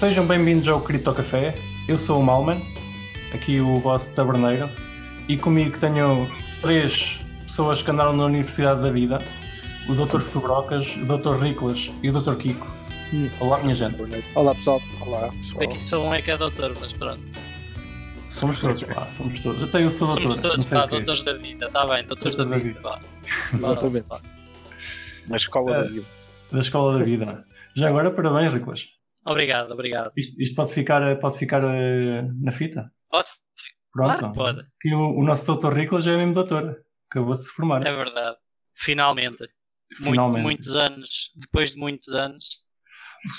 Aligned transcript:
Sejam 0.00 0.26
bem-vindos 0.26 0.66
ao 0.66 0.80
Cripto 0.80 1.12
Café. 1.12 1.52
Eu 1.86 1.98
sou 1.98 2.20
o 2.20 2.22
Malman, 2.22 2.62
aqui 3.34 3.60
o 3.60 3.74
vosso 3.76 4.10
taberneiro, 4.14 4.70
e 5.28 5.36
comigo 5.36 5.78
tenho 5.78 6.26
três 6.62 7.20
pessoas 7.42 7.82
que 7.82 7.90
andaram 7.90 8.16
na 8.16 8.24
Universidade 8.24 8.80
da 8.80 8.90
Vida: 8.90 9.18
o 9.86 9.94
Dr. 9.94 10.20
Fubrocas, 10.22 10.96
o 10.96 11.04
Dr. 11.04 11.38
Riclas 11.42 11.90
e 12.02 12.08
o 12.08 12.18
Dr. 12.18 12.36
Kiko. 12.36 12.66
Olá, 13.40 13.58
minha 13.58 13.74
gente. 13.74 13.94
Olá 14.34 14.54
pessoal. 14.54 14.80
Olá. 15.02 15.26
Aqui 15.60 15.84
só 15.84 16.02
um 16.02 16.14
é 16.14 16.22
que 16.22 16.30
é 16.30 16.38
doutor, 16.38 16.72
mas 16.80 16.94
pronto. 16.94 17.20
Somos 18.26 18.58
todos, 18.58 18.82
pá, 18.84 19.06
somos 19.10 19.38
todos. 19.40 19.62
Até 19.62 19.84
eu 19.84 19.90
sou 19.90 20.06
Somos 20.06 20.36
doutor. 20.36 20.40
todos, 20.52 20.56
não 20.56 20.62
sei 20.62 20.78
pá, 20.78 20.86
doutores 20.86 21.24
da 21.24 21.32
vida, 21.34 21.66
está 21.66 21.86
bem, 21.86 22.06
doutores 22.06 22.36
da 22.38 22.44
da 22.44 22.56
vida. 22.56 22.80
vá. 22.80 22.98
Exatamente. 23.52 24.08
Vá. 24.08 24.18
Na 25.28 25.36
escola 25.36 25.76
É. 25.76 25.82
da 25.82 25.88
vida. 25.88 26.06
Da 26.50 26.58
Escola 26.60 26.98
da 26.98 27.04
Vida. 27.04 27.44
Já 27.76 27.88
agora, 27.88 28.10
parabéns, 28.10 28.52
Riclas. 28.52 28.99
Obrigado, 29.30 29.72
obrigado. 29.72 30.12
Isto, 30.16 30.40
isto 30.42 30.54
pode 30.56 30.72
ficar, 30.72 31.18
pode 31.20 31.38
ficar 31.38 31.62
eh, 31.64 32.22
na 32.40 32.50
fita? 32.52 32.92
Pode? 33.08 33.28
Pronto. 33.92 34.18
Claro 34.18 34.34
pode. 34.34 34.68
Que 34.80 34.92
o, 34.94 35.18
o 35.18 35.24
nosso 35.24 35.46
doutor 35.46 35.72
Riclas 35.74 36.04
já 36.04 36.12
é 36.12 36.16
mesmo 36.16 36.34
doutor. 36.34 36.84
Acabou 37.10 37.34
de 37.34 37.44
se 37.44 37.50
formar. 37.50 37.86
É 37.86 37.92
verdade. 37.92 38.36
Finalmente. 38.74 39.40
Muito- 40.00 40.10
Finalmente. 40.12 40.42
muitos 40.42 40.76
anos, 40.76 41.32
depois 41.36 41.72
de 41.72 41.78
muitos 41.78 42.14
anos. 42.14 42.62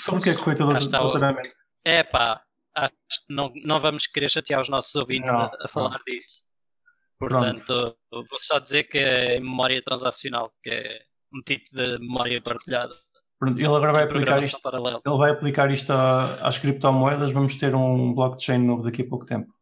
Sobre 0.04 0.20
o 0.20 0.22
que 0.24 0.30
é 0.30 0.34
que 0.34 0.42
foi 0.44 0.54
teu 0.54 0.68
Cá 0.68 0.78
está 0.78 1.00
o- 1.00 1.04
doutoramento? 1.04 1.48
É 1.84 2.02
pá, 2.02 2.42
acho 2.76 2.92
que 3.26 3.34
não, 3.34 3.50
não 3.64 3.78
vamos 3.80 4.06
querer 4.06 4.28
chatear 4.30 4.60
os 4.60 4.68
nossos 4.68 4.94
ouvintes 4.94 5.32
Não, 5.32 5.40
a, 5.42 5.50
a 5.64 5.68
falar 5.68 5.98
disso. 6.06 6.44
Pronto. 7.18 7.64
Portanto, 7.64 7.96
vou 8.12 8.38
só 8.38 8.58
dizer 8.58 8.84
que 8.84 8.98
é 8.98 9.40
memória 9.40 9.80
transacional, 9.82 10.52
que 10.62 10.70
é 10.70 11.02
um 11.34 11.40
tipo 11.42 11.64
de 11.74 11.98
memória 11.98 12.40
partilhada. 12.42 12.94
Pronto, 13.42 13.58
Ele 13.58 13.66
agora 13.66 13.92
vai 13.92 14.04
aplicar 14.04 14.38
isto. 14.38 14.60
paralela. 14.60 15.02
Ele 15.04 15.16
vai 15.16 15.30
aplicar 15.32 15.68
isto 15.72 15.90
a- 15.92 16.46
às 16.46 16.60
criptomoedas. 16.60 17.32
Vamos 17.32 17.56
ter 17.56 17.74
um 17.74 18.14
blockchain 18.14 18.58
novo 18.58 18.84
daqui 18.84 19.02
a 19.02 19.08
pouco 19.08 19.26
tempo. 19.26 19.52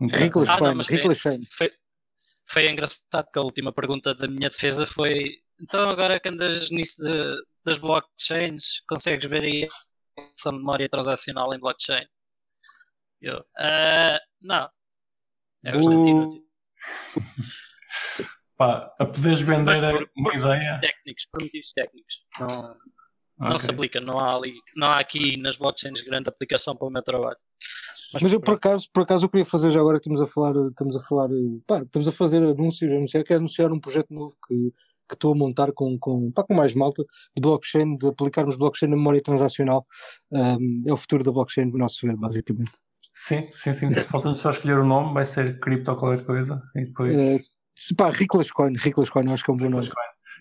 Riclas 0.00 0.48
Ah, 0.48 0.58
não, 0.58 0.74
mas 0.74 0.86
Riclas 0.88 1.18
foi, 1.20 1.38
foi, 1.44 1.70
foi 2.46 2.70
engraçado 2.70 3.28
que 3.30 3.38
a 3.38 3.42
última 3.42 3.70
pergunta 3.70 4.14
da 4.14 4.26
minha 4.26 4.48
defesa 4.48 4.86
foi 4.86 5.42
então 5.60 5.90
agora 5.90 6.18
que 6.18 6.26
andas 6.30 6.70
nisso 6.70 7.02
de- 7.02 7.36
das 7.66 7.76
blockchains, 7.78 8.80
consegues 8.88 9.28
ver 9.28 9.42
aí 9.44 9.66
a 10.18 10.22
ação 10.34 10.52
de 10.52 10.58
memória 10.60 10.88
transacional 10.88 11.52
em 11.52 11.58
blockchain? 11.60 12.06
Eu, 13.20 13.44
"Ah, 13.58 14.18
não. 14.40 14.70
É 15.66 15.72
bastante 15.72 16.08
inútil. 16.08 16.44
Pá, 18.56 18.90
a 18.98 19.04
poderes 19.04 19.42
vender 19.42 20.08
uma 20.16 20.34
ideia. 20.34 20.80
Técnicos, 20.80 21.26
por 21.30 21.42
motivos 21.42 21.72
técnicos. 21.74 22.14
Não, 22.40 22.76
não 23.38 23.58
se 23.58 23.70
aplica, 23.70 24.00
não 24.00 24.18
há 24.18 24.34
ali, 24.36 24.54
não 24.76 24.88
há 24.88 24.98
aqui 24.98 25.36
nas 25.36 25.56
blockchains 25.56 26.02
grande 26.02 26.28
aplicação 26.28 26.76
para 26.76 26.88
o 26.88 26.90
meu 26.90 27.02
trabalho. 27.02 27.36
Mas 28.12 28.32
eu 28.32 28.40
por 28.40 28.54
acaso, 28.54 28.88
por 28.92 29.02
acaso 29.02 29.26
eu 29.26 29.28
queria 29.28 29.44
fazer 29.44 29.70
já 29.70 29.80
agora 29.80 29.98
que 30.00 30.08
estamos 30.08 30.20
a 30.22 30.26
falar, 30.26 30.54
estamos 30.70 30.96
a 30.96 31.00
falar, 31.00 31.28
pá, 31.66 31.82
estamos 31.82 32.08
a 32.08 32.12
fazer 32.12 32.42
anúncios, 32.42 32.90
anunciar, 32.90 33.22
quero 33.24 33.40
anunciar 33.40 33.70
um 33.72 33.80
projeto 33.80 34.12
novo 34.12 34.34
que 34.46 34.72
que 35.08 35.14
estou 35.14 35.32
a 35.32 35.34
montar 35.34 35.72
com, 35.72 35.98
com, 35.98 36.30
pá, 36.30 36.44
com 36.44 36.52
mais 36.52 36.74
malta 36.74 37.02
de 37.34 37.40
blockchain, 37.40 37.96
de 37.96 38.08
aplicarmos 38.08 38.56
blockchain 38.56 38.90
na 38.90 38.96
memória 38.96 39.22
transacional. 39.22 39.86
Ahm, 40.30 40.82
é 40.86 40.92
o 40.92 40.98
futuro 40.98 41.24
da 41.24 41.32
blockchain, 41.32 41.64
no 41.70 41.78
nosso 41.78 42.06
ver, 42.06 42.14
basicamente. 42.14 42.72
Sim, 43.14 43.48
sim, 43.50 43.72
sim. 43.72 43.94
Falta-nos 43.94 44.38
só 44.38 44.50
escolher 44.50 44.78
o 44.78 44.84
nome. 44.86 45.14
Vai 45.14 45.24
ser 45.24 45.58
cripto 45.60 45.96
qualquer 45.96 46.26
coisa. 46.26 46.62
E 46.76 46.84
depois. 46.84 47.50
Se- 47.74 47.94
pá, 47.94 48.10
Riclas 48.10 48.50
Coin, 48.50 48.74
Riclas 48.76 49.08
Coin, 49.08 49.32
acho 49.32 49.42
que 49.42 49.50
é 49.50 49.54
um 49.54 49.56
bom 49.56 49.70
nome. 49.70 49.88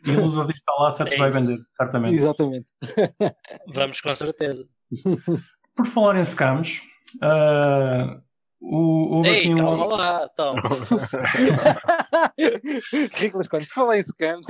E 0.05 0.11
a 0.11 0.19
Lusa 0.19 0.45
digital 0.45 0.85
assets 0.85 1.13
É 1.13 1.17
vai 1.17 1.31
vender, 1.31 1.57
certamente. 1.75 2.15
Exatamente. 2.15 2.71
Vamos 3.73 4.01
com 4.01 4.15
certeza. 4.15 4.67
Por 5.75 5.85
falar 5.85 6.17
em 6.17 6.25
scams, 6.25 6.81
ah, 7.21 8.19
o, 8.59 9.17
houve 9.17 9.29
Ei, 9.29 9.53
um. 9.53 9.57
calma 9.57 9.85
lá, 9.85 10.29
então. 10.31 10.55
Riclas 13.13 13.47
Coin, 13.47 13.61
fala 13.61 13.97
em 13.97 14.01
scams. 14.01 14.47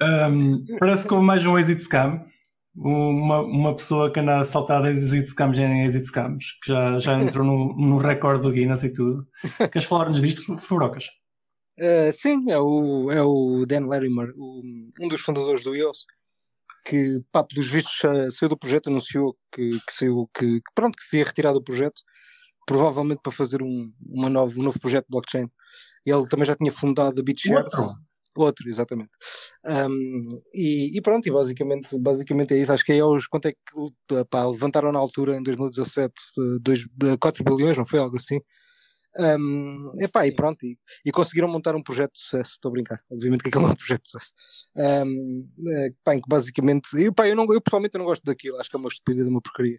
Um, 0.00 0.64
parece 0.78 1.08
que 1.08 1.14
houve 1.14 1.24
mais 1.24 1.44
um 1.44 1.58
exit 1.58 1.80
scam. 1.80 2.24
Uma, 2.76 3.40
uma 3.40 3.74
pessoa 3.74 4.12
que 4.12 4.20
anda 4.20 4.40
a 4.40 4.44
saltar 4.44 4.82
de 4.82 4.90
exit 4.90 5.26
scams 5.28 5.58
em 5.58 5.84
exit 5.84 6.06
scams, 6.06 6.44
que 6.62 6.72
já, 6.72 6.98
já 6.98 7.18
entrou 7.18 7.44
no, 7.44 7.76
no 7.76 7.98
recorde 7.98 8.42
do 8.42 8.52
Guinness 8.52 8.84
e 8.84 8.92
tudo. 8.92 9.26
Queres 9.72 9.88
falar-nos 9.88 10.20
disto, 10.20 10.56
Fubrocas? 10.58 11.06
Uh, 11.78 12.12
sim, 12.12 12.50
é 12.50 12.58
o, 12.58 13.10
é 13.10 13.22
o 13.22 13.64
Dan 13.66 13.86
Larimer, 13.86 14.32
o- 14.36 14.62
um 15.00 15.08
dos 15.08 15.20
fundadores 15.20 15.62
do 15.64 15.74
iOS, 15.74 16.04
que, 16.84 17.20
pá, 17.32 17.42
pelos 17.44 17.68
vistos, 17.68 17.98
sa- 17.98 18.30
saiu 18.30 18.48
do 18.50 18.56
projeto, 18.58 18.88
anunciou 18.90 19.36
que, 19.52 19.70
que 19.70 19.92
saiu, 19.92 20.28
que, 20.34 20.56
que 20.60 20.72
pronto, 20.74 20.96
que 20.96 21.04
se 21.04 21.18
ia 21.18 21.24
retirar 21.24 21.52
do 21.52 21.62
projeto, 21.62 22.02
provavelmente 22.66 23.20
para 23.22 23.32
fazer 23.32 23.62
um, 23.62 23.92
uma 24.06 24.28
novo, 24.28 24.60
um 24.60 24.62
novo 24.62 24.78
projeto 24.78 25.04
de 25.06 25.10
blockchain. 25.10 25.48
Ele 26.04 26.28
também 26.28 26.46
já 26.46 26.54
tinha 26.56 26.72
fundado 26.72 27.20
a 27.20 27.24
BitShares. 27.24 27.72
Outro? 27.74 27.94
Outro, 28.36 28.68
exatamente. 28.68 29.10
Um, 29.64 30.40
e, 30.54 30.96
e 30.96 31.00
pronto, 31.02 31.26
e 31.26 31.32
basicamente, 31.32 31.98
basicamente 31.98 32.54
é 32.54 32.58
isso. 32.58 32.72
Acho 32.72 32.84
que 32.84 32.92
é 32.92 33.04
os, 33.04 33.26
quanto 33.26 33.48
é 33.48 33.52
que 33.52 34.24
pá, 34.30 34.44
levantaram 34.46 34.92
na 34.92 34.98
altura, 35.00 35.36
em 35.36 35.42
2017, 35.42 36.12
2, 36.60 36.86
4 37.18 37.42
bilhões, 37.42 37.76
não 37.76 37.84
foi 37.86 37.98
algo 37.98 38.16
assim? 38.16 38.40
Um, 39.18 39.90
epá, 40.00 40.24
e 40.26 40.30
pronto, 40.32 40.64
e, 40.64 40.78
e 41.04 41.10
conseguiram 41.10 41.48
montar 41.48 41.74
um 41.74 41.82
projeto 41.82 42.12
de 42.12 42.20
sucesso, 42.20 42.52
estou 42.52 42.68
a 42.68 42.72
brincar, 42.72 43.02
obviamente 43.10 43.42
que 43.42 43.48
aquilo 43.48 43.62
não 43.64 43.70
é 43.70 43.72
um 43.72 43.76
projeto 43.76 44.02
de 44.02 44.08
sucesso. 44.10 44.34
Um, 44.76 45.48
é, 45.68 45.92
pá, 46.04 46.14
em 46.14 46.20
que 46.20 46.28
basicamente, 46.28 46.88
eu, 46.96 47.12
pá, 47.12 47.28
eu, 47.28 47.34
não, 47.34 47.44
eu 47.52 47.60
pessoalmente 47.60 47.98
não 47.98 48.04
gosto 48.04 48.22
daquilo, 48.24 48.58
acho 48.58 48.70
que 48.70 48.76
é 48.76 48.78
uma 48.78 48.88
estupidez, 48.88 49.26
uma 49.26 49.40
porcaria. 49.40 49.78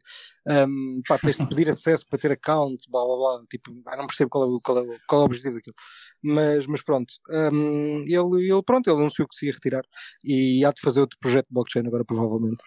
Um, 0.68 1.02
pá, 1.08 1.18
tens 1.18 1.38
de 1.38 1.48
pedir 1.48 1.70
acesso 1.70 2.06
para 2.10 2.20
ter 2.20 2.32
account, 2.34 2.86
blá 2.90 3.06
blá 3.06 3.16
blá, 3.16 3.46
tipo, 3.50 3.72
não 3.98 4.08
percebo 4.08 4.30
qual 4.30 4.44
é, 4.44 4.48
o- 4.48 4.60
qual 4.62 4.78
é, 4.80 4.82
o- 4.82 4.98
qual 5.08 5.22
é 5.22 5.24
o 5.24 5.26
objetivo 5.28 5.56
daquilo. 5.56 5.76
Mas, 6.22 6.66
mas 6.68 6.82
pronto, 6.84 7.14
um, 7.30 8.00
ele, 8.06 8.50
ele, 8.52 8.64
pronto, 8.64 8.90
ele 8.90 9.00
anunciou 9.00 9.28
que 9.28 9.36
se 9.36 9.46
ia 9.46 9.54
retirar 9.54 9.84
e 10.24 10.66
há 10.66 10.72
de 10.72 10.82
fazer 10.82 11.00
outro 11.00 11.18
projeto 11.20 11.48
de 11.48 11.54
blockchain 11.54 11.88
agora, 11.88 12.04
provavelmente. 12.04 12.64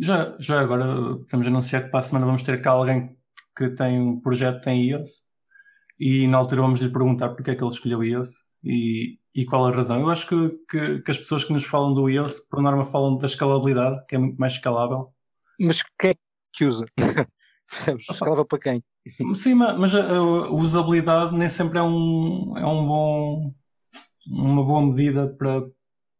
Já, 0.00 0.36
já 0.38 0.60
agora 0.60 0.86
vamos 1.30 1.46
anunciar 1.46 1.84
que 1.84 1.90
para 1.90 2.00
a 2.00 2.02
semana 2.02 2.24
vamos 2.24 2.42
ter 2.42 2.62
cá 2.62 2.70
alguém 2.70 3.16
que 3.56 3.68
tem 3.70 4.00
um 4.00 4.18
projeto 4.20 4.66
em 4.68 4.88
iOS 4.90 5.28
e 6.00 6.28
na 6.28 6.38
altura 6.38 6.62
vamos 6.62 6.80
lhe 6.80 6.90
perguntar 6.92 7.30
porque 7.30 7.52
é 7.52 7.56
que 7.56 7.64
ele 7.64 7.72
escolheu 7.72 8.04
iOS 8.04 8.44
e, 8.64 9.20
e 9.34 9.46
qual 9.46 9.66
a 9.66 9.72
razão. 9.76 10.00
Eu 10.00 10.10
acho 10.10 10.28
que, 10.28 10.50
que, 10.70 11.00
que 11.02 11.12
as 11.12 11.18
pessoas 11.18 11.44
que 11.44 11.52
nos 11.54 11.64
falam 11.64 11.94
do 11.94 12.08
iOS, 12.10 12.40
por 12.40 12.62
norma, 12.62 12.84
falam 12.86 13.18
da 13.18 13.26
escalabilidade, 13.26 14.06
que 14.08 14.16
é 14.16 14.18
muito 14.18 14.38
mais 14.38 14.54
escalável. 14.54 15.12
Mas 15.60 15.82
quem 15.98 16.10
é 16.10 16.14
que 16.52 16.64
usa? 16.64 16.86
Escalava 17.98 18.44
para 18.44 18.58
quem? 18.58 18.84
Sim, 19.34 19.54
ma- 19.54 19.76
mas 19.76 19.94
a, 19.94 20.16
a 20.18 20.50
usabilidade 20.52 21.34
nem 21.36 21.48
sempre 21.48 21.78
é 21.78 21.82
um, 21.82 22.56
é 22.56 22.64
um 22.66 22.86
bom, 22.86 23.54
uma 24.28 24.64
boa 24.64 24.82
medida 24.86 25.28
para, 25.36 25.62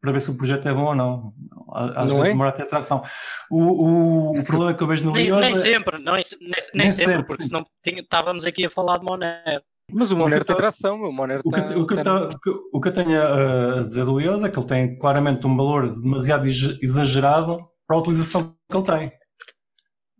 para 0.00 0.12
ver 0.12 0.20
se 0.20 0.30
o 0.30 0.36
projeto 0.36 0.66
é 0.68 0.72
bom 0.74 0.84
ou 0.86 0.94
não. 0.94 1.34
Às 1.72 2.08
Não 2.10 2.16
vezes 2.16 2.26
é? 2.26 2.28
demora 2.32 2.50
até 2.50 2.62
atração. 2.62 3.02
O, 3.50 3.58
o, 3.58 4.40
o 4.40 4.44
problema 4.44 4.74
que 4.74 4.82
eu 4.82 4.86
vejo 4.86 5.04
no 5.04 5.12
Nem, 5.12 5.26
iOS 5.26 5.40
nem 5.40 5.50
é- 5.50 5.54
sempre, 5.54 5.98
não, 5.98 6.14
é- 6.16 6.22
nem, 6.40 6.50
nem 6.50 6.52
Nem 6.74 6.88
sempre, 6.88 7.12
sempre, 7.12 7.26
porque 7.26 7.42
sim. 7.42 7.48
senão 7.48 7.64
tinha- 7.82 8.00
estávamos 8.00 8.46
aqui 8.46 8.64
a 8.66 8.70
falar 8.70 8.98
de 8.98 9.04
Monero. 9.04 9.62
Mas 9.92 10.10
o 10.10 10.16
Monero 10.16 10.44
tem 10.44 10.54
tava- 10.56 10.68
tração, 10.70 11.00
o 11.02 11.12
Monero 11.12 11.42
O 11.44 11.50
que, 11.50 11.60
tá- 11.60 11.76
o, 11.78 11.86
que 11.86 11.94
eu 11.94 12.02
tá- 12.02 12.22
o 12.24 12.28
que- 12.40 12.50
o 12.72 12.80
que 12.80 12.88
eu 12.88 12.92
tenho 12.92 13.20
a 13.22 13.82
dizer 13.82 14.04
do 14.04 14.20
iOS 14.20 14.42
é 14.44 14.48
que 14.48 14.58
ele 14.58 14.66
tem 14.66 14.98
claramente 14.98 15.46
um 15.46 15.54
valor 15.56 15.88
demasiado 16.00 16.46
ex- 16.46 16.78
exagerado 16.80 17.56
para 17.86 17.96
a 17.96 18.00
utilização 18.00 18.54
que 18.70 18.76
ele 18.76 18.84
tem. 18.86 19.12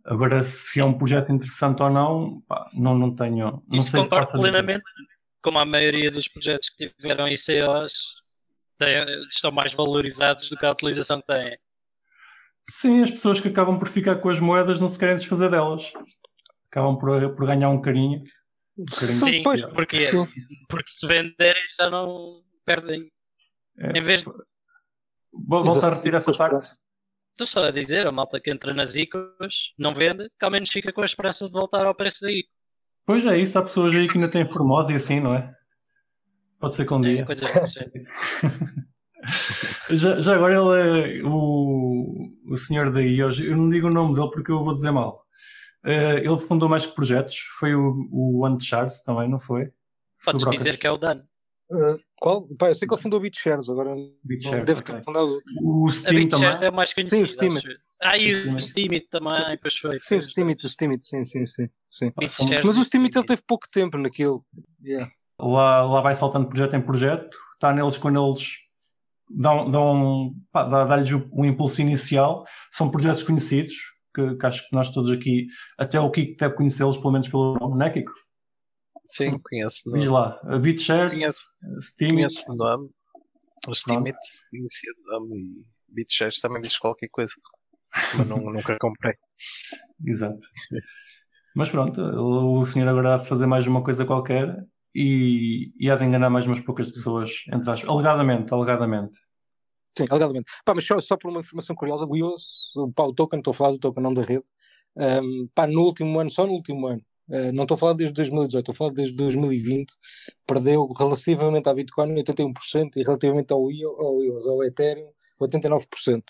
Agora, 0.05 0.43
se 0.43 0.79
é 0.79 0.85
um 0.85 0.97
projeto 0.97 1.31
interessante 1.31 1.81
ou 1.81 1.89
não, 1.89 2.41
pá, 2.47 2.69
não, 2.73 2.97
não 2.97 3.13
tenho. 3.15 3.61
Não 3.67 3.77
Isso 3.77 3.91
sei 3.91 4.01
concordo 4.01 4.31
plenamente. 4.31 4.83
Como 5.43 5.57
a 5.59 5.65
maioria 5.65 6.11
dos 6.11 6.27
projetos 6.27 6.69
que 6.69 6.89
tiveram 6.89 7.27
ICOs 7.27 8.20
têm- 8.85 9.27
estão 9.29 9.51
mais 9.51 9.73
valorizados 9.73 10.49
do 10.49 10.57
que 10.57 10.65
a 10.65 10.71
utilização 10.71 11.21
que 11.21 11.27
têm. 11.27 11.57
Sim, 12.69 13.01
as 13.03 13.11
pessoas 13.11 13.39
que 13.39 13.47
acabam 13.47 13.77
por 13.79 13.87
ficar 13.87 14.15
com 14.17 14.29
as 14.29 14.39
moedas 14.39 14.79
não 14.79 14.87
se 14.89 14.97
querem 14.99 15.15
desfazer 15.15 15.49
delas. 15.49 15.91
Acabam 16.69 16.97
por, 16.97 17.35
por 17.35 17.45
ganhar 17.47 17.69
um 17.69 17.81
carinho. 17.81 18.23
Um 18.77 18.85
carinho 18.85 19.13
Sim, 19.19 19.43
porque, 19.73 20.09
Sim. 20.11 20.27
porque 20.69 20.89
se 20.89 21.05
venderem 21.07 21.61
já 21.77 21.89
não 21.89 22.41
perdem. 22.65 23.11
É, 23.77 23.97
Em 23.97 24.01
vez 24.01 24.23
de- 24.23 24.31
Vou 25.47 25.63
voltar 25.63 25.87
a 25.87 25.89
repetir 25.91 26.13
essa 26.13 26.31
parte. 26.33 26.71
Estou 27.31 27.47
só 27.47 27.65
a 27.65 27.71
dizer, 27.71 28.05
a 28.05 28.11
malta 28.11 28.39
que 28.39 28.51
entra 28.51 28.73
nas 28.73 28.95
ICOs 28.95 29.73
não 29.77 29.93
vende, 29.93 30.29
que 30.37 30.45
ao 30.45 30.51
menos 30.51 30.69
fica 30.69 30.91
com 30.93 31.01
a 31.01 31.05
esperança 31.05 31.45
de 31.47 31.51
voltar 31.53 31.85
ao 31.85 31.95
preço 31.95 32.21
da 32.21 32.31
ICO. 32.31 32.49
Pois 33.05 33.25
é 33.25 33.37
isso, 33.37 33.57
há 33.57 33.61
pessoas 33.63 33.95
aí 33.95 34.07
que 34.07 34.17
ainda 34.17 34.29
têm 34.29 34.45
Formosa 34.45 34.91
e 34.91 34.95
assim, 34.95 35.19
não 35.19 35.33
é? 35.33 35.51
Pode 36.61 36.75
ser 36.75 36.85
que 36.85 36.93
um 36.93 37.03
É, 37.03 37.09
dia. 37.09 37.25
coisas 37.25 37.73
jeito. 37.73 37.91
Já, 39.91 40.19
já 40.19 40.33
agora 40.33 40.55
ele 40.55 41.19
é 41.19 41.23
o, 41.23 42.33
o 42.47 42.57
senhor 42.57 42.91
daí 42.91 43.23
hoje, 43.23 43.45
eu 43.45 43.55
não 43.55 43.69
digo 43.69 43.85
o 43.85 43.91
nome 43.91 44.15
dele 44.15 44.31
porque 44.31 44.51
eu 44.51 44.63
vou 44.63 44.73
dizer 44.73 44.89
mal. 44.89 45.23
Eh, 45.85 46.19
ele 46.19 46.39
fundou 46.39 46.67
mais 46.69 46.85
que 46.87 46.95
projetos, 46.95 47.37
foi 47.59 47.75
o, 47.75 48.07
o 48.11 48.43
One 48.43 48.59
Charles 48.59 49.03
também, 49.03 49.29
não 49.29 49.39
foi? 49.39 49.71
Podes 50.23 50.43
dizer 50.49 50.77
que 50.77 50.87
é 50.87 50.91
o 50.91 50.97
Dan. 50.97 51.21
Uh, 51.69 51.97
qual? 52.17 52.47
Pá, 52.57 52.69
eu 52.69 52.75
sei 52.75 52.87
que 52.87 52.93
ele 52.93 53.01
fundou 53.01 53.19
BitShares, 53.19 53.69
agora 53.69 53.95
BitShares, 54.23 54.65
deve 54.65 54.81
ter 54.81 55.03
fundado. 55.03 55.41
O 55.61 55.87
A 55.87 55.91
Steam 55.91 56.03
também. 56.11 56.23
BitShares 56.25 56.61
é 56.63 56.71
mais 56.71 56.89
Sim, 56.89 57.23
o. 57.23 57.27
Steam. 57.27 57.49
Ah, 58.01 58.17
e 58.17 58.33
o 58.49 58.59
Steamit 58.59 59.07
também, 59.07 59.57
pois 59.61 59.77
foi. 59.77 59.99
Sim, 60.01 60.17
o 60.17 60.23
Steamit, 60.23 60.65
o 60.65 60.69
Steamit, 60.69 61.05
sim, 61.05 61.23
sim, 61.25 61.45
sim. 61.45 61.69
sim. 61.89 62.11
BitShares 62.17 62.65
Mas 62.65 62.77
o 62.77 62.83
Steamit 62.83 63.15
ele 63.17 63.25
teve 63.25 63.41
pouco 63.47 63.67
tempo 63.71 63.97
naquilo. 63.97 64.43
Yeah. 64.83 65.11
Lá, 65.41 65.81
lá 65.83 66.01
vai 66.01 66.15
saltando 66.15 66.47
projeto 66.47 66.75
em 66.75 66.81
projeto, 66.81 67.35
está 67.53 67.73
neles 67.73 67.97
quando 67.97 68.23
eles 68.23 68.47
dão, 69.29 69.69
dão 69.69 70.35
dá-lhes 70.53 71.11
o, 71.11 71.27
o 71.31 71.45
impulso 71.45 71.81
inicial. 71.81 72.45
São 72.69 72.89
projetos 72.91 73.23
conhecidos, 73.23 73.73
que, 74.13 74.35
que 74.35 74.45
acho 74.45 74.67
que 74.67 74.75
nós 74.75 74.89
todos 74.89 75.09
aqui, 75.09 75.47
até 75.77 75.99
o 75.99 76.11
Kiko 76.11 76.37
deve 76.37 76.55
conhecê-los, 76.55 76.97
pelo 76.97 77.13
menos 77.13 77.27
pelo 77.27 77.57
nome, 77.59 77.77
não 77.77 77.85
é, 77.85 77.89
Kiko? 77.89 78.13
Sim, 79.05 79.35
conheço. 79.49 79.91
Diz 79.91 80.07
lá, 80.07 80.39
BitShares, 80.61 81.13
Conheço. 81.13 81.45
Steam, 81.81 82.15
Conheço 82.15 82.43
de 82.47 82.55
nome. 82.55 82.89
O 83.67 83.75
Steamit 83.75 84.17
conhecia 84.49 84.91
de 84.93 85.03
nome 85.05 85.35
e 85.35 85.65
BitShares 85.93 86.39
também 86.39 86.61
diz 86.61 86.77
qualquer 86.77 87.09
coisa. 87.09 87.31
Mas 88.17 88.27
não, 88.27 88.37
nunca 88.51 88.77
comprei. 88.79 89.13
exato. 90.05 90.47
Mas 91.55 91.69
pronto, 91.69 92.01
o 92.01 92.65
senhor 92.65 92.87
agora 92.87 93.15
há 93.15 93.17
de 93.17 93.27
fazer 93.27 93.45
mais 93.45 93.67
uma 93.67 93.83
coisa 93.83 94.05
qualquer 94.05 94.55
e, 94.93 95.71
e 95.79 95.89
há 95.89 95.95
de 95.95 96.05
enganar 96.05 96.29
mais 96.29 96.47
umas 96.47 96.59
poucas 96.59 96.91
pessoas, 96.91 97.43
entre 97.47 97.69
aspas, 97.69 97.89
alegadamente, 97.89 98.53
alegadamente. 98.53 99.17
Sim, 99.97 100.05
alegadamente. 100.09 100.51
Pá, 100.63 100.73
mas 100.73 100.85
só, 100.85 100.99
só 100.99 101.17
por 101.17 101.29
uma 101.29 101.41
informação 101.41 101.75
curiosa, 101.75 102.05
o 102.05 102.15
iOS, 102.15 102.71
o, 102.75 102.91
pá, 102.91 103.03
o 103.03 103.13
token, 103.13 103.39
estou 103.39 103.51
a 103.51 103.53
falar 103.53 103.71
do 103.71 103.79
token, 103.79 104.03
não 104.03 104.13
da 104.13 104.21
rede, 104.21 104.45
um, 104.95 105.47
pá, 105.53 105.67
no 105.67 105.81
último 105.81 106.19
ano, 106.19 106.29
só 106.29 106.45
no 106.45 106.53
último 106.53 106.87
ano, 106.87 107.01
uh, 107.29 107.51
não 107.53 107.63
estou 107.63 107.75
a 107.75 107.77
falar 107.77 107.93
desde 107.93 108.13
2018, 108.13 108.59
estou 108.59 108.73
a 108.73 108.75
falar 108.75 108.91
desde 108.91 109.15
2020, 109.15 109.93
perdeu 110.45 110.87
relativamente 110.97 111.67
à 111.67 111.73
Bitcoin 111.73 112.13
81% 112.15 112.97
e 112.97 113.03
relativamente 113.03 113.51
ao, 113.51 113.71
IO, 113.71 113.89
ao 113.99 114.23
iOS, 114.23 114.47
ao 114.47 114.63
Ethereum, 114.63 115.11
89%. 115.41 116.23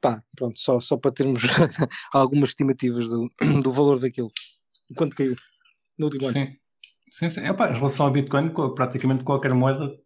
Pá, 0.00 0.22
pronto, 0.36 0.58
só, 0.58 0.78
só 0.80 0.98
para 0.98 1.12
termos 1.12 1.42
algumas 2.12 2.50
estimativas 2.50 3.08
do, 3.08 3.30
do 3.62 3.72
valor 3.72 3.98
daquilo. 3.98 4.30
Quanto 4.96 5.16
caiu 5.16 5.34
no 5.98 6.06
último 6.06 6.28
ano? 6.28 6.54
Sim, 7.16 7.30
sim. 7.30 7.46
Epá, 7.46 7.70
em 7.70 7.74
relação 7.74 8.06
ao 8.06 8.12
Bitcoin, 8.12 8.50
co- 8.52 8.74
praticamente 8.74 9.22
qualquer 9.22 9.54
moeda 9.54 9.96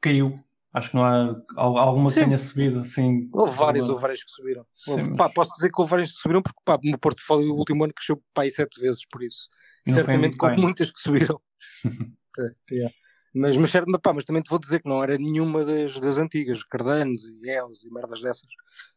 caiu. 0.00 0.42
Acho 0.72 0.90
que 0.90 0.96
não 0.96 1.04
há 1.04 1.36
al- 1.54 1.76
alguma 1.76 2.08
que 2.08 2.14
tenha 2.14 2.38
subido 2.38 2.80
assim. 2.80 3.28
Houve 3.30 3.54
várias, 3.54 3.84
houve 3.84 4.00
várias 4.00 4.24
que 4.24 4.30
subiram. 4.30 4.64
Sim, 4.72 4.90
Houve- 4.92 5.02
mas- 5.10 5.16
pá, 5.18 5.28
posso 5.28 5.52
dizer 5.52 5.70
que 5.70 5.78
houve 5.78 5.90
várias 5.90 6.12
que 6.12 6.16
subiram 6.16 6.40
porque 6.42 6.58
pá, 6.64 6.76
o 6.76 6.80
meu 6.82 6.98
portfólio 6.98 7.52
o 7.52 7.58
último 7.58 7.84
ano 7.84 7.92
cresceu 7.92 8.22
pá, 8.32 8.42
aí 8.44 8.50
sete 8.50 8.80
vezes 8.80 9.02
por 9.10 9.22
isso. 9.22 9.50
E 9.86 9.92
Certamente 9.92 10.38
com 10.38 10.48
muitas 10.56 10.90
que 10.90 10.98
subiram. 11.00 11.38
É, 12.38 12.74
yeah. 12.74 12.94
Mas, 13.34 13.56
mas, 13.56 13.72
pá, 14.00 14.12
mas 14.14 14.24
também 14.24 14.40
te 14.40 14.48
vou 14.48 14.58
dizer 14.60 14.80
que 14.80 14.88
não 14.88 15.02
era 15.02 15.18
nenhuma 15.18 15.64
das, 15.64 15.98
das 16.00 16.16
antigas, 16.16 16.62
Cardanos 16.62 17.26
e 17.26 17.50
EOS 17.50 17.84
e 17.84 17.90
merdas 17.92 18.20
dessas. 18.22 18.48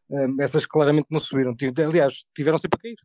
Hum, 0.08 0.36
essas 0.40 0.64
claramente 0.64 1.08
não 1.10 1.18
subiram. 1.18 1.52
Aliás, 1.84 2.24
tiveram 2.34 2.58
sempre 2.58 2.78
a 2.78 2.82
cair. 2.82 2.96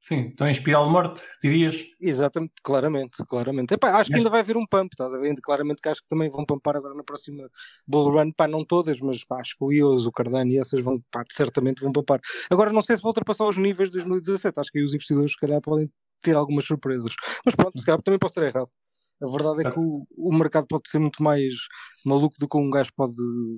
Sim, 0.00 0.28
estão 0.28 0.46
em 0.46 0.52
espiral 0.52 0.86
de 0.86 0.92
morte, 0.92 1.22
dirias? 1.42 1.84
Exatamente, 2.00 2.54
claramente, 2.62 3.16
claramente. 3.26 3.74
Epá, 3.74 3.98
acho 3.98 4.10
que 4.10 4.16
ainda 4.16 4.30
vai 4.30 4.40
haver 4.40 4.56
um 4.56 4.64
pump, 4.64 4.92
estás 4.92 5.12
a 5.12 5.18
ver? 5.18 5.34
Claramente 5.42 5.82
que 5.82 5.88
acho 5.88 6.00
que 6.00 6.08
também 6.08 6.30
vão 6.30 6.46
pumpar 6.46 6.76
agora 6.76 6.94
na 6.94 7.02
próxima 7.02 7.48
Bull 7.86 8.10
Run, 8.10 8.30
pá, 8.32 8.46
não 8.46 8.64
todas, 8.64 9.00
mas 9.00 9.24
pá, 9.24 9.40
acho 9.40 9.56
que 9.58 9.64
o 9.64 9.72
IOS, 9.72 10.06
o 10.06 10.12
Cardano 10.12 10.50
e 10.52 10.58
essas 10.58 10.82
vão, 10.82 11.02
pá, 11.10 11.24
certamente 11.30 11.82
vão 11.82 11.92
pumpar. 11.92 12.20
Agora 12.48 12.72
não 12.72 12.80
sei 12.80 12.96
se 12.96 13.02
vão 13.02 13.10
ultrapassar 13.10 13.48
os 13.48 13.58
níveis 13.58 13.90
de 13.90 13.96
2017, 13.96 14.60
acho 14.60 14.70
que 14.70 14.78
aí 14.78 14.84
os 14.84 14.94
investidores 14.94 15.32
se 15.32 15.38
calhar 15.38 15.60
podem 15.60 15.90
ter 16.22 16.36
algumas 16.36 16.64
surpresas. 16.64 17.12
Mas 17.44 17.54
pronto, 17.56 17.78
se 17.78 17.84
calhar 17.84 18.00
também 18.00 18.18
posso 18.18 18.40
estar 18.40 18.46
errado. 18.46 18.70
A 19.20 19.28
verdade 19.28 19.60
é 19.60 19.62
Certo. 19.64 19.74
que 19.74 19.80
o, 19.80 20.06
o 20.16 20.32
mercado 20.32 20.66
pode 20.68 20.88
ser 20.88 21.00
muito 21.00 21.20
mais 21.22 21.52
maluco 22.06 22.36
do 22.38 22.48
que 22.48 22.56
um 22.56 22.70
gajo 22.70 22.90
pode 22.96 23.14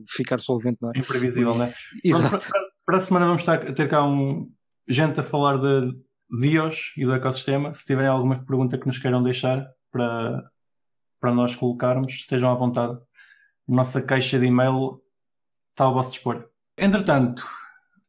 ficar 0.08 0.40
solvente, 0.40 0.78
não 0.80 0.90
é? 0.90 0.98
Imprevisível, 0.98 1.54
não 1.54 1.66
é? 1.66 1.74
Exato. 2.02 2.30
Pronto, 2.30 2.48
para, 2.48 2.60
para 2.86 2.96
a 2.96 3.00
semana 3.00 3.26
vamos 3.26 3.42
estar, 3.42 3.58
ter 3.74 3.88
cá 3.88 4.02
um, 4.06 4.50
gente 4.88 5.20
a 5.20 5.22
falar 5.22 5.58
de 5.58 5.94
Dios 6.30 6.92
e 6.96 7.04
do 7.04 7.14
ecossistema. 7.14 7.74
Se 7.74 7.84
tiverem 7.84 8.10
alguma 8.10 8.44
pergunta 8.44 8.78
que 8.78 8.86
nos 8.86 8.98
queiram 8.98 9.22
deixar 9.22 9.66
para, 9.90 10.50
para 11.20 11.32
nós 11.32 11.56
colocarmos, 11.56 12.12
estejam 12.12 12.50
à 12.50 12.54
vontade. 12.54 12.98
Nossa 13.66 14.02
caixa 14.02 14.38
de 14.38 14.46
e-mail 14.46 15.02
está 15.70 15.84
ao 15.84 15.94
vosso 15.94 16.10
dispor. 16.10 16.48
Entretanto, 16.76 17.46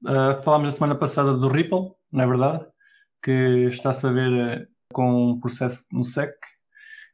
ah, 0.06 0.42
falámos 0.44 0.70
a 0.70 0.72
semana 0.72 0.96
passada 0.96 1.34
do 1.38 1.48
Ripple, 1.48 1.94
não 2.12 2.24
é 2.24 2.28
verdade? 2.28 2.66
Que 3.22 3.68
está-se 3.68 4.06
a 4.08 4.12
ver 4.12 4.34
eh, 4.34 4.68
com 4.92 5.32
um 5.32 5.40
processo 5.40 5.86
no 5.92 6.04
SEC. 6.04 6.34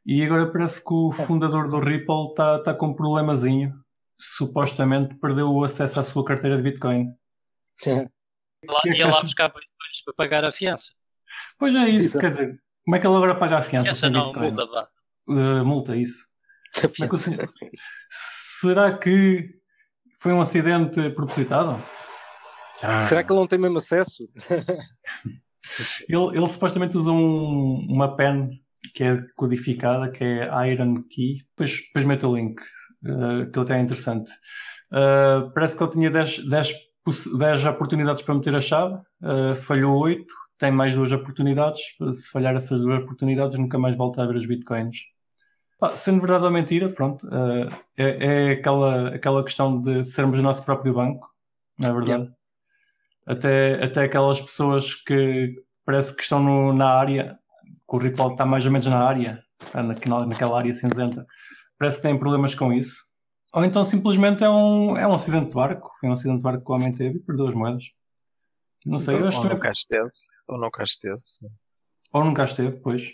E 0.06 0.24
agora 0.24 0.50
parece 0.50 0.82
que 0.82 0.92
o 0.92 1.12
fundador 1.12 1.68
do 1.68 1.80
Ripple 1.80 2.30
está 2.30 2.56
está 2.56 2.74
com 2.74 2.88
um 2.88 2.94
problemazinho. 2.94 3.74
Supostamente 4.18 5.14
perdeu 5.16 5.52
o 5.52 5.64
acesso 5.64 6.00
à 6.00 6.02
sua 6.02 6.24
carteira 6.24 6.56
de 6.56 6.62
Bitcoin. 6.62 7.14
Lá, 8.66 8.80
é 8.86 8.90
que 8.92 8.98
ia 8.98 9.06
lá 9.06 9.12
achas? 9.12 9.22
buscar 9.22 9.48
bitcoins 9.48 10.02
para 10.04 10.14
pagar 10.14 10.44
a 10.44 10.50
fiança. 10.50 10.92
Pois 11.58 11.74
é 11.74 11.88
isso, 11.88 12.16
Exato. 12.16 12.18
quer 12.20 12.30
dizer, 12.30 12.60
como 12.84 12.96
é 12.96 12.98
que 13.00 13.06
ele 13.06 13.16
agora 13.16 13.34
paga 13.34 13.58
a 13.58 13.62
fiança 13.62 13.84
Fiança 13.86 14.00
sem 14.00 14.10
não, 14.10 14.26
Bitcoin? 14.32 14.46
multa 14.52 14.66
vá. 14.66 14.88
Uh, 15.28 15.64
multa, 15.64 15.96
isso. 15.96 16.26
É 16.76 16.80
que 16.80 16.86
o 16.86 16.90
fiança. 16.90 17.18
senhor- 17.18 17.48
Será 18.10 18.96
que 18.98 19.48
foi 20.20 20.32
um 20.32 20.40
acidente 20.40 21.10
propositado? 21.10 21.82
Já. 22.80 23.02
Será 23.02 23.24
que 23.24 23.32
ele 23.32 23.40
não 23.40 23.46
tem 23.46 23.58
mesmo 23.58 23.78
acesso? 23.78 24.28
Ele, 26.08 26.36
ele 26.38 26.46
supostamente 26.46 26.96
usa 26.96 27.10
um- 27.10 27.86
uma 27.90 28.16
pen 28.16 28.48
que 28.94 29.04
é 29.04 29.20
codificada, 29.36 30.10
que 30.10 30.24
é 30.24 30.70
Iron 30.72 31.02
Key. 31.10 31.42
Depois, 31.50 31.76
depois 31.88 32.04
meto 32.06 32.26
o 32.28 32.34
link, 32.36 32.58
uh, 33.04 33.50
que 33.50 33.58
ele 33.58 33.64
até 33.64 33.76
é 33.76 33.80
interessante. 33.80 34.30
Uh, 34.90 35.52
parece 35.52 35.76
que 35.76 35.82
ele 35.82 35.90
tinha 35.92 36.10
10, 36.10 36.48
10, 36.48 36.72
poss- 37.04 37.30
10 37.38 37.64
oportunidades 37.66 38.22
para 38.22 38.34
meter 38.34 38.54
a 38.54 38.60
chave, 38.62 38.94
uh, 39.22 39.54
falhou 39.56 39.98
8, 39.98 40.24
tem 40.58 40.70
mais 40.72 40.94
duas 40.94 41.12
oportunidades. 41.12 41.80
Se 42.12 42.30
falhar 42.30 42.54
essas 42.56 42.80
duas 42.80 43.02
oportunidades, 43.02 43.58
nunca 43.58 43.78
mais 43.78 43.96
volta 43.96 44.22
a 44.22 44.26
ver 44.26 44.36
os 44.36 44.46
bitcoins. 44.46 44.98
Pá, 45.78 45.94
sendo 45.94 46.20
verdade 46.20 46.44
ou 46.44 46.50
mentira, 46.50 46.88
pronto, 46.88 47.24
uh, 47.28 47.68
é, 47.96 48.48
é 48.48 48.50
aquela, 48.52 49.08
aquela 49.14 49.44
questão 49.44 49.80
de 49.80 50.04
sermos 50.04 50.38
o 50.38 50.42
nosso 50.42 50.64
próprio 50.64 50.92
banco, 50.92 51.28
não 51.78 51.90
é 51.90 51.92
verdade? 51.92 52.32
Até, 53.24 53.84
até 53.84 54.02
aquelas 54.04 54.40
pessoas 54.40 54.94
que 54.94 55.54
parece 55.84 56.16
que 56.16 56.22
estão 56.22 56.42
no- 56.42 56.72
na 56.72 56.88
área, 56.90 57.38
que 57.62 57.96
o 57.96 57.98
Ripple 57.98 58.32
está 58.32 58.44
mais 58.44 58.66
ou 58.66 58.72
menos 58.72 58.86
na 58.86 58.98
área, 59.04 59.40
está 59.62 59.82
naquela, 59.82 60.26
naquela 60.26 60.58
área 60.58 60.74
cinzenta, 60.74 61.24
parece 61.78 61.98
que 61.98 62.02
têm 62.02 62.18
problemas 62.18 62.54
com 62.54 62.72
isso. 62.72 63.06
Ou 63.54 63.64
então 63.64 63.84
simplesmente 63.84 64.42
é 64.42 64.50
um, 64.50 64.96
é 64.96 65.06
um 65.06 65.14
acidente 65.14 65.50
de 65.50 65.54
barco, 65.54 65.92
foi 66.00 66.08
um 66.08 66.12
acidente 66.12 66.38
de 66.38 66.42
barco 66.42 66.64
que 66.64 66.72
o 66.72 66.74
homem 66.74 66.92
teve 66.92 67.18
e 67.18 67.22
perdeu 67.22 67.46
as 67.46 67.54
moedas. 67.54 67.84
Não 68.84 68.98
sei, 68.98 69.14
eu 69.14 69.28
acho 69.28 69.40
que 69.40 69.46
Ou 70.48 70.58
nunca 70.58 70.82
esteve. 70.82 71.20
ou 72.12 72.24
nunca 72.24 72.44
esteve, 72.44 72.80
pois. 72.80 73.12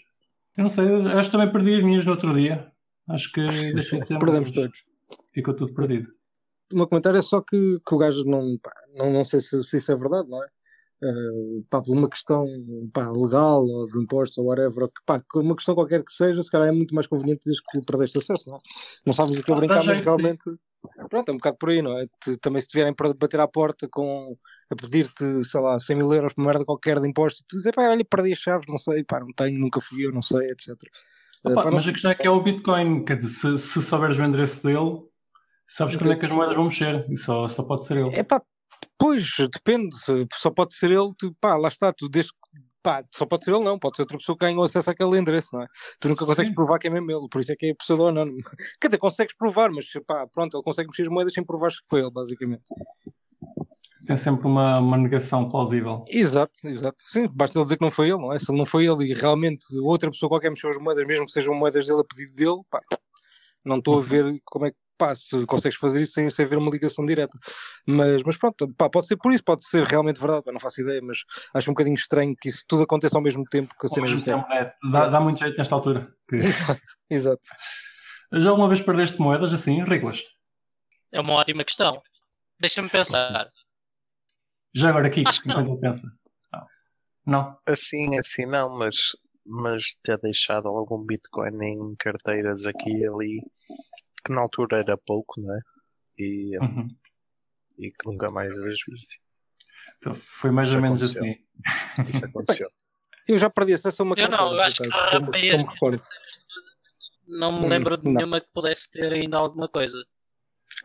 Eu 0.56 0.62
não 0.62 0.68
sei, 0.68 0.86
acho 0.86 1.30
que 1.30 1.36
também 1.36 1.52
perdi 1.52 1.74
as 1.74 1.82
minhas 1.82 2.04
no 2.04 2.12
outro 2.12 2.34
dia. 2.34 2.72
Acho 3.08 3.30
que 3.32 3.40
deixei 3.74 4.00
de 4.00 4.06
ter. 4.06 4.18
Perdemos 4.18 4.50
mas 4.50 4.52
todos. 4.52 4.84
Ficou 5.32 5.54
tudo 5.54 5.74
perdido. 5.74 6.12
O 6.72 6.76
meu 6.76 6.86
comentário 6.88 7.18
é 7.18 7.22
só 7.22 7.40
que, 7.40 7.80
que 7.86 7.94
o 7.94 7.98
gajo 7.98 8.24
não, 8.24 8.58
pá, 8.58 8.72
não, 8.94 9.12
não 9.12 9.24
sei 9.24 9.40
se, 9.40 9.62
se 9.62 9.76
isso 9.76 9.92
é 9.92 9.96
verdade, 9.96 10.28
não 10.28 10.42
é? 10.42 10.46
Uh, 11.02 11.64
pá, 11.68 11.82
por 11.82 11.94
uma 11.94 12.08
questão 12.08 12.46
pá, 12.92 13.10
legal 13.10 13.62
ou 13.66 13.84
de 13.84 13.98
impostos 13.98 14.38
ou 14.38 14.46
whatever, 14.46 14.84
ou 14.84 14.88
que, 14.88 15.02
pá, 15.04 15.22
uma 15.34 15.54
questão 15.54 15.74
qualquer 15.74 16.02
que 16.02 16.12
seja, 16.12 16.40
se 16.40 16.50
calhar 16.50 16.68
é 16.68 16.72
muito 16.72 16.94
mais 16.94 17.06
conveniente 17.06 17.40
dizer 17.44 17.60
que 17.70 17.80
perdeste 17.86 18.18
acesso, 18.18 18.48
não 18.48 18.56
é? 18.56 18.60
Não 19.04 19.12
sabes 19.12 19.38
o 19.38 19.42
que 19.42 19.50
eu 19.50 19.56
Ah, 19.56 19.58
brincar, 19.58 19.84
mas 19.84 19.98
realmente, 20.00 20.44
pronto, 21.08 21.28
é 21.28 21.32
um 21.32 21.36
bocado 21.36 21.56
por 21.56 21.70
aí, 21.70 21.82
não 21.82 21.98
é? 21.98 22.06
Te- 22.20 22.36
também 22.38 22.60
se 22.62 22.68
te 22.68 22.74
vierem 22.74 22.94
para 22.94 23.12
bater 23.14 23.40
à 23.40 23.48
porta 23.48 23.88
com, 23.90 24.36
a 24.70 24.76
pedir-te, 24.76 25.44
sei 25.44 25.60
lá, 25.60 25.78
100 25.78 25.96
mil 25.96 26.12
euros 26.12 26.32
por 26.34 26.44
merda 26.44 26.64
qualquer 26.64 27.00
de 27.00 27.08
impostos, 27.08 27.42
e 27.42 27.44
tu 27.48 27.56
dizes, 27.56 27.72
pá, 27.72 27.88
olha, 27.88 28.04
perdi 28.04 28.32
as 28.32 28.38
chaves, 28.38 28.66
não 28.68 28.78
sei, 28.78 29.04
pá, 29.04 29.20
não 29.20 29.32
tenho, 29.32 29.58
nunca 29.58 29.80
fui 29.80 30.06
eu, 30.06 30.12
não 30.12 30.22
sei, 30.22 30.50
etc. 30.50 30.68
Opa, 31.44 31.64
não 31.64 31.72
mas 31.72 31.86
a 31.88 31.92
questão 31.92 32.10
é 32.10 32.14
que 32.14 32.26
é 32.26 32.30
o 32.30 32.42
Bitcoin, 32.42 33.04
quer 33.04 33.16
dizer, 33.16 33.58
se, 33.58 33.58
se 33.58 33.82
souberes 33.82 34.18
o 34.18 34.22
endereço 34.24 34.62
dele, 34.62 35.02
sabes 35.66 35.96
quando 35.96 36.12
é 36.12 36.16
que 36.16 36.24
as 36.24 36.32
moedas 36.32 36.54
vão 36.54 36.64
mexer, 36.64 37.06
e 37.10 37.16
só, 37.16 37.46
só 37.48 37.62
pode 37.62 37.84
ser 37.86 37.98
ele. 37.98 38.18
É 38.18 38.22
pá, 38.22 38.42
pois, 38.98 39.26
depende, 39.52 39.94
só 40.34 40.50
pode 40.50 40.74
ser 40.74 40.90
ele, 40.90 41.12
tu, 41.18 41.34
pá, 41.40 41.56
lá 41.56 41.68
está, 41.68 41.92
tu 41.92 42.08
desde 42.08 42.32
pá, 42.84 43.02
só 43.10 43.24
pode 43.24 43.44
ser 43.44 43.50
ele 43.50 43.64
não, 43.64 43.78
pode 43.78 43.96
ser 43.96 44.02
outra 44.02 44.18
pessoa 44.18 44.36
que 44.36 44.44
ganhou 44.44 44.62
acesso 44.62 44.90
àquele 44.90 45.18
endereço, 45.18 45.48
não 45.54 45.62
é? 45.62 45.66
Tu 45.98 46.08
nunca 46.08 46.26
consegues 46.26 46.50
Sim. 46.50 46.54
provar 46.54 46.78
que 46.78 46.86
é 46.86 46.90
mesmo 46.90 47.10
ele, 47.10 47.26
por 47.30 47.40
isso 47.40 47.50
é 47.50 47.56
que 47.56 47.66
é 47.66 47.74
pseudo 47.74 48.06
anónimo. 48.06 48.38
Quer 48.78 48.88
dizer, 48.88 48.98
consegues 48.98 49.34
provar, 49.34 49.70
mas 49.70 49.86
pá, 50.06 50.28
pronto, 50.28 50.56
ele 50.56 50.62
consegue 50.62 50.88
mexer 50.88 51.02
as 51.02 51.08
moedas 51.08 51.32
sem 51.32 51.42
provar 51.42 51.70
que 51.70 51.88
foi 51.88 52.00
ele, 52.00 52.10
basicamente. 52.10 52.62
Tem 54.06 54.16
sempre 54.18 54.46
uma, 54.46 54.78
uma 54.80 54.98
negação 54.98 55.48
plausível. 55.48 56.04
Exato, 56.08 56.52
exato. 56.64 57.02
Sim, 57.08 57.26
basta 57.26 57.58
ele 57.58 57.64
dizer 57.64 57.78
que 57.78 57.84
não 57.84 57.90
foi 57.90 58.10
ele, 58.10 58.18
não 58.18 58.34
é? 58.34 58.38
Se 58.38 58.50
ele 58.50 58.58
não 58.58 58.66
foi 58.66 58.86
ele 58.86 59.10
e 59.10 59.14
realmente 59.14 59.64
outra 59.80 60.10
pessoa 60.10 60.28
qualquer 60.28 60.50
mexeu 60.50 60.68
as 60.68 60.76
moedas, 60.76 61.06
mesmo 61.06 61.24
que 61.24 61.32
sejam 61.32 61.54
moedas 61.54 61.86
dele 61.86 62.00
a 62.00 62.04
pedido 62.04 62.34
dele, 62.34 62.60
pá, 62.70 62.80
não 63.64 63.78
estou 63.78 63.98
a 63.98 64.02
ver 64.02 64.38
como 64.44 64.66
é 64.66 64.70
que 64.70 64.76
pá, 64.96 65.14
se 65.14 65.44
consegues 65.46 65.78
fazer 65.78 66.00
isso 66.02 66.12
sem, 66.12 66.28
sem 66.30 66.44
haver 66.44 66.58
uma 66.58 66.70
ligação 66.70 67.04
direta. 67.04 67.36
Mas, 67.86 68.22
mas 68.22 68.36
pronto, 68.36 68.72
pá, 68.76 68.88
pode 68.88 69.06
ser 69.06 69.16
por 69.16 69.32
isso, 69.32 69.42
pode 69.44 69.64
ser 69.68 69.84
realmente 69.86 70.20
verdade, 70.20 70.42
pá, 70.44 70.52
não 70.52 70.60
faço 70.60 70.80
ideia, 70.80 71.00
mas 71.02 71.18
acho 71.54 71.70
um 71.70 71.74
bocadinho 71.74 71.94
estranho 71.94 72.34
que 72.40 72.48
isso 72.48 72.64
tudo 72.68 72.82
aconteça 72.82 73.16
ao 73.16 73.22
mesmo 73.22 73.44
tempo 73.44 73.74
que 73.78 73.86
a 73.86 73.88
Ao 73.88 73.94
cena 73.94 74.02
mesmo 74.02 74.18
do 74.18 74.24
céu. 74.24 74.38
tempo, 74.38 74.48
né? 74.48 74.72
dá, 74.90 75.08
dá 75.08 75.20
muito 75.20 75.38
jeito 75.40 75.56
nesta 75.56 75.74
altura. 75.74 76.14
Que- 76.28 76.36
Exato, 76.76 76.80
exato. 77.10 77.42
Já 78.32 78.50
alguma 78.50 78.68
vez 78.68 78.80
perdeste 78.80 79.20
moedas 79.20 79.52
assim, 79.52 79.82
ridículas? 79.82 80.22
É 81.12 81.20
uma 81.20 81.34
ótima 81.34 81.62
questão. 81.64 82.02
Deixa-me 82.60 82.88
pensar. 82.88 83.46
Já 84.74 84.88
agora 84.88 85.06
aqui, 85.06 85.20
enquanto 85.20 85.68
ele 85.70 85.76
pensa. 85.80 86.08
Não. 87.26 87.56
Assim, 87.66 88.18
assim 88.18 88.44
não, 88.44 88.68
mas, 88.76 88.96
mas 89.46 89.82
ter 90.02 90.18
deixado 90.18 90.68
algum 90.68 90.98
Bitcoin 91.04 91.62
em 91.64 91.94
carteiras 91.96 92.66
aqui 92.66 92.90
e 92.90 93.06
ali, 93.06 93.40
que 94.24 94.32
na 94.32 94.40
altura 94.40 94.78
era 94.78 94.96
pouco, 94.96 95.40
não 95.40 95.54
é? 95.54 95.60
E, 96.18 96.56
Uhum. 96.58 96.88
e 97.78 97.90
que 97.90 98.06
nunca 98.06 98.30
mais 98.30 98.50
as 98.58 98.64
vi. 98.64 99.06
Então, 99.98 100.14
foi 100.14 100.50
mais 100.50 100.70
Isso 100.70 100.76
ou 100.78 100.82
menos 100.82 101.02
aconteceu. 101.02 101.22
assim. 101.24 102.10
Isso 102.10 102.24
aconteceu. 102.24 102.68
Eu 103.26 103.38
já 103.38 103.48
perdi 103.50 103.72
acesso 103.74 104.02
a 104.02 104.04
uma 104.04 104.14
Eu 104.18 104.28
não, 104.28 104.52
eu 104.52 104.62
acho 104.62 104.82
que 104.82 104.88
acaso, 104.88 105.26
como- 105.26 105.78
como. 105.78 105.96
Não 107.26 107.60
me 107.60 107.68
lembro 107.68 107.96
de 107.96 108.04
não. 108.04 108.12
nenhuma 108.12 108.40
que 108.40 108.48
pudesse 108.52 108.90
ter 108.90 109.12
ainda 109.12 109.38
alguma 109.38 109.66
coisa. 109.68 109.96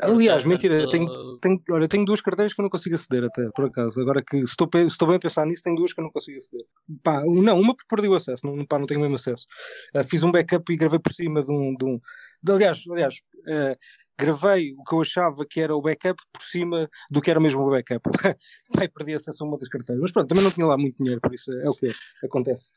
Aliás, 0.01 0.45
mentira, 0.45 0.75
eu 0.75 0.87
tenho, 0.87 1.37
tenho, 1.39 1.61
olha, 1.71 1.87
tenho 1.87 2.05
duas 2.05 2.21
carteiras 2.21 2.53
que 2.53 2.61
eu 2.61 2.63
não 2.63 2.69
consigo 2.69 2.95
aceder 2.95 3.23
até, 3.25 3.49
por 3.53 3.65
acaso. 3.65 3.99
Agora 3.99 4.23
que 4.23 4.37
se 4.37 4.43
estou, 4.43 4.69
estou 4.85 5.07
bem 5.07 5.17
a 5.17 5.19
pensar 5.19 5.45
nisso, 5.45 5.63
tenho 5.63 5.75
duas 5.75 5.93
que 5.93 5.99
eu 5.99 6.03
não 6.03 6.11
consigo 6.11 6.37
aceder. 6.37 6.65
Pá, 7.03 7.21
não, 7.25 7.59
uma 7.59 7.75
porque 7.75 7.93
perdi 7.93 8.07
o 8.07 8.13
acesso, 8.13 8.45
não, 8.45 8.65
pá, 8.65 8.79
não 8.79 8.85
tenho 8.85 9.01
mesmo 9.01 9.15
acesso. 9.15 9.45
Ah, 9.93 10.03
fiz 10.03 10.23
um 10.23 10.31
backup 10.31 10.71
e 10.71 10.75
gravei 10.77 10.99
por 10.99 11.13
cima 11.13 11.43
de 11.43 11.51
um. 11.51 11.75
De 11.75 11.85
um 11.85 11.99
de- 12.41 12.51
aliás, 12.51 12.81
aliás 12.89 13.15
ah, 13.47 13.77
gravei 14.17 14.73
o 14.73 14.83
que 14.83 14.95
eu 14.95 15.01
achava 15.01 15.45
que 15.45 15.59
era 15.61 15.75
o 15.75 15.81
backup 15.81 16.21
por 16.31 16.43
cima 16.43 16.89
do 17.09 17.21
que 17.21 17.31
era 17.31 17.39
mesmo 17.39 17.61
o 17.61 17.69
backup. 17.69 18.01
Pá, 18.73 18.83
e 18.83 18.89
perdi 18.89 19.13
acesso 19.15 19.43
a 19.43 19.47
uma 19.47 19.57
das 19.57 19.69
carteiras. 19.69 20.01
Mas 20.01 20.11
pronto, 20.11 20.27
também 20.27 20.43
não 20.43 20.51
tinha 20.51 20.65
lá 20.65 20.77
muito 20.77 20.97
dinheiro, 20.97 21.21
por 21.21 21.33
isso 21.33 21.51
é 21.51 21.69
o 21.69 21.73
que 21.73 21.87
é, 21.87 21.93
acontece. 22.23 22.71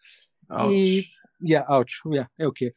Ouch. 0.51 0.75
E, 0.75 1.05
yeah, 1.45 1.75
ouch, 1.77 2.01
yeah, 2.07 2.31
é 2.39 2.47
o 2.47 2.53
que 2.53 2.67
é. 2.67 2.73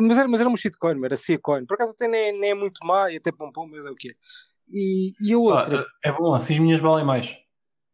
Mas, 0.00 0.18
era, 0.18 0.28
mas 0.28 0.40
era 0.40 0.48
uma 0.48 0.56
shitcoin, 0.58 1.04
era 1.04 1.16
C-coin. 1.16 1.66
Por 1.66 1.74
acaso 1.74 1.92
até 1.92 2.06
nem, 2.08 2.28
é- 2.28 2.32
nem 2.32 2.50
é 2.50 2.54
muito 2.54 2.84
má 2.86 3.10
e 3.10 3.16
até 3.16 3.30
pompom, 3.32 3.66
mas 3.66 3.84
é 3.84 3.90
o 3.90 3.94
que 3.94 4.08
é. 4.08 4.12
E, 4.70 5.12
e 5.20 5.32
a 5.32 5.38
outra, 5.38 5.78
Pá, 5.78 5.86
é 6.04 6.12
bom, 6.12 6.34
assim 6.34 6.54
as 6.54 6.60
minhas 6.60 6.80
valem 6.80 7.04
mais. 7.04 7.36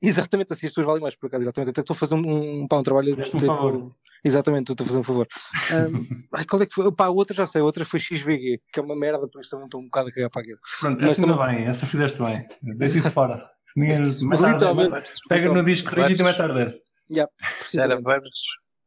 exatamente 0.01 0.53
assim, 0.53 0.67
as 0.67 0.73
tuas 0.73 0.87
valem 0.87 1.03
mais, 1.03 1.17
por 1.17 1.27
acaso, 1.27 1.43
exatamente. 1.45 1.71
Até 1.71 1.81
estou 1.81 1.95
a 1.95 1.99
fazer 1.99 2.15
um, 2.15 2.63
um, 2.63 2.69
pá, 2.69 2.77
um 2.79 2.83
trabalho. 2.83 3.11
Fizeste 3.15 3.37
um 3.37 3.39
de- 3.41 3.47
favor. 3.47 3.93
Exatamente, 4.25 4.73
estou 4.73 4.85
a 4.85 4.87
fazer 4.87 4.99
um 4.99 5.03
favor. 5.05 5.27
Ahm, 5.73 6.03
ai, 6.35 6.45
qual 6.45 6.61
é 6.63 6.67
que 6.67 6.75
foi? 6.75 6.93
Pá, 6.93 7.07
a 7.07 7.11
outra 7.11 7.35
já 7.35 7.47
sei, 7.47 7.61
a 7.61 7.65
outra 7.65 7.85
foi 7.85 7.99
XVG, 8.01 8.61
que 8.73 8.81
é 8.81 8.83
uma 8.83 8.95
merda, 8.97 9.29
por 9.29 9.41
isso 9.41 9.51
também 9.51 9.67
estou 9.67 9.81
um 9.81 9.85
bocado 9.85 10.09
a 10.09 10.13
cagar 10.13 10.31
para 10.31 10.43
aquilo. 10.43 10.59
Pronto, 10.81 11.01
Mas 11.03 11.13
essa 11.13 11.23
ainda 11.27 11.47
bem, 11.47 11.65
essa 11.67 11.87
fizeste 11.87 12.21
bem. 12.23 12.47
Deixa 12.63 12.99
isso 12.99 13.11
fora. 13.11 13.49
Se 13.67 13.79
ninguém 13.81 13.97
a 13.99 14.53
Literalmente. 14.53 14.95
arder, 14.95 15.13
pega 15.29 15.53
no 15.53 15.65
disco 15.65 15.95
rígido 15.95 16.21
e 16.21 16.25
mete 16.25 16.41
a 16.41 16.45
arder. 16.45 16.81
Era 17.11 17.29
Precisamente. 17.59 18.03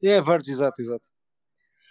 É 0.03 0.17
a 0.17 0.21
Verge, 0.21 0.51
exato, 0.51 0.81
exato. 0.81 1.03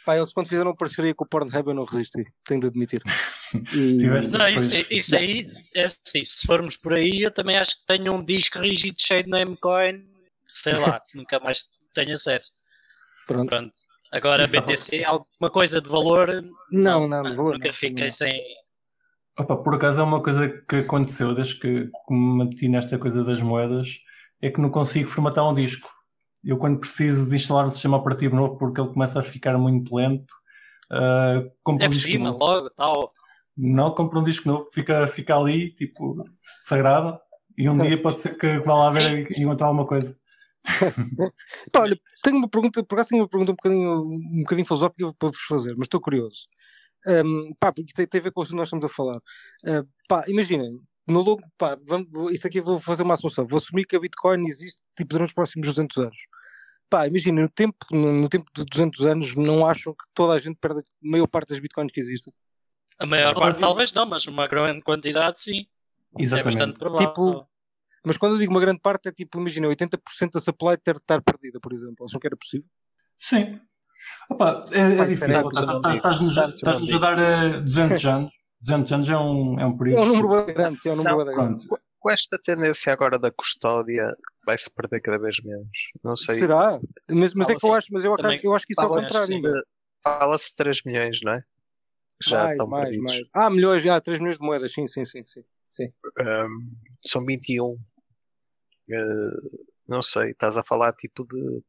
Pá, 0.04 0.16
eles 0.16 0.32
quando 0.32 0.48
fizeram 0.48 0.74
parceria 0.74 1.14
com 1.14 1.24
o 1.24 1.28
Pornhub 1.28 1.68
eu 1.68 1.74
não 1.74 1.84
resisti, 1.84 2.24
tenho 2.44 2.60
de 2.60 2.66
admitir. 2.66 3.02
E- 3.72 3.96
Não, 4.30 4.46
isso, 4.46 4.76
isso 4.90 5.16
aí, 5.16 5.44
é 5.74 5.82
assim, 5.82 6.22
se 6.22 6.46
formos 6.46 6.76
por 6.76 6.94
aí, 6.94 7.22
eu 7.22 7.32
também 7.32 7.58
acho 7.58 7.80
que 7.80 7.86
tenho 7.86 8.14
um 8.14 8.24
disco 8.24 8.60
rígido 8.60 8.94
cheio 8.96 9.24
de 9.24 9.28
namecoin, 9.28 10.08
sei 10.46 10.74
lá, 10.74 11.02
nunca 11.16 11.40
mais 11.40 11.68
tenho 11.92 12.12
acesso. 12.12 12.52
Pronto. 13.26 13.48
Pronto. 13.48 13.72
Agora, 14.12 14.44
Isso 14.44 14.52
tá 14.52 14.60
BTC, 14.60 15.04
alguma 15.04 15.50
coisa 15.50 15.80
de 15.80 15.88
valor, 15.88 16.44
Não, 16.70 17.08
não, 17.08 17.24
de 17.24 17.34
valor. 17.34 17.54
nunca 17.54 17.66
não, 17.66 17.72
fiquei 17.72 18.04
não. 18.04 18.10
sem. 18.10 18.40
Opa, 19.36 19.56
por 19.56 19.74
acaso 19.74 20.00
é 20.00 20.04
uma 20.04 20.22
coisa 20.22 20.48
que 20.68 20.76
aconteceu 20.76 21.34
desde 21.34 21.56
que 21.58 21.86
que 21.86 22.12
me 22.14 22.44
meti 22.44 22.68
nesta 22.68 22.98
coisa 22.98 23.24
das 23.24 23.40
moedas, 23.42 23.98
é 24.40 24.48
que 24.48 24.60
não 24.60 24.70
consigo 24.70 25.08
formatar 25.10 25.48
um 25.48 25.54
disco. 25.54 25.90
Eu 26.44 26.56
quando 26.58 26.78
preciso 26.80 27.28
de 27.28 27.36
instalar 27.36 27.66
um 27.66 27.70
sistema 27.70 27.96
operativo 27.96 28.34
novo 28.34 28.56
porque 28.56 28.80
ele 28.80 28.92
começa 28.92 29.20
a 29.20 29.22
ficar 29.22 29.56
muito 29.58 29.94
lento, 29.94 30.34
ah, 30.90 31.44
compro 31.62 31.84
É 31.84 31.88
um 31.88 31.90
por 31.90 31.94
disco 31.94 32.10
cima, 32.10 32.30
novo. 32.30 32.38
logo, 32.44 32.70
tal. 32.70 33.06
Não 33.56 33.94
compro 33.94 34.20
um 34.20 34.24
disco 34.24 34.48
novo, 34.48 34.68
fica, 34.72 35.06
fica 35.06 35.36
ali, 35.36 35.72
tipo, 35.74 36.22
sagrado, 36.42 37.18
e 37.58 37.68
um 37.68 37.76
dia 37.76 38.00
pode 38.00 38.18
ser 38.18 38.36
que 38.38 38.58
vá 38.60 38.74
lá 38.74 38.90
ver 38.90 39.30
e 39.30 39.42
encontrar 39.42 39.66
alguma 39.66 39.86
coisa. 39.86 40.18
Pá, 41.72 41.80
olha, 41.80 41.98
tenho 42.22 42.36
uma 42.36 42.48
pergunta, 42.48 42.82
por 42.84 42.94
acaso 42.94 43.10
tenho 43.10 43.22
uma 43.22 43.28
pergunta 43.28 43.52
um 43.52 43.56
bocadinho, 43.56 44.02
um 44.02 44.40
bocadinho 44.40 44.66
filosófica 44.66 45.12
para 45.18 45.28
vos 45.28 45.40
fazer, 45.42 45.74
mas 45.76 45.86
estou 45.86 46.00
curioso. 46.00 46.46
Ahm, 47.06 47.52
pá, 47.58 47.72
porque 47.72 47.92
tem, 47.94 48.06
tem 48.06 48.20
a 48.20 48.24
ver 48.24 48.32
com 48.32 48.42
o 48.42 48.46
que 48.46 48.54
nós 48.54 48.68
estamos 48.68 48.84
a 48.84 48.88
falar. 48.88 49.20
Ah, 49.66 49.82
pá, 50.08 50.24
imaginem, 50.28 50.78
no 51.06 51.20
longo, 51.22 51.42
pá, 51.58 51.76
vamos, 51.86 52.08
isso 52.32 52.46
aqui 52.46 52.58
eu 52.60 52.64
vou 52.64 52.78
fazer 52.78 53.02
uma 53.02 53.14
assunção. 53.14 53.46
Vou 53.46 53.58
assumir 53.58 53.86
que 53.86 53.96
a 53.96 54.00
Bitcoin 54.00 54.46
existe 54.46 54.80
tipo, 54.96 55.10
durante 55.10 55.28
os 55.30 55.34
próximos 55.34 55.66
200 55.68 55.96
anos. 55.98 56.16
Pá, 56.90 57.06
imaginem, 57.06 57.44
no 57.44 57.48
tempo, 57.48 57.76
no, 57.92 58.28
tempo 58.28 58.50
de 58.54 58.64
200 58.64 59.06
anos, 59.06 59.34
não 59.36 59.64
acham 59.64 59.92
que 59.94 60.04
toda 60.12 60.32
a 60.34 60.38
gente 60.40 60.56
perde 60.60 60.80
a 60.80 60.82
maior 61.00 61.28
parte 61.28 61.50
das 61.50 61.60
Bitcoins 61.60 61.92
que 61.92 62.00
existem? 62.00 62.32
A 62.98 63.06
maior 63.06 63.32
parte, 63.34 63.60
talvez 63.60 63.92
não, 63.92 64.04
mas 64.04 64.26
uma 64.26 64.46
grande 64.48 64.82
quantidade, 64.82 65.40
sim. 65.40 65.66
É 66.18 66.22
Exatamente. 66.22 66.44
bastante 66.56 66.78
provável. 66.78 67.06
Tipo, 67.08 67.46
Mas 68.04 68.16
quando 68.16 68.32
eu 68.34 68.38
digo 68.38 68.50
uma 68.52 68.60
grande 68.60 68.80
parte, 68.80 69.08
é 69.08 69.12
tipo, 69.12 69.38
imagina, 69.38 69.68
80% 69.68 70.32
da 70.32 70.40
supply 70.40 70.76
ter 70.78 70.94
de 70.94 71.00
estar 71.00 71.22
perdida, 71.22 71.60
por 71.60 71.72
exemplo. 71.72 72.04
Acham 72.06 72.18
que 72.18 72.26
era 72.26 72.36
possível? 72.36 72.66
Sim. 73.18 73.60
Opa, 74.28 74.64
é, 74.72 74.80
é 74.80 75.04
difícil. 75.06 75.26
é 75.26 75.38
Estás- 75.38 75.42
muito 75.44 75.60
estás- 75.76 75.96
Estás-nos 75.96 76.38
a- 76.38 76.48
estás-nos 76.48 76.92
a 76.92 76.98
dar 76.98 77.18
eh, 77.18 77.60
200 77.60 78.04
anos. 78.06 78.32
200 78.60 78.92
anos 78.92 79.08
é 79.08 79.16
um, 79.16 79.60
é 79.60 79.66
um 79.66 79.74
É 79.74 79.78
período. 79.78 80.02
um 80.02 80.06
número 80.06 80.44
bem 80.46 80.54
grande, 80.54 80.80
é 80.86 80.92
um 80.92 80.96
número 80.96 81.16
Não, 81.18 81.24
bem 81.26 81.34
grande. 81.36 81.66
Com 81.98 82.10
esta 82.10 82.38
tendência 82.42 82.92
agora 82.92 83.18
da 83.18 83.30
custódia, 83.30 84.16
vai-se 84.50 84.74
perder 84.74 85.00
cada 85.00 85.18
vez 85.18 85.40
menos. 85.42 85.68
Não 86.02 86.16
sei. 86.16 86.40
Será? 86.40 86.80
Mas, 87.08 87.32
mas 87.34 87.48
é 87.48 87.54
que 87.54 87.66
eu 87.66 87.74
acho, 87.74 87.88
mas 87.92 88.04
eu, 88.04 88.16
também- 88.16 88.40
eu 88.42 88.54
acho 88.54 88.66
que 88.66 88.72
isso 88.72 88.80
é 88.80 88.84
ao 88.84 88.90
fala-se 88.90 89.12
contrário. 89.12 89.64
Fala-se 90.02 90.50
de 90.50 90.56
3 90.56 90.82
milhões, 90.84 91.20
não 91.22 91.32
é? 91.34 91.44
Já 92.22 92.38
mais, 92.38 92.50
estão 92.52 92.66
mais, 92.66 92.82
perdidos. 92.84 93.04
mais. 93.04 93.26
Ah, 93.32 93.50
milhões, 93.50 93.82
já, 93.82 94.00
3 94.00 94.18
milhões 94.18 94.38
de 94.38 94.44
moedas, 94.44 94.72
sim, 94.72 94.86
sim, 94.86 95.04
sim, 95.04 95.22
sim. 95.26 95.42
sim. 95.70 95.92
Um, 96.20 96.72
são 97.06 97.24
21. 97.24 97.66
Uh, 97.68 97.78
não 99.86 100.02
sei, 100.02 100.30
estás 100.30 100.56
a 100.56 100.64
falar 100.64 100.92
tipo 100.94 101.24
de, 101.24 101.62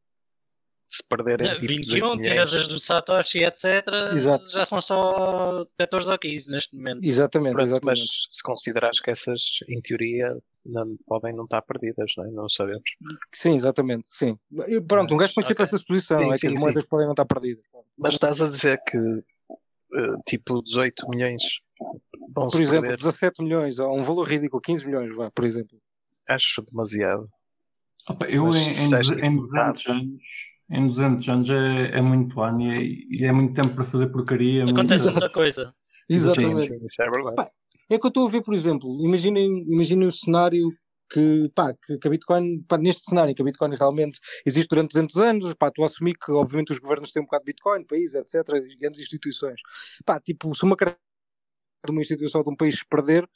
se 0.88 1.02
perderem 1.08 1.48
Não, 1.48 1.56
tipo 1.56 1.68
21, 1.68 2.16
18 2.16 2.22
tiras 2.22 2.54
as 2.54 2.68
do 2.68 2.78
Satoshi, 2.78 3.44
etc. 3.44 3.86
Exato. 4.14 4.50
Já 4.50 4.64
são 4.64 4.80
só 4.80 5.64
14 5.78 6.10
ou 6.10 6.18
15 6.18 6.50
neste 6.50 6.76
momento. 6.76 7.04
Exatamente, 7.04 7.54
Pronto, 7.54 7.66
exatamente. 7.68 8.00
Mas 8.00 8.10
se 8.30 8.42
considerares 8.42 9.00
que 9.00 9.10
essas, 9.10 9.40
em 9.68 9.80
teoria, 9.80 10.36
não, 10.64 10.96
podem 11.06 11.34
não 11.34 11.44
estar 11.44 11.62
perdidas, 11.62 12.12
não 12.16 12.24
é? 12.26 12.30
Não 12.30 12.48
sabemos. 12.48 12.82
Sim, 13.32 13.54
exatamente, 13.54 14.08
sim. 14.08 14.38
Eu- 14.68 14.84
Pronto, 14.84 15.14
um 15.14 15.16
gajo 15.16 15.34
põe 15.34 15.42
sempre 15.44 15.62
Ok. 15.62 15.64
essa 15.64 15.78
suposição, 15.78 16.20
Sim, 16.20 16.32
é 16.32 16.38
que 16.38 16.46
as 16.46 16.52
sim, 16.52 16.58
moedas 16.58 16.84
podem 16.84 17.06
não 17.06 17.12
estar 17.12 17.24
perdidas. 17.24 17.64
Mas 17.98 18.14
estás 18.14 18.40
a 18.40 18.48
dizer 18.48 18.80
que 18.84 18.96
uh, 18.98 20.22
tipo 20.26 20.62
18 20.62 21.08
milhões 21.08 21.42
vão 22.34 22.48
Por 22.48 22.60
exemplo, 22.60 22.82
perder? 22.88 22.96
17 22.98 23.42
milhões, 23.42 23.78
ou 23.78 23.96
um 23.98 24.02
valor 24.02 24.26
ridículo, 24.26 24.60
15 24.62 24.84
milhões, 24.86 25.14
vá, 25.14 25.30
por 25.30 25.44
exemplo. 25.44 25.78
Acho 26.28 26.62
demasiado. 26.62 27.28
Opa, 28.08 28.26
eu 28.26 28.46
Mas 28.46 28.90
em, 28.92 29.24
em, 29.24 29.26
em 29.26 29.36
200 29.36 29.86
anos, 29.86 30.20
em 30.70 30.86
200 30.88 31.28
anos 31.28 31.50
é, 31.50 31.98
é 31.98 32.02
muito 32.02 32.40
ano 32.40 32.62
e 32.62 32.70
é, 32.70 32.82
e 32.82 33.24
é 33.24 33.32
muito 33.32 33.54
tempo 33.54 33.74
para 33.74 33.84
fazer 33.84 34.08
porcaria. 34.08 34.64
Acontece 34.64 35.10
muita 35.10 35.30
coisa. 35.30 35.74
Exatamente. 36.08 36.60
Sim, 36.60 36.74
sim, 36.74 36.86
isso 36.86 37.02
é 37.02 37.10
verdade. 37.10 37.36
Pá, 37.36 37.50
É 37.92 37.98
que 37.98 38.06
eu 38.06 38.08
estou 38.08 38.26
a 38.26 38.30
ver, 38.30 38.42
por 38.42 38.54
exemplo, 38.54 39.04
imaginem, 39.04 39.64
imaginem 39.68 40.08
o 40.08 40.12
cenário 40.12 40.70
que, 41.10 41.50
pá, 41.54 41.74
que, 41.74 41.98
que 41.98 42.08
a 42.08 42.10
Bitcoin, 42.10 42.62
pá, 42.62 42.78
neste 42.78 43.02
cenário, 43.02 43.34
que 43.34 43.42
a 43.42 43.44
Bitcoin 43.44 43.74
realmente 43.76 44.18
existe 44.46 44.68
durante 44.68 44.92
200 44.92 45.16
anos, 45.18 45.54
pá, 45.54 45.68
estou 45.68 45.84
a 45.84 45.88
assumir 45.88 46.14
que, 46.14 46.32
obviamente, 46.32 46.72
os 46.72 46.78
governos 46.78 47.12
têm 47.12 47.22
um 47.22 47.26
bocado 47.26 47.44
de 47.44 47.52
Bitcoin, 47.52 47.84
países, 47.84 48.14
etc., 48.14 48.46
grandes 48.80 49.00
instituições. 49.00 49.60
Pá, 50.06 50.18
tipo, 50.18 50.54
se 50.54 50.64
uma 50.64 50.74
carteira 50.74 50.98
de 51.84 51.92
uma 51.92 52.00
instituição 52.00 52.42
de 52.42 52.48
um 52.48 52.56
país 52.56 52.82
perder, 52.82 53.28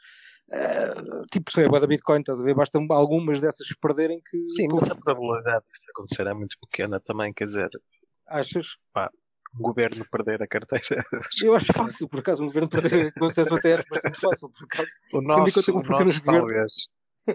eh, 0.50 0.94
tipo, 1.30 1.52
se 1.52 1.62
é 1.62 1.66
a 1.66 1.68
da 1.68 1.86
Bitcoin, 1.86 2.20
estás 2.20 2.40
a 2.40 2.44
ver, 2.44 2.54
basta 2.54 2.78
algumas 2.90 3.42
dessas 3.42 3.68
perderem 3.78 4.22
que, 4.22 4.48
Sim, 4.48 4.68
mas 4.72 4.90
a 4.90 4.94
probabilidade 4.94 5.66
disso 5.66 5.84
acontecer 5.90 6.26
é 6.26 6.32
muito 6.32 6.56
pequena 6.62 6.98
também, 6.98 7.30
quer 7.34 7.44
dizer, 7.44 7.68
achas? 8.26 8.76
Um 9.54 9.62
governo 9.62 10.04
perder 10.10 10.42
a 10.42 10.46
carteira. 10.46 11.04
Eu 11.42 11.54
acho 11.54 11.72
fácil, 11.72 12.08
por 12.08 12.20
acaso, 12.20 12.42
um 12.42 12.46
governo 12.46 12.68
perder 12.68 13.12
com 13.14 13.24
acesso 13.26 13.54
até 13.54 13.74
acho 13.74 13.84
bastante 13.88 14.20
fácil, 14.20 14.50
por 14.50 14.64
acaso. 14.64 14.92
O 15.12 15.20
nosso, 15.20 15.70
o 15.70 15.74
nosso 15.74 15.92
governos. 15.92 16.22
talvez. 16.22 16.72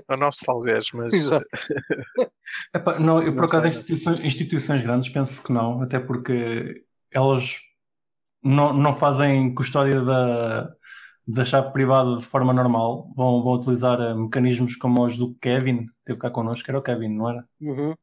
O 0.10 0.15
nosso 0.15 0.46
talvez, 0.46 0.88
mas 0.94 1.13
Exato. 1.13 1.46
Epá, 2.74 3.00
não, 3.00 3.22
eu 3.22 3.34
por 3.34 3.41
Não 3.41 3.46
acaso 3.46 3.68
instituições, 3.68 4.20
instituições 4.22 4.84
grandes 4.84 5.10
penso 5.10 5.44
que 5.44 5.51
não, 5.51 5.82
até 5.82 6.00
porque 6.00 6.86
elas 7.12 7.60
não, 8.41 8.74
não 8.74 8.96
fazem 8.96 9.53
custódia 9.53 10.01
da, 10.01 10.74
da 11.27 11.44
chave 11.44 11.72
privada 11.72 12.18
de 12.18 12.25
forma 12.25 12.53
normal, 12.53 13.12
vão, 13.15 13.44
vão 13.44 13.53
utilizar 13.53 14.00
eh, 14.00 14.13
mecanismos 14.13 14.75
como 14.75 15.06
os 15.06 15.18
do 15.18 15.36
Kevin, 15.36 15.86
que 15.86 15.94
teve 16.06 16.20
cá 16.20 16.30
connosco, 16.30 16.70
era 16.70 16.80
o 16.80 16.82
Kevin, 16.82 17.10
não 17.10 17.30
era? 17.30 17.46
Uhum. 17.60 17.94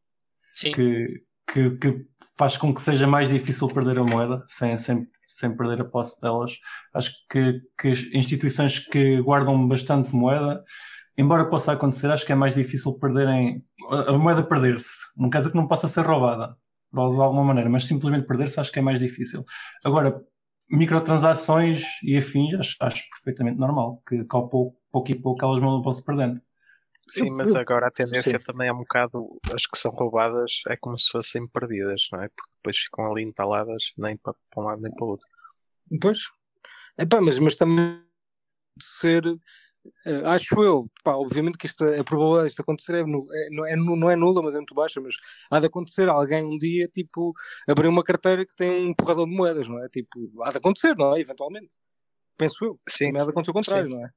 Sim. 0.53 0.73
Que, 0.73 1.23
que, 1.53 1.71
que 1.79 2.07
faz 2.37 2.57
com 2.57 2.73
que 2.73 2.81
seja 2.81 3.07
mais 3.07 3.29
difícil 3.29 3.69
perder 3.69 3.99
a 3.99 4.05
moeda 4.05 4.45
sem, 4.47 4.77
sem, 4.79 5.07
sem 5.27 5.57
perder 5.57 5.81
a 5.81 5.85
posse 5.85 6.21
delas. 6.21 6.59
Acho 6.95 7.13
que, 7.31 7.61
que 7.79 7.89
instituições 8.17 8.79
que 8.79 9.21
guardam 9.23 9.67
bastante 9.67 10.15
moeda, 10.15 10.63
embora 11.17 11.49
possa 11.49 11.73
acontecer, 11.73 12.11
acho 12.11 12.25
que 12.25 12.33
é 12.33 12.37
mais 12.37 12.55
difícil 12.55 12.95
perderem 12.95 13.65
a, 13.91 14.13
moeda 14.17 14.43
perder-se. 14.43 14.99
Não 15.17 15.31
quer 15.31 15.39
dizer 15.39 15.51
que 15.51 15.57
não 15.57 15.67
possa 15.67 15.89
ser 15.89 16.07
roubada 16.07 16.57
de 16.93 17.01
alguma 17.01 17.45
maneira, 17.45 17.69
mas 17.69 17.85
simplesmente 17.85 18.27
perder-se 18.27 18.61
acho 18.61 18.73
que 18.73 18.79
é 18.79 18.83
mais 18.83 19.01
difícil. 19.01 19.45
Agora, 19.85 20.21
microtransações 20.71 21.83
e 22.03 22.17
afins, 22.17 22.55
acho, 22.55 22.77
acho 22.81 23.03
perfeitamente 23.11 23.59
normal, 23.59 24.03
que, 24.07 24.25
que 24.25 24.37
ao 24.37 24.49
pouco, 24.49 24.79
pouco 24.93 25.11
e 25.11 25.15
pouco 25.15 25.45
elas 25.45 25.61
vão 25.61 25.93
se 25.93 26.05
perdendo. 26.05 26.41
Sim, 27.09 27.31
mas 27.31 27.55
agora 27.55 27.87
a 27.89 27.91
tendência 27.91 28.39
sim. 28.39 28.45
também 28.45 28.69
é 28.69 28.73
um 28.73 28.79
bocado. 28.79 29.41
As 29.51 29.67
que 29.67 29.79
são 29.79 29.91
roubadas 29.91 30.61
é 30.69 30.77
como 30.77 30.99
se 30.99 31.11
fossem 31.11 31.47
perdidas, 31.49 32.09
não 32.13 32.23
é? 32.23 32.29
Porque 32.29 32.53
depois 32.57 32.77
ficam 32.79 33.11
ali 33.11 33.23
entaladas 33.23 33.83
nem 33.97 34.17
para, 34.17 34.35
para 34.51 34.63
um 34.63 34.67
lado 34.67 34.83
nem 34.83 34.93
para 34.95 35.05
o 35.05 35.09
outro. 35.11 35.27
Pois. 36.01 36.19
Epá, 36.99 37.21
mas, 37.21 37.39
mas 37.39 37.55
também 37.55 38.03
ser, 38.81 39.25
eh, 40.05 40.23
acho 40.27 40.63
eu, 40.63 40.85
pá, 41.05 41.15
obviamente 41.15 41.57
que 41.57 41.67
isto, 41.67 41.85
a 41.85 42.05
probabilidade 42.05 42.49
disto 42.49 42.61
acontecer 42.61 42.97
é, 42.97 43.01
é- 43.01 43.51
não, 43.51 43.67
é, 43.67 43.77
não 43.77 44.11
é 44.11 44.17
nula, 44.17 44.43
mas 44.43 44.55
é 44.55 44.59
muito 44.59 44.75
baixa, 44.75 45.01
mas 45.01 45.15
há 45.51 45.61
de 45.61 45.67
acontecer 45.67 46.09
alguém 46.09 46.45
um 46.45 46.59
dia, 46.59 46.89
tipo, 46.89 47.33
abrir 47.69 47.89
uma 47.89 48.05
carteira 48.05 48.45
que 48.45 48.55
tem 48.55 48.89
um 48.89 48.95
porradão 48.95 49.27
de 49.27 49.35
moedas, 49.35 49.69
não 49.69 49.83
é? 49.83 49.89
Tipo, 49.89 50.43
há 50.43 50.51
de 50.51 50.59
acontecer, 50.59 50.97
não 50.97 51.15
é? 51.17 51.21
Eventualmente. 51.21 51.77
Penso 52.37 52.65
eu. 52.65 52.77
Sim, 52.89 53.07
Também 53.07 53.23
há 53.23 53.25
de 53.25 53.31
acontecer 53.31 53.51
o 53.51 53.55
contrário, 53.55 53.89
não 53.89 54.05
é? 54.05 54.11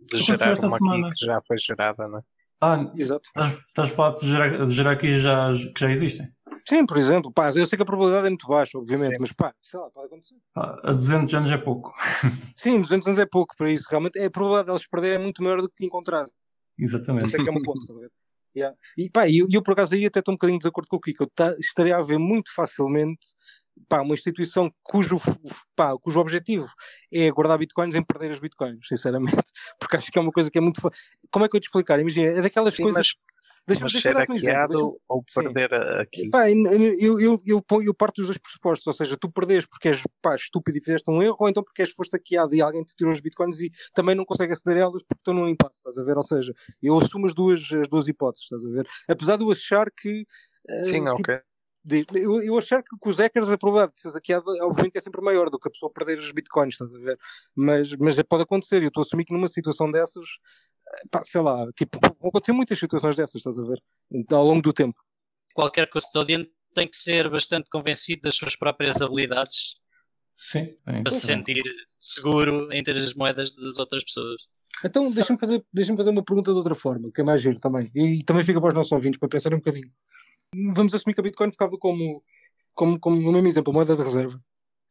De 0.00 0.18
gerar 0.18 0.58
uma 0.58 0.78
semana. 0.78 1.10
que 1.16 1.26
já 1.26 1.40
foi 1.46 1.56
gerada, 1.58 2.08
não 2.08 2.18
é? 2.18 2.22
Ah, 2.62 2.92
Exato. 2.94 3.28
estás, 3.34 3.90
a 3.90 3.94
falar 3.94 4.14
de 4.14 4.28
gerar, 4.28 4.66
de 4.66 4.74
gerar 4.74 4.90
aqui 4.92 5.18
já, 5.18 5.48
que 5.74 5.80
já 5.80 5.90
existem. 5.90 6.30
Sim, 6.68 6.84
por 6.84 6.98
exemplo, 6.98 7.32
pá, 7.32 7.48
eu 7.48 7.66
sei 7.66 7.76
que 7.76 7.82
a 7.82 7.86
probabilidade 7.86 8.26
é 8.26 8.30
muito 8.30 8.46
baixa, 8.46 8.76
obviamente, 8.76 9.14
Sim. 9.14 9.20
mas 9.20 9.32
pá, 9.32 9.54
sei 9.62 9.80
lá, 9.80 9.90
pode 9.90 10.06
acontecer. 10.06 10.36
Ah, 10.54 10.90
a 10.90 10.92
200 10.92 11.34
anos 11.34 11.50
é 11.50 11.56
pouco. 11.56 11.94
Sim, 12.54 12.82
200 12.82 13.06
anos 13.06 13.18
é 13.18 13.26
pouco 13.26 13.56
para 13.56 13.70
isso, 13.70 13.86
realmente 13.88 14.18
é 14.18 14.26
a 14.26 14.30
probabilidade 14.30 14.68
deles 14.68 14.86
perderem 14.86 15.16
é 15.16 15.18
muito 15.18 15.42
maior 15.42 15.62
do 15.62 15.70
que 15.70 15.84
encontrar. 15.84 16.24
Exatamente. 16.78 17.26
Isso 17.28 17.36
é 17.36 17.42
que 17.42 17.48
é 17.48 17.52
um 17.52 17.62
ponto? 17.62 17.80
Yeah. 18.56 18.76
E 18.96 19.08
pá, 19.10 19.28
e 19.28 19.38
eu, 19.38 19.46
eu 19.50 19.62
por 19.62 19.72
acaso 19.72 19.94
aí 19.94 20.04
até 20.06 20.18
estou 20.18 20.32
um 20.32 20.36
bocadinho 20.36 20.58
de 20.58 20.66
acordo 20.66 20.88
com 20.88 20.96
o 20.96 21.00
Kiko. 21.00 21.24
Eu 21.24 21.30
tá- 21.34 21.54
estaria 21.58 21.96
a 21.96 22.02
ver 22.02 22.18
muito 22.18 22.52
facilmente 22.54 23.26
pá, 23.88 24.00
uma 24.02 24.14
instituição 24.14 24.72
cujo, 24.82 25.16
pá, 25.74 25.96
cujo 25.98 26.20
objetivo 26.20 26.68
é 27.12 27.30
guardar 27.30 27.58
bitcoins 27.58 27.94
em 27.94 28.02
perder 28.02 28.30
as 28.32 28.38
bitcoins, 28.40 28.86
sinceramente. 28.86 29.42
Porque 29.78 29.96
acho 29.96 30.10
que 30.10 30.18
é 30.18 30.22
uma 30.22 30.32
coisa 30.32 30.50
que 30.50 30.58
é 30.58 30.60
muito. 30.60 30.80
Como 31.30 31.44
é 31.44 31.48
que 31.48 31.56
eu 31.56 31.60
te 31.60 31.64
explicar? 31.64 31.98
Imagina, 32.00 32.28
é 32.38 32.42
daquelas 32.42 32.74
Sim, 32.74 32.84
coisas. 32.84 33.06
mas, 33.06 33.14
Deixa-me 33.70 33.84
mas 33.84 33.92
deixa 33.92 34.08
ser 34.08 34.16
um 34.16 34.18
hackeado 34.18 35.00
ou 35.08 35.24
perder 35.34 35.74
a- 35.74 36.00
aqui. 36.02 36.28
Pá, 36.28 36.50
eu, 36.50 37.20
eu, 37.20 37.40
eu, 37.46 37.64
eu 37.82 37.94
parto 37.94 38.16
dos 38.16 38.26
dois 38.26 38.38
pressupostos, 38.38 38.86
ou 38.86 38.92
seja, 38.92 39.16
tu 39.16 39.30
perdes 39.30 39.66
porque 39.66 39.88
és 39.88 40.02
pá, 40.20 40.34
estúpido 40.34 40.78
e 40.78 40.80
fizeste 40.80 41.10
um 41.10 41.22
erro, 41.22 41.36
ou 41.38 41.48
então 41.48 41.62
porque 41.62 41.82
és 41.82 41.90
foste 41.90 42.12
hackeado 42.12 42.54
e 42.54 42.60
alguém 42.60 42.82
te 42.84 42.94
tirou 42.96 43.12
os 43.12 43.20
bitcoins 43.20 43.60
e 43.60 43.70
também 43.94 44.14
não 44.14 44.24
consegue 44.24 44.52
aceder 44.52 44.78
a 44.78 44.80
elas 44.86 45.02
porque 45.04 45.20
estão 45.20 45.34
num 45.34 45.48
impasse, 45.48 45.76
estás 45.76 45.98
a 45.98 46.04
ver? 46.04 46.16
Ou 46.16 46.22
seja, 46.22 46.52
eu 46.82 46.98
assumo 46.98 47.26
as 47.26 47.34
duas, 47.34 47.60
as 47.72 47.88
duas 47.88 48.08
hipóteses, 48.08 48.44
estás 48.44 48.64
a 48.66 48.68
ver? 48.70 48.88
Apesar 49.08 49.36
de 49.36 49.44
eu 49.44 49.50
achar 49.50 49.90
que. 49.90 50.26
eh, 50.68 50.80
Sim, 50.82 51.04
tipo, 51.04 51.20
ok. 51.22 51.40
de- 51.82 52.06
eu, 52.14 52.42
eu 52.42 52.58
achar 52.58 52.82
que 52.82 52.94
com 52.98 53.08
os 53.08 53.16
hackers 53.16 53.48
a 53.48 53.56
probabilidade 53.56 53.94
de 53.94 54.00
ser 54.00 54.10
hackeado 54.12 54.44
obviamente 54.62 54.98
é 54.98 55.00
sempre 55.00 55.22
maior 55.22 55.48
do 55.48 55.58
que 55.58 55.68
a 55.68 55.70
pessoa 55.70 55.90
perder 55.92 56.18
as 56.18 56.30
bitcoins, 56.32 56.74
estás 56.74 56.94
a 56.94 56.98
ver? 56.98 57.18
Mas, 57.54 57.94
mas 57.96 58.20
pode 58.22 58.42
acontecer, 58.42 58.82
eu 58.82 58.88
estou 58.88 59.02
a 59.02 59.04
assumir 59.06 59.24
que 59.24 59.32
numa 59.32 59.48
situação 59.48 59.90
dessas, 59.90 60.24
eh, 60.24 60.69
pá, 61.10 61.22
sei 61.24 61.40
lá, 61.40 61.66
tipo, 61.72 61.98
vão 62.20 62.28
acontecer 62.28 62.52
muitas 62.52 62.78
situações 62.78 63.16
dessas, 63.16 63.36
estás 63.36 63.58
a 63.58 63.62
ver? 63.62 63.82
Então, 64.10 64.38
ao 64.38 64.46
longo 64.46 64.62
do 64.62 64.72
tempo. 64.72 64.98
Qualquer 65.54 65.88
custodiante 65.88 66.50
tem 66.74 66.88
que 66.88 66.96
ser 66.96 67.28
bastante 67.28 67.68
convencido 67.70 68.22
das 68.22 68.36
suas 68.36 68.56
próprias 68.56 69.00
habilidades 69.00 69.76
Sim. 70.34 70.74
é 70.86 71.02
para 71.02 71.10
se 71.10 71.20
sentir 71.20 71.62
seguro 71.98 72.72
em 72.72 72.82
ter 72.82 72.96
as 72.96 73.14
moedas 73.14 73.54
das 73.54 73.78
outras 73.78 74.04
pessoas. 74.04 74.48
Então, 74.84 75.10
deixa-me 75.10 75.38
fazer, 75.38 75.64
deixa 75.72 75.94
fazer 75.96 76.10
uma 76.10 76.24
pergunta 76.24 76.52
de 76.52 76.56
outra 76.56 76.74
forma, 76.74 77.10
que 77.12 77.20
é 77.20 77.24
mais 77.24 77.42
giro 77.42 77.60
também. 77.60 77.90
E, 77.94 78.22
também 78.24 78.44
fica 78.44 78.60
para 78.60 78.68
os 78.68 78.74
nossos 78.74 78.92
ouvintes, 78.92 79.18
para 79.18 79.28
pensar 79.28 79.52
um 79.52 79.58
bocadinho. 79.58 79.90
Vamos 80.74 80.94
assumir 80.94 81.14
que 81.14 81.20
a 81.20 81.22
Bitcoin 81.22 81.50
ficava 81.50 81.76
como, 81.76 82.22
como, 82.74 82.98
como 82.98 83.20
no 83.20 83.32
mesmo 83.32 83.48
exemplo, 83.48 83.70
a 83.70 83.74
moeda 83.74 83.96
de 83.96 84.02
reserva. 84.02 84.40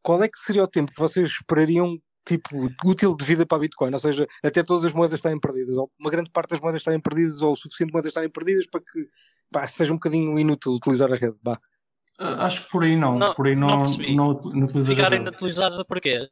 Qual 0.02 0.22
é 0.22 0.28
que 0.28 0.38
seria 0.38 0.62
o 0.62 0.68
tempo 0.68 0.92
que 0.92 1.00
vocês 1.00 1.30
esperariam, 1.30 2.00
tipo, 2.24 2.70
útil 2.84 3.16
de 3.16 3.24
vida 3.24 3.44
para 3.46 3.58
a 3.58 3.60
Bitcoin? 3.60 3.92
Ou 3.92 3.98
seja, 3.98 4.26
até 4.42 4.62
todas 4.62 4.84
as 4.84 4.92
moedas 4.92 5.18
estarem 5.18 5.38
perdidas, 5.40 5.76
ou 5.76 5.90
uma 5.98 6.10
grande 6.10 6.30
parte 6.30 6.50
das 6.50 6.60
moedas 6.60 6.80
estarem 6.80 7.00
perdidas, 7.00 7.40
ou 7.40 7.52
o 7.52 7.56
suficiente 7.56 7.88
de 7.88 7.92
moedas 7.92 8.10
estarem 8.10 8.30
perdidas 8.30 8.66
para 8.66 8.80
que 8.80 9.08
pá, 9.50 9.66
seja 9.66 9.92
um 9.92 9.96
bocadinho 9.96 10.38
inútil 10.38 10.72
utilizar 10.72 11.12
a 11.12 11.16
rede. 11.16 11.36
Vá. 11.42 11.58
Ah, 12.18 12.46
Acho 12.46 12.64
que 12.66 12.70
por 12.70 12.84
aí 12.84 12.96
não. 12.96 13.18
Não- 13.18 13.34
por 13.34 13.46
aí 13.46 13.56
não 13.56 13.82
não, 13.82 14.42
não, 14.42 14.68
não, 14.68 14.84
Ficar 14.84 15.12
inutilizada 15.12 15.84
porquê? 15.84 16.28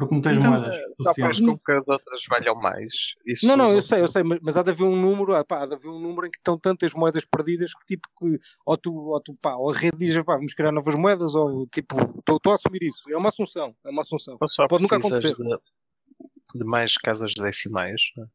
Porque 0.00 0.14
não 0.14 0.22
tens 0.22 0.38
Não, 0.38 0.50
moedas 0.50 0.76
Só 1.02 1.10
suficientes. 1.10 1.40
faz 1.40 1.50
com 1.50 1.58
que 1.58 1.72
as 1.72 1.86
outras 1.86 2.20
valham 2.26 2.54
mais. 2.54 3.14
Isso 3.26 3.46
Não, 3.46 3.54
não, 3.54 3.70
eu 3.70 3.82
sei, 3.82 4.00
eu 4.00 4.08
sei, 4.08 4.22
mas, 4.22 4.38
mas 4.40 4.56
há 4.56 4.62
de 4.62 4.70
haver 4.70 4.84
um 4.84 4.96
número, 4.96 5.34
ah, 5.34 5.44
pá, 5.44 5.62
há 5.62 5.66
de 5.66 5.74
haver 5.74 5.88
um 5.88 6.00
número 6.00 6.26
em 6.26 6.30
que 6.30 6.38
estão 6.38 6.58
tantas 6.58 6.94
moedas 6.94 7.22
perdidas 7.26 7.74
que 7.74 7.84
tipo 7.84 8.08
que 8.18 8.40
ou 8.64 8.78
tu, 8.78 8.94
ou 8.94 9.20
tu 9.20 9.34
pá, 9.34 9.56
ou 9.56 9.70
a 9.70 9.76
rede 9.76 9.98
diz, 9.98 10.16
pá, 10.24 10.36
vamos 10.36 10.54
criar 10.54 10.72
novas 10.72 10.94
moedas, 10.94 11.34
ou 11.34 11.66
tipo, 11.66 11.96
estou 12.18 12.50
a 12.50 12.54
assumir 12.54 12.82
isso. 12.82 13.10
É 13.10 13.16
uma 13.18 13.28
assunção, 13.28 13.76
é 13.84 13.90
uma 13.90 14.00
assunção. 14.00 14.38
Pode 14.38 14.82
nunca 14.84 14.96
acontecer. 14.96 15.34
De, 15.34 16.58
de 16.58 16.64
mais 16.64 16.94
casas 16.96 17.34
decimais. 17.34 18.00
não 18.16 18.24
é? 18.24 18.28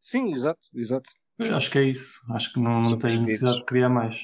Sim, 0.00 0.32
exato, 0.32 0.68
exato. 0.72 1.10
Eu 1.40 1.56
Acho 1.56 1.70
que 1.72 1.78
é 1.78 1.82
isso. 1.82 2.20
Acho 2.32 2.52
que 2.52 2.60
não, 2.60 2.80
não 2.80 2.98
tens 2.98 3.18
necessidade 3.18 3.58
de 3.58 3.64
criar 3.64 3.88
mais. 3.88 4.16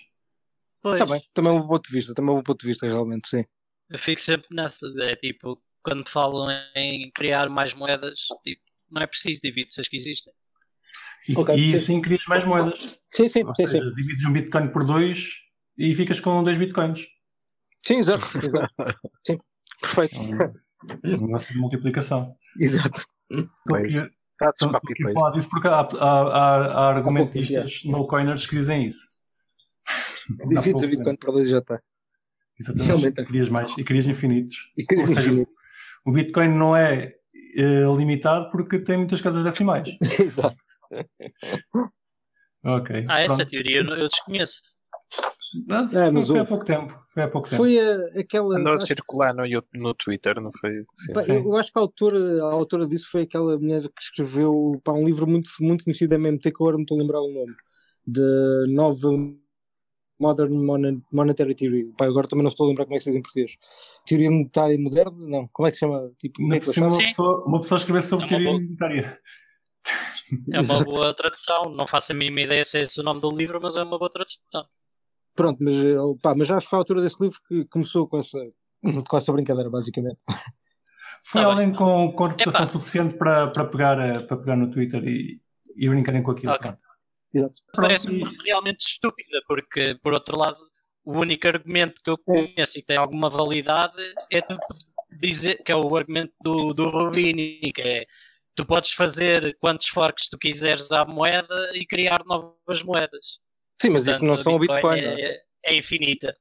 Pois, 0.81 1.01
Está 1.01 1.13
bem, 1.13 1.21
também 1.35 1.51
é 1.51 1.55
um 1.55 1.67
ponto 1.67 1.89
de 1.89 1.93
vista, 1.93 2.15
também 2.15 2.31
é 2.31 2.33
um 2.35 2.37
bom 2.37 2.45
ponto 2.45 2.61
de 2.61 2.67
vista, 2.69 2.87
realmente, 2.87 3.29
sim. 3.29 3.45
eu 3.91 3.99
fico 3.99 4.21
sempre 4.21 4.47
nessa. 4.53 4.87
É 5.01 5.17
tipo, 5.17 5.61
quando 5.87 6.09
falam 6.09 6.49
em 6.75 7.09
criar 7.13 7.49
mais 7.49 7.73
moedas, 7.73 8.19
tipo, 8.43 8.61
não 8.91 9.03
é 9.03 9.07
preciso 9.07 9.41
dividir-se 9.41 9.81
as 9.81 9.87
que 9.87 9.97
existem. 9.97 10.33
E, 11.29 11.37
Ok, 11.37 11.55
e 11.55 11.71
sim. 11.71 11.75
assim 11.77 12.01
crias 12.03 12.25
mais 12.29 12.45
moedas. 12.45 12.99
Sim, 13.15 13.29
sim, 13.29 13.45
Ou 13.45 13.55
sim, 13.55 13.67
seja, 13.69 13.85
sim. 13.85 13.95
divides 13.95 14.25
um 14.25 14.33
Bitcoin 14.33 14.69
por 14.69 14.85
dois 14.85 15.29
e 15.79 15.95
ficas 15.95 16.19
com 16.21 16.43
dois 16.43 16.59
Bitcoins. 16.59 17.07
Sim, 17.87 17.99
exato, 17.99 18.27
exato. 18.45 18.75
Sim, 19.25 19.39
perfeito. 19.81 20.17
É 21.05 21.09
um 21.15 21.27
negócio 21.27 21.53
de 21.55 21.61
multiplicação. 21.61 22.37
Exato. 22.59 23.07
Estou 23.31 23.77
aqui, 23.77 23.99
Tá, 24.39 24.51
estou 24.51 24.69
aqui 24.71 24.93
a 24.93 24.97
paste. 25.05 25.15
falar 25.15 25.29
disso 25.31 25.49
porque 25.51 25.69
há, 25.69 25.81
há, 25.81 26.21
há, 26.21 26.57
há 26.67 26.89
argumentistas 26.89 27.83
no 27.85 28.07
coiners 28.09 28.45
que 28.47 28.57
dizem 28.57 28.87
isso. 28.87 29.07
Divides 30.49 30.65
pouco 30.65 30.85
a 30.85 30.89
Bitcoin 30.89 31.17
para 31.17 31.33
dois 31.33 31.49
já 31.49 31.59
está. 31.59 31.81
Exatamente. 32.59 33.21
E 33.21 33.27
querias 33.27 33.49
mais. 33.49 33.69
E 33.79 33.85
querias 33.85 34.07
infinitos. 34.07 34.57
E 34.77 34.85
querias 34.85 35.09
Ou 35.09 35.15
seja, 35.15 35.29
infinito. 35.31 35.53
O 36.07 36.13
Bitcoin 36.13 36.49
não 36.49 36.77
é 36.77 37.15
eh, 37.57 37.85
limitado 37.97 38.51
porque 38.51 38.79
tem 38.79 38.97
muitas 38.99 39.21
casas 39.21 39.45
decimais. 39.45 39.89
Exato. 40.21 40.57
Ok. 42.65 43.07
Ah, 43.09 43.21
essa 43.21 43.37
pronto. 43.37 43.51
teoria 43.51 43.81
eu, 43.81 44.09
desconheço. 44.09 44.61
Não, 45.67 45.85
É, 45.85 45.89
foi, 45.89 46.11
mas 46.11 46.27
foi 46.29 46.39
há 46.41 46.45
pouco 46.45 46.65
tempo. 46.65 47.01
Foi 47.15 47.23
há 47.23 47.29
pouco 47.29 47.49
tempo. 47.49 47.63
Foi 47.63 47.79
a- 47.79 48.21
aquela. 48.21 48.59
Andou 48.59 48.73
a 48.73 48.77
acho- 48.77 48.87
circular 48.87 49.33
no, 49.35 49.45
no 49.75 49.95
Twitter, 49.95 50.41
não 50.41 50.51
foi? 50.61 50.85
Sim. 50.97 51.13
Pá, 51.13 51.23
Sim. 51.23 51.33
eu, 51.37 51.45
eu 51.45 51.57
acho 51.57 51.73
que 51.73 51.79
a 51.79 51.83
autora, 51.83 52.43
a 52.43 52.53
autora 52.53 52.87
disso 52.87 53.09
foi 53.11 53.23
aquela 53.23 53.57
mulher 53.59 53.83
que 53.83 54.03
escreveu 54.03 54.81
pá, 54.85 54.93
um 54.93 55.05
livro 55.07 55.27
muito, 55.27 55.49
muito 55.61 55.85
conhecido 55.85 56.11
da 56.11 56.17
MMT, 56.17 56.51
que 56.51 56.57
agora 56.57 56.75
não 56.77 56.83
estou 56.83 56.99
a 56.99 57.01
lembrar 57.01 57.21
o 57.21 57.33
nome, 57.33 57.55
de 58.07 58.65
nova 58.75 59.09
Modern 60.19 60.55
Mon- 60.65 61.03
Monetary 61.13 61.55
Theory. 61.55 61.93
Pá, 61.97 62.07
agora 62.07 62.27
também 62.29 62.43
não 62.43 62.51
estou 62.51 62.67
a 62.67 62.69
lembrar 62.69 62.85
como 62.85 62.95
é 62.97 62.99
que 62.99 63.05
se 63.05 63.11
diz 63.11 63.19
em 63.19 63.23
português. 63.23 63.53
Teoria 64.07 64.31
monetária 64.31 64.79
moderna? 64.79 65.13
Não, 65.17 65.49
como 65.49 65.67
é 65.69 65.71
que 65.71 65.77
se 65.77 65.81
chama? 65.81 66.11
Tipo, 66.19 66.49
por 66.49 66.73
cima, 66.75 66.87
uma 66.89 66.99
pessoa, 66.99 67.45
uma 67.47 67.61
pessoa 67.61 67.79
escrever 67.79 68.03
sobre 68.03 68.25
É 68.25 68.29
uma 68.29 68.29
teoria 68.29 68.49
boa- 68.51 68.61
monetária. 68.63 69.19
É 70.53 70.61
uma 70.61 70.85
boa 70.85 71.15
tradução. 71.15 71.71
Não 71.71 71.87
faço 71.87 72.13
a 72.13 72.15
mínima 72.15 72.41
ideia 72.41 72.65
se 72.65 72.79
é 72.79 72.81
esse 72.83 73.01
o 73.01 73.05
nome 73.05 73.21
do 73.21 73.31
livro, 73.31 73.61
mas 73.63 73.77
é 73.77 73.83
uma 73.83 73.99
boa 73.99 74.11
tradução. 74.11 74.65
Pronto, 75.35 75.63
mas, 75.63 75.75
eh, 75.75 75.97
pá, 76.23 76.35
mas 76.35 76.49
já 76.49 76.57
acho 76.57 76.67
que 76.67 76.71
foi 76.71 76.79
a 76.79 76.81
autora 76.81 77.03
desse 77.03 77.23
livro 77.23 77.39
que 77.47 77.65
começou 77.67 78.09
com 78.09 78.19
essa, 78.19 78.39
com 79.09 79.17
essa 79.17 79.33
brincadeira, 79.33 79.69
basicamente. 79.71 80.19
Foi 81.23 81.43
Tá 81.43 81.47
alguém 81.49 81.73
com, 81.75 82.11
com 82.13 82.25
reputação 82.27 82.63
Epá. 82.63 82.67
suficiente 82.67 83.15
para, 83.17 83.49
para, 83.49 83.65
pegar, 83.67 83.99
eh, 83.99 84.19
para 84.23 84.37
pegar 84.39 84.57
no 84.57 84.71
Twitter 84.71 85.05
e, 85.07 85.41
e 85.77 85.89
brincarem 85.89 86.23
com 86.23 86.31
aquilo. 86.31 86.53
Ok. 86.53 86.73
Exato. 87.33 87.55
Parece-me 87.75 88.25
realmente 88.45 88.81
estúpida, 88.81 89.41
porque, 89.47 89.95
por 90.03 90.13
outro 90.15 90.39
lado, 90.39 90.59
o 91.05 91.19
único 91.19 91.47
argumento 91.47 92.01
que 92.03 92.11
eu 92.11 92.19
conheço 92.19 92.79
e 92.79 92.81
que 92.81 92.87
tem 92.89 92.97
alguma 92.97 93.29
validade 93.29 93.97
é 94.33 94.41
tu 94.41 94.57
dizer 95.21 95.63
que 95.63 95.71
é 95.71 95.77
o 95.77 95.97
argumento 95.97 96.33
do, 96.41 96.73
do 96.75 96.89
Rubini, 96.91 97.61
que 97.75 97.83
é 97.83 98.07
tu 98.55 98.65
podes 98.65 98.93
fazer 98.93 99.57
quantos 99.61 99.87
forks 99.89 100.29
tu 100.29 100.39
quiseres 100.39 100.91
à 100.93 101.05
moeda 101.05 101.71
e 101.75 101.87
criar 101.87 102.25
novas 102.25 102.83
moedas. 102.83 103.39
Sim, 103.81 103.91
mas 103.91 104.03
isso 104.03 104.13
Portanto, 104.13 104.27
não 104.29 104.35
a 104.35 104.43
são 104.43 104.55
o 104.55 104.59
Bitcoin. 104.59 105.03
não 105.03 105.11
é? 105.11 105.21
é, 105.21 105.43
é 105.65 105.77
infinita. 105.77 106.35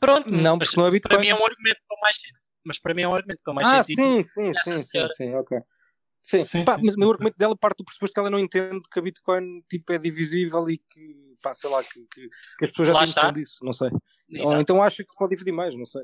Pronto, 0.00 0.30
Não, 0.30 0.56
mas 0.56 0.74
não 0.74 0.84
é 0.86 0.88
para 0.88 0.92
Bitcoin. 0.92 1.20
mim 1.20 1.28
é 1.28 1.34
um 1.34 1.44
argumento 1.44 1.80
com 1.86 2.00
mais 2.00 2.16
sentido. 2.16 2.38
Mas 2.64 2.78
para 2.78 2.94
mim 2.94 3.02
é 3.02 3.08
um 3.08 3.14
argumento 3.14 3.42
com 3.44 3.52
mais 3.52 3.68
Ah, 3.68 3.84
sentido. 3.84 4.02
sim, 4.02 4.22
sim, 4.22 4.54
sim, 4.54 4.76
sim, 4.78 5.08
sim, 5.14 5.34
ok. 5.34 5.58
Sim, 6.24 6.42
Sim, 6.46 6.64
pá, 6.64 6.76
sim, 6.76 6.82
mas 6.86 6.94
o 6.94 7.02
sim. 7.02 7.10
argumento 7.10 7.36
dela 7.36 7.54
parte 7.54 7.78
do 7.78 7.84
pressuposto 7.84 8.14
que 8.14 8.18
ela 8.18 8.30
não 8.30 8.38
entende 8.38 8.80
que 8.90 8.98
a 8.98 9.02
Bitcoin 9.02 9.62
tipo, 9.68 9.92
é 9.92 9.98
divisível 9.98 10.70
e 10.70 10.78
que, 10.78 11.36
pá, 11.42 11.54
sei 11.54 11.68
lá, 11.68 11.84
que, 11.84 12.00
que, 12.06 12.28
que 12.58 12.64
as 12.64 12.70
pessoas 12.70 12.88
já 12.88 13.04
está. 13.04 13.30
disso, 13.30 13.62
não 13.62 13.74
sei. 13.74 13.90
Ou 13.90 14.00
Exato. 14.30 14.60
então 14.60 14.82
acha 14.82 15.04
que 15.04 15.10
se 15.10 15.18
pode 15.18 15.32
dividir 15.32 15.52
mais, 15.52 15.76
não 15.76 15.84
sei. 15.84 16.02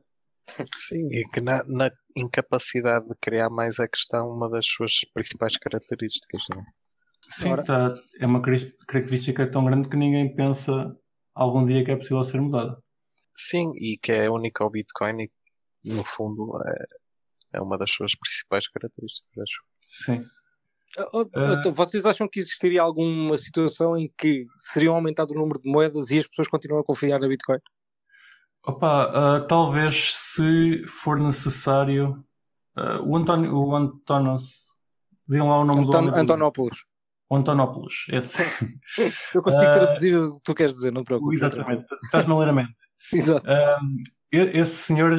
Sim, 0.76 1.08
e 1.10 1.26
que 1.30 1.40
na, 1.40 1.64
na 1.64 1.90
incapacidade 2.14 3.08
de 3.08 3.14
criar 3.18 3.48
mais 3.48 3.78
é 3.78 3.88
que 3.88 3.96
está 3.96 4.22
uma 4.22 4.50
das 4.50 4.66
suas 4.66 5.00
principais 5.14 5.56
características. 5.56 6.42
Não 6.50 6.60
é? 6.60 6.64
Sim, 7.30 7.52
Ora. 7.52 7.64
tá, 7.64 7.94
é 8.18 8.26
uma 8.26 8.42
característica 8.42 9.50
tão 9.50 9.64
grande 9.64 9.88
que 9.88 9.96
ninguém 9.96 10.34
pensa 10.34 10.94
algum 11.34 11.64
dia 11.64 11.82
que 11.82 11.92
é 11.92 11.96
possível 11.96 12.22
ser 12.24 12.42
mudada. 12.42 12.76
Sim, 13.34 13.72
e 13.76 13.96
que 13.96 14.12
é 14.12 14.28
única 14.28 14.62
ao 14.62 14.70
Bitcoin 14.70 15.30
e 15.84 15.94
no 15.94 16.04
fundo 16.04 16.60
é, 16.62 16.84
é 17.54 17.60
uma 17.62 17.78
das 17.78 17.90
suas 17.90 18.14
principais 18.14 18.68
características. 18.68 19.32
Acho. 19.38 19.69
Sim. 19.90 20.24
Oh, 21.12 21.28
então, 21.52 21.74
vocês 21.74 22.04
acham 22.04 22.28
que 22.28 22.38
existiria 22.38 22.80
alguma 22.80 23.36
situação 23.36 23.96
em 23.96 24.12
que 24.16 24.46
seriam 24.56 24.94
aumentado 24.94 25.32
o 25.32 25.38
número 25.38 25.60
de 25.60 25.68
moedas 25.68 26.10
e 26.10 26.18
as 26.18 26.26
pessoas 26.28 26.48
continuam 26.48 26.80
a 26.80 26.84
confiar 26.84 27.18
na 27.18 27.26
Bitcoin? 27.26 27.58
Opa, 28.64 29.08
uh, 29.08 29.46
talvez 29.48 30.14
se 30.14 30.84
for 30.86 31.18
necessário. 31.18 32.24
Uh, 32.76 33.02
o 33.04 33.16
António, 33.16 33.52
o 33.52 33.74
Antónios, 33.74 34.74
digam 35.28 35.48
lá 35.48 35.58
o 35.58 35.64
nome 35.64 35.86
Anton, 35.86 36.06
do 36.06 36.14
Antonopoulos. 36.14 36.84
O 37.28 37.36
Antonopoulos, 37.36 38.06
esse. 38.10 38.38
Eu 39.34 39.42
consigo 39.42 39.72
traduzir 39.72 40.16
o 40.16 40.36
que 40.36 40.42
tu 40.44 40.54
queres 40.54 40.74
dizer, 40.74 40.92
não 40.92 41.02
te 41.02 41.06
preocupes. 41.06 41.42
Exatamente, 41.42 41.84
estás-me 42.04 42.32
a 42.32 42.36
ler 42.38 42.48
a 42.48 42.52
mente. 42.52 42.76
Exato. 43.12 43.46
Esse 44.32 44.76
senhor 44.76 45.12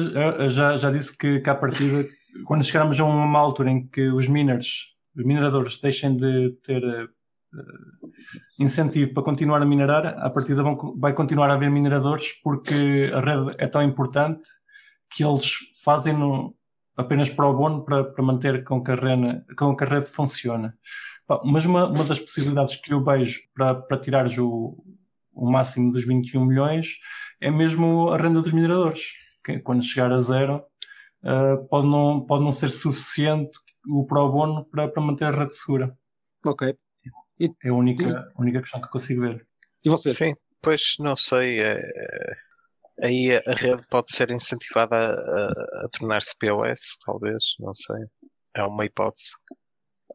já, 0.50 0.76
já 0.76 0.90
disse 0.90 1.16
que 1.16 1.40
cá 1.40 1.52
a 1.52 1.56
partida, 1.56 2.02
quando 2.46 2.64
chegarmos 2.64 2.98
a 2.98 3.04
uma 3.04 3.38
altura 3.38 3.70
em 3.70 3.86
que 3.86 4.08
os 4.08 4.28
miners, 4.28 4.94
os 5.16 5.24
mineradores 5.24 5.78
deixem 5.78 6.16
de 6.16 6.50
ter 6.62 6.82
uh, 6.82 7.08
incentivo 8.58 9.12
para 9.12 9.22
continuar 9.22 9.60
a 9.60 9.66
minerar, 9.66 10.06
a 10.06 10.30
partida 10.30 10.62
vão, 10.62 10.76
vai 10.98 11.12
continuar 11.12 11.50
a 11.50 11.54
haver 11.54 11.70
mineradores 11.70 12.32
porque 12.42 13.10
a 13.12 13.20
rede 13.20 13.54
é 13.58 13.66
tão 13.66 13.82
importante 13.82 14.42
que 15.10 15.22
eles 15.22 15.52
fazem 15.84 16.14
no, 16.14 16.56
apenas 16.96 17.28
para 17.28 17.46
o 17.46 17.54
bono 17.54 17.84
para, 17.84 18.04
para 18.04 18.24
manter 18.24 18.64
com 18.64 18.82
que, 18.82 18.90
a 18.90 18.94
rede, 18.94 19.44
com 19.56 19.76
que 19.76 19.84
a 19.84 19.86
rede 19.86 20.06
funcione. 20.06 20.72
Mas 21.44 21.64
uma, 21.64 21.88
uma 21.88 22.04
das 22.04 22.18
possibilidades 22.18 22.76
que 22.76 22.92
eu 22.92 23.02
vejo 23.02 23.40
para, 23.54 23.74
para 23.74 23.98
tirar 23.98 24.26
o, 24.38 24.82
o 25.34 25.50
máximo 25.50 25.92
dos 25.92 26.04
21 26.04 26.44
milhões 26.44 26.98
é 27.40 27.50
mesmo 27.50 28.10
a 28.10 28.16
renda 28.16 28.42
dos 28.42 28.52
mineradores. 28.52 29.12
Que 29.44 29.58
quando 29.58 29.82
chegar 29.82 30.12
a 30.12 30.20
zero, 30.20 30.64
uh, 31.24 31.66
pode, 31.68 31.86
não, 31.88 32.24
pode 32.24 32.44
não 32.44 32.52
ser 32.52 32.68
suficiente 32.68 33.58
o 33.88 34.06
pro 34.06 34.30
bono 34.30 34.64
para, 34.66 34.88
para 34.88 35.02
manter 35.02 35.24
a 35.24 35.30
rede 35.30 35.56
segura. 35.56 35.96
Ok. 36.44 36.74
E, 37.40 37.50
é 37.64 37.68
a 37.68 37.74
única, 37.74 38.28
a 38.34 38.40
única 38.40 38.60
questão 38.60 38.80
que 38.80 38.86
eu 38.86 38.90
consigo 38.90 39.22
ver. 39.22 39.44
E 39.84 39.88
você? 39.88 40.14
Sim, 40.14 40.34
pois 40.60 40.94
não 41.00 41.16
sei. 41.16 41.60
É, 41.60 41.80
aí 43.02 43.36
a 43.36 43.54
rede 43.54 43.82
pode 43.90 44.12
ser 44.12 44.30
incentivada 44.30 44.96
a, 44.96 45.84
a, 45.84 45.88
tornar-se 45.92 46.36
POS, 46.38 46.98
talvez, 47.04 47.54
não 47.58 47.74
sei. 47.74 48.04
É 48.54 48.62
uma 48.62 48.84
hipótese. 48.84 49.30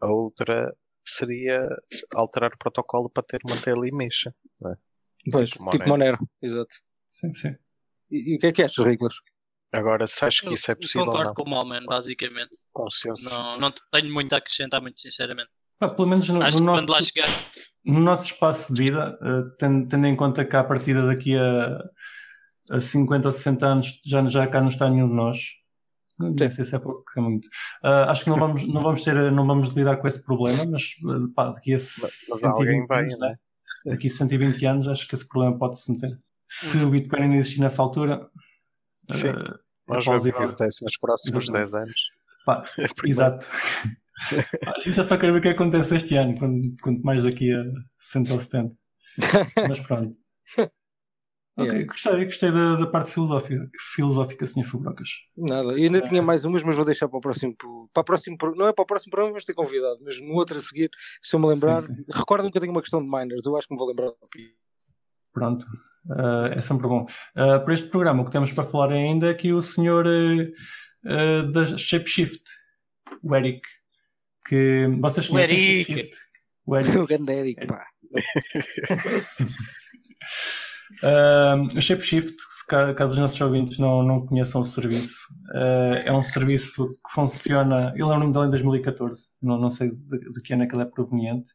A 0.01 0.07
outra 0.07 0.73
seria 1.03 1.67
alterar 2.15 2.53
o 2.53 2.57
protocolo 2.57 3.09
para 3.09 3.23
ter 3.23 3.39
manter 3.49 3.77
ali 3.77 3.91
mexa. 3.91 4.33
É? 4.65 4.86
Pois, 5.31 5.49
tipo 5.49 5.63
Monero. 5.63 5.77
Tipo 5.79 5.89
Monero. 5.89 6.17
exato. 6.41 6.73
Sim, 7.07 7.35
sim. 7.35 7.55
E, 8.11 8.33
e 8.33 8.35
o 8.35 8.39
que 8.39 8.47
é 8.47 8.51
que 8.51 8.63
achas, 8.63 8.85
Riglas? 8.85 9.15
Agora, 9.73 10.07
se 10.07 10.23
acho 10.23 10.43
que 10.43 10.53
isso 10.53 10.71
é 10.71 10.75
possível. 10.75 11.05
Concordo 11.05 11.27
não? 11.29 11.33
com 11.33 11.43
o 11.43 11.49
Malman, 11.49 11.85
basicamente. 11.85 12.51
Consenso. 12.71 13.29
Não, 13.29 13.59
não 13.59 13.73
tenho 13.91 14.13
muito 14.13 14.33
a 14.33 14.37
acrescentar, 14.37 14.81
muito 14.81 14.99
sinceramente. 14.99 15.49
Ah, 15.79 15.89
pelo 15.89 16.07
menos 16.07 16.27
no, 16.29 16.41
acho 16.41 16.59
no 16.59 16.65
nosso, 16.65 16.91
lá 16.91 17.01
chegar... 17.01 17.27
no 17.85 17.99
nosso 17.99 18.33
espaço 18.33 18.73
de 18.73 18.83
vida, 18.83 19.17
uh, 19.21 19.55
tendo, 19.57 19.87
tendo, 19.87 20.07
em 20.07 20.15
conta 20.15 20.43
que 20.43 20.55
a 20.55 20.63
partida 20.63 21.05
daqui 21.05 21.37
a, 21.37 21.83
a 22.71 22.79
50 22.79 23.27
ou 23.27 23.33
60 23.33 23.65
anos 23.65 24.01
já, 24.05 24.25
já 24.25 24.47
cá 24.47 24.59
não 24.59 24.69
está 24.69 24.89
nenhum 24.89 25.09
de 25.09 25.15
nós. 25.15 25.37
Não 26.19 26.35
sei 26.35 26.65
se 26.65 26.75
é 26.75 26.79
pouco, 26.79 27.03
se 27.11 27.19
é 27.19 27.21
muito. 27.21 27.45
Uh, 27.83 28.09
acho 28.09 28.23
que 28.23 28.29
não 28.31 28.39
vamos, 28.39 28.67
não 28.67 28.81
vamos 28.81 29.03
ter, 29.03 29.31
não 29.31 29.45
vamos 29.45 29.69
lidar 29.69 29.97
com 29.97 30.07
esse 30.07 30.23
problema, 30.23 30.65
mas 30.65 30.95
pá, 31.35 31.51
daqui 31.51 31.73
a 31.73 31.75
mas, 31.75 32.25
mas 32.29 32.39
120 32.39 32.87
vai, 32.87 33.03
anos, 33.03 33.19
né? 33.19 33.35
Daqui 33.87 34.07
a 34.07 34.11
120 34.11 34.65
anos, 34.65 34.87
acho 34.87 35.07
que 35.07 35.15
esse 35.15 35.27
problema 35.27 35.57
pode-se 35.57 35.91
meter. 35.91 36.09
Se 36.47 36.77
o 36.77 36.89
Bitcoin 36.89 37.23
ainda 37.23 37.35
existir 37.37 37.59
nessa 37.59 37.81
altura, 37.81 38.29
Sim. 39.11 39.29
Uh, 39.29 39.59
Vamos 39.87 40.05
ver 40.05 40.17
o 40.17 40.21
que 40.21 40.29
acontece 40.29 40.83
nos 40.83 40.97
próximos 40.97 41.45
Exatamente. 41.45 41.71
10 41.71 41.75
anos. 41.75 42.01
Pá, 42.45 42.63
é 42.77 43.09
exato. 43.09 43.47
a 44.65 44.81
gente 44.81 44.93
já 44.95 45.03
só 45.03 45.17
quer 45.17 45.31
ver 45.31 45.37
o 45.37 45.41
que 45.41 45.49
acontece 45.49 45.95
este 45.95 46.15
ano, 46.15 46.37
quanto, 46.37 46.75
quanto 46.81 47.01
mais 47.03 47.23
daqui 47.23 47.53
a 47.53 47.63
60 47.99 48.33
ou 48.33 48.39
70. 48.39 48.75
Mas 49.67 49.79
pronto. 49.79 50.17
Ok, 51.57 51.71
yeah. 51.71 51.87
gostei, 51.87 52.25
gostei 52.25 52.51
da, 52.51 52.75
da, 52.75 52.85
parte 52.85 53.09
filosófica, 53.09 53.67
filosófica, 53.95 54.45
Sr. 54.45 54.63
Fubrocas. 54.63 55.09
Nada, 55.35 55.71
eu 55.71 55.85
ainda 55.85 55.97
é, 55.97 56.01
tinha 56.01 56.21
mais 56.21 56.45
umas, 56.45 56.63
mas 56.63 56.75
vou 56.75 56.85
deixar 56.85 57.09
para 57.09 57.17
o 57.17 57.21
próximo. 57.21 57.55
Para 57.91 58.01
o 58.01 58.03
próximo 58.03 58.37
não 58.55 58.67
é 58.67 58.73
para 58.73 58.83
o 58.83 58.85
próximo 58.85 59.09
programa, 59.09 59.31
vamos 59.31 59.43
ter 59.43 59.55
convidado, 59.55 59.97
mas 60.03 60.21
no 60.21 60.35
outro 60.35 60.55
a 60.55 60.61
seguir, 60.61 60.91
se 61.19 61.35
eu 61.35 61.39
me 61.39 61.47
lembrar, 61.47 61.81
recordo-me 62.13 62.51
que 62.51 62.57
eu 62.57 62.61
tenho 62.61 62.71
uma 62.71 62.81
questão 62.81 63.03
de 63.03 63.09
miners, 63.09 63.43
eu 63.43 63.57
acho 63.57 63.67
que 63.67 63.73
me 63.73 63.79
vou 63.79 63.87
lembrar 63.87 64.09
aqui. 64.23 64.53
Pronto, 65.33 65.65
uh, 66.11 66.53
é 66.55 66.61
sempre 66.61 66.87
bom. 66.87 67.07
Uh, 67.35 67.65
para 67.65 67.73
este 67.73 67.87
programa, 67.87 68.21
o 68.21 68.25
que 68.25 68.31
temos 68.31 68.51
para 68.51 68.63
falar 68.63 68.91
ainda 68.91 69.31
é 69.31 69.33
que 69.33 69.51
o 69.51 69.61
senhor 69.61 70.05
uh, 70.05 71.51
da 71.51 71.75
Shapeshift, 71.75 72.43
o 73.23 73.35
Eric, 73.35 73.61
que 74.47 74.87
vocês 75.01 75.27
conhecem 75.27 75.57
o 75.57 75.97
Eric. 75.97 76.11
O 76.67 76.77
Eric. 76.77 76.97
O 76.99 77.07
grande 77.07 77.33
Eric, 77.33 77.65
pá. 77.65 77.83
Uh, 81.03 81.81
ShapeShift, 81.81 82.35
caso 82.95 83.13
os 83.13 83.19
nossos 83.19 83.39
ouvintes 83.41 83.77
não, 83.77 84.01
não 84.01 84.25
conheçam 84.25 84.61
o 84.61 84.65
serviço, 84.65 85.27
uh, 85.53 85.95
é 86.05 86.11
um 86.11 86.21
serviço 86.21 86.87
que 86.87 87.13
funciona. 87.13 87.93
Eu 87.95 88.07
lembro-me 88.07 88.33
dele 88.33 88.45
em 88.45 88.51
2014, 88.51 89.27
não, 89.41 89.59
não 89.59 89.69
sei 89.69 89.91
de, 89.91 90.31
de 90.31 90.41
que 90.41 90.53
ano 90.53 90.63
é 90.63 90.67
que 90.67 90.73
ele 90.73 90.83
é 90.83 90.85
proveniente, 90.85 91.51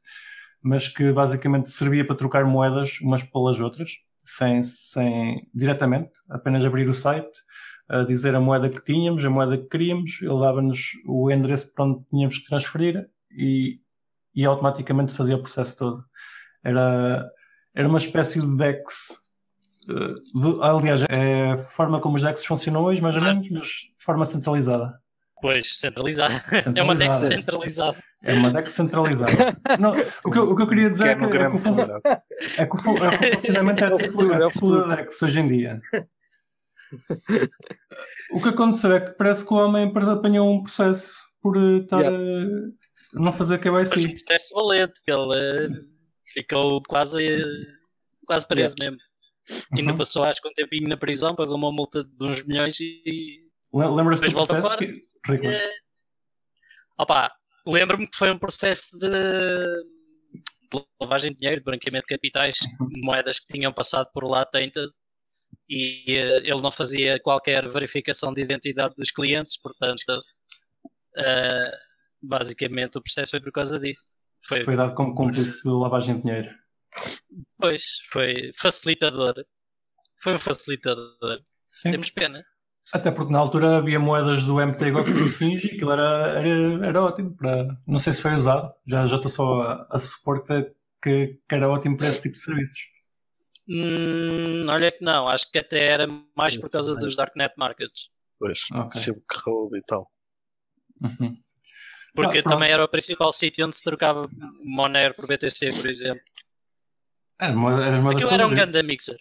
mas 0.62 0.86
que 0.86 1.10
basicamente 1.12 1.70
servia 1.70 2.06
para 2.06 2.14
trocar 2.14 2.44
moedas 2.44 3.00
umas 3.00 3.22
pelas 3.22 3.58
outras, 3.58 3.92
sem, 4.24 4.62
sem 4.62 5.48
diretamente, 5.54 6.10
apenas 6.28 6.62
abrir 6.64 6.88
o 6.88 6.94
site, 6.94 7.32
uh, 7.90 8.04
dizer 8.06 8.34
a 8.34 8.40
moeda 8.40 8.68
que 8.68 8.84
tínhamos, 8.84 9.24
a 9.24 9.30
moeda 9.30 9.56
que 9.56 9.66
queríamos, 9.66 10.20
ele 10.20 10.40
dava-nos 10.40 10.90
o 11.06 11.30
endereço 11.30 11.72
para 11.72 11.86
onde 11.86 12.04
tínhamos 12.10 12.38
que 12.38 12.44
transferir 12.44 13.08
e, 13.30 13.80
e 14.34 14.44
automaticamente 14.44 15.14
fazia 15.14 15.36
o 15.36 15.42
processo 15.42 15.74
todo. 15.76 16.04
Era, 16.62 17.26
era 17.74 17.88
uma 17.88 17.98
espécie 17.98 18.38
de 18.38 18.56
DEX 18.56 19.21
aliás, 20.62 21.02
é 21.08 21.52
a 21.52 21.58
forma 21.58 22.00
como 22.00 22.16
os 22.16 22.22
DEX 22.22 22.44
funcionam 22.44 22.82
hoje, 22.82 23.00
mais 23.00 23.16
ou 23.16 23.22
menos, 23.22 23.48
mas 23.50 23.66
de 23.66 24.04
forma 24.04 24.26
centralizada. 24.26 25.00
Pois, 25.40 25.76
centralizada. 25.76 26.34
centralizada. 26.34 26.78
É 26.78 26.82
uma 26.82 26.94
DEX 26.94 27.16
centralizada. 27.16 28.04
É 28.22 28.32
uma 28.34 28.50
DEX 28.52 28.72
centralizada. 28.72 29.32
Não, 29.80 29.90
o, 30.24 30.30
que 30.30 30.38
eu, 30.38 30.50
o 30.50 30.56
que 30.56 30.62
eu 30.62 30.68
queria 30.68 30.88
dizer 30.88 31.08
é, 31.08 31.14
que, 31.16 31.24
é, 31.24 31.28
que, 31.28 31.36
é, 31.36 31.50
que, 31.50 31.56
o, 31.56 31.58
é 31.58 32.66
que, 32.66 32.88
o, 32.88 33.04
é 33.04 33.16
que 33.16 33.28
o 33.28 33.34
funcionamento 33.34 33.82
é, 33.82 33.88
é 33.90 33.90
é 33.90 34.86
da 34.86 34.96
DEX 34.96 35.22
hoje 35.22 35.40
em 35.40 35.48
dia. 35.48 35.80
O 38.30 38.40
que 38.40 38.48
aconteceu 38.50 38.92
é 38.92 39.00
que 39.00 39.10
parece 39.12 39.44
que 39.44 39.52
o 39.52 39.56
homem 39.56 39.92
apanhou 39.94 40.50
um 40.50 40.62
processo 40.62 41.16
por 41.40 41.56
eh, 41.56 41.78
estar 41.78 42.00
yeah. 42.00 42.16
a 43.16 43.20
não 43.20 43.32
fazer 43.32 43.58
KYC. 43.58 43.72
Mas 43.72 44.04
um 44.04 44.10
processo 44.10 44.54
valente, 44.54 45.00
ele 45.06 45.16
uh, 45.16 45.88
ficou 46.32 46.82
quase, 46.82 47.42
quase 48.26 48.46
preso 48.46 48.76
yeah. 48.78 48.96
mesmo. 48.96 49.11
Uhum. 49.50 49.78
Ainda 49.78 49.96
passou 49.96 50.24
acho 50.24 50.40
que 50.40 50.48
um 50.48 50.54
tempinho 50.54 50.88
na 50.88 50.96
prisão, 50.96 51.34
pagou 51.34 51.56
uma 51.56 51.72
multa 51.72 52.04
de 52.04 52.24
uns 52.24 52.42
milhões 52.44 52.78
e 52.80 53.42
lembras-te 53.72 54.26
depois 54.26 54.32
volta 54.32 54.60
fora. 54.60 54.78
Que... 54.78 55.06
É... 55.46 55.70
Opa, 56.98 57.32
lembro-me 57.66 58.08
que 58.08 58.16
foi 58.16 58.30
um 58.30 58.38
processo 58.38 58.98
de 58.98 59.92
lavagem 61.00 61.32
de 61.32 61.38
dinheiro, 61.38 61.60
de 61.60 61.64
branqueamento 61.64 62.06
de 62.06 62.14
capitais, 62.14 62.58
uhum. 62.80 62.88
moedas 63.04 63.40
que 63.40 63.46
tinham 63.46 63.72
passado 63.72 64.08
por 64.12 64.24
lá 64.24 64.44
tainted 64.44 64.88
e 65.68 66.04
uh, 66.08 66.38
ele 66.44 66.60
não 66.60 66.70
fazia 66.70 67.20
qualquer 67.20 67.68
verificação 67.68 68.32
de 68.32 68.42
identidade 68.42 68.94
dos 68.96 69.10
clientes, 69.10 69.58
portanto, 69.58 70.02
uh, 71.18 71.76
basicamente 72.22 72.98
o 72.98 73.02
processo 73.02 73.32
foi 73.32 73.40
por 73.40 73.52
causa 73.52 73.78
disso. 73.78 74.16
Foi, 74.44 74.62
foi 74.64 74.76
dado 74.76 74.94
como 74.94 75.14
cúmplice 75.14 75.62
de 75.62 75.70
lavagem 75.70 76.16
de 76.16 76.22
dinheiro. 76.22 76.61
Pois, 77.58 77.82
foi 78.10 78.50
facilitador. 78.54 79.34
Foi 80.16 80.34
um 80.34 80.38
facilitador. 80.38 81.40
Sim. 81.66 81.92
Temos 81.92 82.10
pena. 82.10 82.44
Até 82.92 83.10
porque 83.10 83.32
na 83.32 83.38
altura 83.38 83.78
havia 83.78 83.98
moedas 83.98 84.44
do 84.44 84.56
MTGOX 84.56 85.16
e 85.16 85.28
fins 85.30 85.64
e 85.64 85.68
aquilo 85.68 85.92
era, 85.92 86.40
era, 86.40 86.86
era 86.86 87.02
ótimo 87.02 87.34
para. 87.36 87.76
Não 87.86 87.98
sei 87.98 88.12
se 88.12 88.20
foi 88.20 88.34
usado, 88.34 88.72
já, 88.86 89.06
já 89.06 89.16
estou 89.16 89.30
só 89.30 89.62
a, 89.62 89.86
a 89.90 89.98
supor 89.98 90.44
que, 90.44 90.72
que, 91.00 91.38
que 91.48 91.54
era 91.54 91.68
ótimo 91.68 91.96
para 91.96 92.08
esse 92.08 92.22
tipo 92.22 92.34
de 92.34 92.40
serviços. 92.40 92.80
Hum, 93.68 94.66
olha 94.68 94.90
que 94.90 95.04
não, 95.04 95.28
acho 95.28 95.50
que 95.50 95.58
até 95.58 95.86
era 95.86 96.08
mais 96.36 96.56
por 96.56 96.68
causa 96.68 96.96
dos 96.96 97.14
Darknet 97.14 97.54
Markets. 97.56 98.10
Pois, 98.38 98.58
okay. 98.74 99.00
Silk 99.00 99.24
Road 99.44 99.78
e 99.78 99.82
tal. 99.82 100.10
Uhum. 101.00 101.36
Porque 102.14 102.38
ah, 102.38 102.42
também 102.42 102.70
era 102.70 102.84
o 102.84 102.88
principal 102.88 103.32
sítio 103.32 103.64
onde 103.64 103.76
se 103.76 103.82
trocava 103.82 104.28
Monero 104.64 105.14
por 105.14 105.26
BTC, 105.26 105.72
por 105.72 105.88
exemplo. 105.88 106.22
Era 107.42 107.56
uma, 107.56 107.84
era 107.84 107.98
uma 107.98 108.12
Aquilo 108.12 108.30
era 108.30 108.46
um 108.46 108.50
grande 108.50 108.80
mixer. 108.84 109.16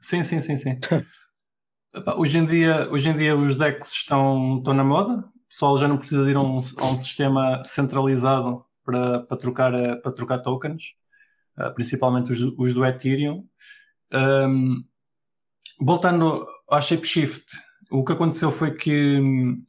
Sim, 0.00 0.22
sim, 0.22 0.40
sim, 0.40 0.56
sim. 0.56 0.78
hoje, 2.16 2.38
em 2.38 2.46
dia, 2.46 2.88
hoje 2.90 3.10
em 3.10 3.16
dia 3.16 3.36
os 3.36 3.54
decks 3.54 3.92
estão, 3.92 4.56
estão 4.56 4.72
na 4.72 4.82
moda. 4.82 5.18
O 5.18 5.48
pessoal 5.50 5.78
já 5.78 5.86
não 5.86 5.98
precisa 5.98 6.24
de 6.24 6.30
ir 6.30 6.36
a 6.36 6.40
um, 6.40 6.60
a 6.78 6.86
um 6.86 6.96
sistema 6.96 7.62
centralizado 7.62 8.64
para, 8.82 9.20
para, 9.20 9.36
trocar, 9.36 9.72
para 10.00 10.12
trocar 10.12 10.38
tokens, 10.38 10.94
uh, 11.58 11.74
principalmente 11.74 12.32
os, 12.32 12.40
os, 12.40 12.72
do 12.72 12.86
Ethereum. 12.86 13.46
Um, 14.10 14.82
voltando 15.78 16.46
à 16.70 16.80
Shapeshift, 16.80 17.44
o 17.90 18.02
que 18.02 18.12
aconteceu 18.12 18.50
foi 18.50 18.74
que 18.74 19.20
um, 19.20 19.62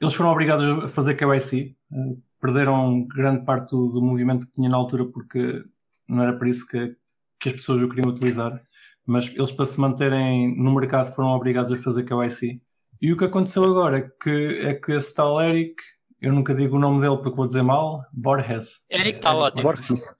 eles 0.00 0.14
foram 0.14 0.30
obrigados 0.30 0.84
a 0.84 0.88
fazer 0.88 1.14
KYC, 1.14 1.76
uh, 1.92 2.22
perderam 2.40 3.06
grande 3.06 3.44
parte 3.44 3.72
do, 3.72 3.88
do 3.88 4.02
movimento 4.02 4.46
que 4.46 4.54
tinha 4.54 4.70
na 4.70 4.78
altura 4.78 5.04
porque 5.04 5.62
não 6.08 6.22
era 6.22 6.32
para 6.32 6.48
isso 6.48 6.66
que, 6.66 6.96
que 7.38 7.48
as 7.48 7.54
pessoas 7.54 7.82
o 7.82 7.88
queriam 7.88 8.08
utilizar. 8.08 8.60
Mas 9.04 9.28
eles, 9.28 9.52
para 9.52 9.66
se 9.66 9.80
manterem 9.80 10.56
no 10.56 10.74
mercado, 10.74 11.14
foram 11.14 11.28
obrigados 11.30 11.72
a 11.72 11.76
fazer 11.76 12.04
KYC. 12.04 12.60
E 13.00 13.12
o 13.12 13.16
que 13.16 13.24
aconteceu 13.24 13.64
agora 13.64 13.98
é 13.98 14.10
que, 14.22 14.60
é 14.62 14.74
que 14.74 14.92
esse 14.92 15.14
tal 15.14 15.40
Eric, 15.40 15.76
eu 16.20 16.32
nunca 16.32 16.54
digo 16.54 16.76
o 16.76 16.80
nome 16.80 17.00
dele 17.00 17.16
porque 17.18 17.36
vou 17.36 17.46
dizer 17.46 17.62
mal, 17.62 18.04
Borges. 18.12 18.80
Eric 18.90 19.18
está 19.18 19.34
ótimo. 19.34 19.62
Borges. 19.62 20.14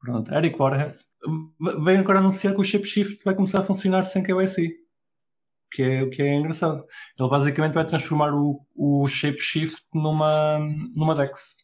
Pronto, 0.00 0.32
Eric 0.32 0.56
Borges 0.56 1.06
veio 1.84 2.00
agora 2.00 2.18
anunciar 2.18 2.54
que 2.54 2.60
o 2.60 2.64
Shapeshift 2.64 3.24
vai 3.24 3.34
começar 3.34 3.60
a 3.60 3.64
funcionar 3.64 4.02
sem 4.02 4.22
KYC. 4.22 4.74
Que 5.72 5.82
é, 5.82 6.02
o 6.02 6.10
que 6.10 6.22
é 6.22 6.34
engraçado. 6.34 6.84
Ele 7.18 7.28
basicamente 7.28 7.74
vai 7.74 7.86
transformar 7.86 8.32
o, 8.32 8.64
o 8.74 9.08
Shapeshift 9.08 9.82
numa, 9.92 10.58
numa 10.94 11.14
DEX. 11.14 11.56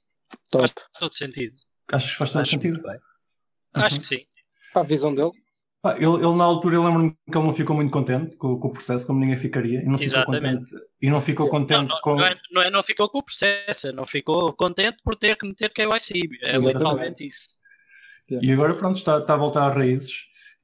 Top. 0.51 0.65
Faz 0.67 0.91
todo 0.99 1.15
sentido. 1.15 1.55
Acho 1.93 2.11
que 2.11 2.17
faz 2.17 2.33
todo 2.33 2.41
Acho 2.41 2.51
sentido. 2.51 2.83
Acho 3.75 4.01
que 4.01 4.07
sim. 4.07 4.27
Para 4.73 4.83
a 4.83 4.85
visão 4.85 5.15
dele. 5.15 5.31
Pá, 5.83 5.97
ele, 5.97 6.05
ele 6.15 6.35
na 6.37 6.45
altura 6.45 6.77
eu 6.77 6.85
lembro-me 6.85 7.11
que 7.11 7.37
ele 7.37 7.45
não 7.47 7.53
ficou 7.53 7.75
muito 7.75 7.91
contente 7.91 8.37
com, 8.37 8.57
com 8.59 8.69
o 8.69 8.73
processo, 8.73 9.05
como 9.07 9.19
ninguém 9.19 9.37
ficaria. 9.37 9.81
E 9.81 9.85
não 9.85 9.99
ficou 9.99 10.19
Exatamente. 10.19 10.71
contente, 10.71 10.87
e 11.01 11.11
não 11.11 11.21
ficou 11.21 11.47
Não, 11.47 11.51
contente 11.51 11.89
não, 11.89 12.01
com. 12.01 12.15
não, 12.17 12.25
é, 12.27 12.37
não, 12.53 12.63
é, 12.63 12.71
não 12.71 12.83
ficou 12.85 13.09
com 13.09 13.19
o 13.19 13.23
processo, 13.25 13.93
não 13.93 14.05
ficou 14.05 14.53
contente 14.55 14.99
por 15.05 15.17
ter 15.17 15.37
que 15.37 15.47
meter 15.47 15.73
KYC. 15.73 15.89
É 16.43 16.57
Exatamente. 16.57 16.67
literalmente 16.67 17.27
isso. 17.27 17.59
E 18.31 18.53
agora 18.53 18.75
pronto, 18.77 18.97
está, 18.97 19.19
está 19.19 19.35
a 19.35 19.37
voltar 19.37 19.69
às 19.69 19.75
raízes. 19.75 20.13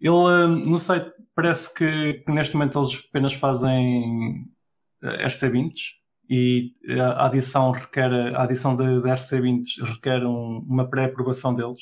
Ele 0.01 0.11
hum, 0.15 0.63
no 0.65 0.79
site 0.79 1.11
parece 1.35 1.75
que, 1.75 2.15
que 2.25 2.31
neste 2.33 2.55
momento 2.55 2.79
eles 2.79 3.05
apenas 3.09 3.33
fazem 3.33 4.45
eh, 5.03 5.27
RC20 5.27 5.73
e 6.31 6.73
a 7.01 7.27
adição 7.27 7.73
requer 7.73 8.13
a 8.37 8.45
adição 8.45 8.77
de, 8.77 8.85
de 9.03 9.09
RC20 9.09 9.65
requer 9.95 10.25
um- 10.25 10.65
uma 10.69 10.89
pré-aprovação 10.89 11.53
deles. 11.53 11.81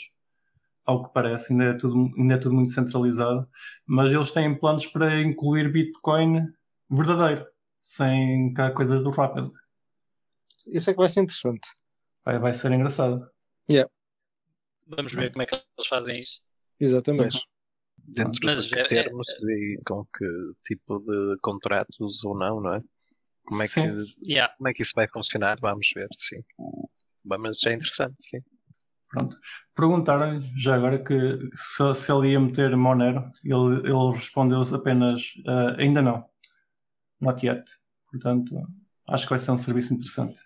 Ao 0.86 1.02
que 1.02 1.12
parece, 1.12 1.52
ainda 1.52 1.64
é, 1.64 1.74
tudo, 1.74 2.10
ainda 2.16 2.34
é 2.34 2.38
tudo 2.38 2.54
muito 2.54 2.70
centralizado, 2.70 3.46
mas 3.84 4.12
eles 4.12 4.30
têm 4.30 4.56
planos 4.56 4.86
para 4.86 5.20
incluir 5.20 5.70
Bitcoin 5.70 6.46
verdadeiro, 6.88 7.44
sem 7.80 8.54
cá 8.54 8.70
coisas 8.70 9.02
do 9.02 9.10
Rapid. 9.10 9.50
Isso 10.68 10.88
é 10.88 10.92
que 10.92 10.98
vai 10.98 11.08
ser 11.08 11.20
interessante. 11.22 11.68
Vai, 12.24 12.38
vai 12.38 12.54
ser 12.54 12.70
engraçado. 12.72 13.28
Vamos 14.86 15.12
ver 15.14 15.32
como 15.32 15.42
é 15.42 15.46
que 15.46 15.54
eles 15.54 15.88
fazem 15.88 16.20
isso. 16.20 16.42
Exatamente. 16.78 17.40
Dentro 17.98 18.40
Mas 18.44 18.56
dos 18.58 18.72
é- 18.72 18.80
é- 18.80 18.84
termos 18.88 19.26
e 19.28 19.80
com 19.84 20.04
que 20.04 20.52
tipo 20.64 21.00
de 21.00 21.36
contratos 21.40 22.24
ou 22.24 22.38
não, 22.38 22.60
não 22.60 22.74
é? 22.74 22.82
Como 23.44 23.62
é, 23.62 23.68
que. 23.68 23.80
Yeah. 24.24 24.54
como 24.56 24.68
é 24.68 24.74
que 24.74 24.82
isso 24.82 24.92
vai 24.94 25.08
funcionar? 25.08 25.58
Vamos 25.60 25.88
ver, 25.94 26.08
sim. 26.16 26.40
Mas 27.24 27.64
é 27.64 27.72
interessante, 27.74 28.16
sim. 28.30 28.38
Pronto. 29.08 29.36
Perguntaram 29.74 30.40
já 30.56 30.74
agora 30.74 30.98
que 31.02 31.38
se, 31.54 31.94
se 31.94 32.12
ele 32.12 32.30
ia 32.32 32.40
meter 32.40 32.76
Monero, 32.76 33.30
ele, 33.44 33.88
ele 33.88 34.10
respondeu 34.16 34.60
apenas 34.74 35.22
ah, 35.46 35.76
ainda 35.78 36.02
não. 36.02 36.24
Not 37.20 37.46
yet. 37.46 37.64
Portanto, 38.10 38.54
acho 39.08 39.24
que 39.24 39.30
vai 39.30 39.38
ser 39.38 39.50
um 39.52 39.56
serviço 39.56 39.94
interessante. 39.94 40.38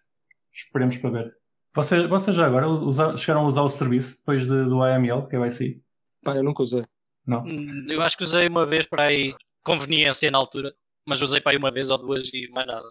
Esperemos 0.53 0.99
para 0.99 1.11
ver. 1.11 1.37
Vocês, 1.75 2.09
vocês 2.09 2.37
já 2.37 2.47
agora 2.47 2.69
usa- 2.69 3.17
chegaram 3.17 3.45
a 3.45 3.49
usar 3.49 3.63
o 3.63 3.69
serviço 3.69 4.19
depois 4.19 4.43
de- 4.43 4.65
do 4.65 4.83
AML, 4.83 5.27
que 5.29 5.37
é 5.37 5.39
o 5.39 5.47
IC? 5.47 5.81
Pá, 6.25 6.37
eu 6.37 6.43
nunca 6.43 6.63
usei. 6.63 6.85
Não? 7.27 7.43
Hum, 7.45 7.87
Eu 7.89 8.03
acho 8.03 8.17
que 8.17 8.25
usei 8.25 8.49
uma 8.49 8.67
vez 8.67 8.87
para 8.87 9.05
aí 9.05 9.35
conveniência 9.63 10.31
na 10.31 10.39
altura, 10.39 10.75
mas 11.07 11.23
usei 11.23 11.41
para 11.41 11.53
aí 11.53 11.59
uma 11.59 11.71
vez 11.71 11.91
ou 11.91 11.99
duas 11.99 12.29
e 12.35 12.49
mais 12.51 12.67
nada. 12.67 12.89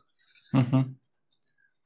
Uhum. 0.53 0.95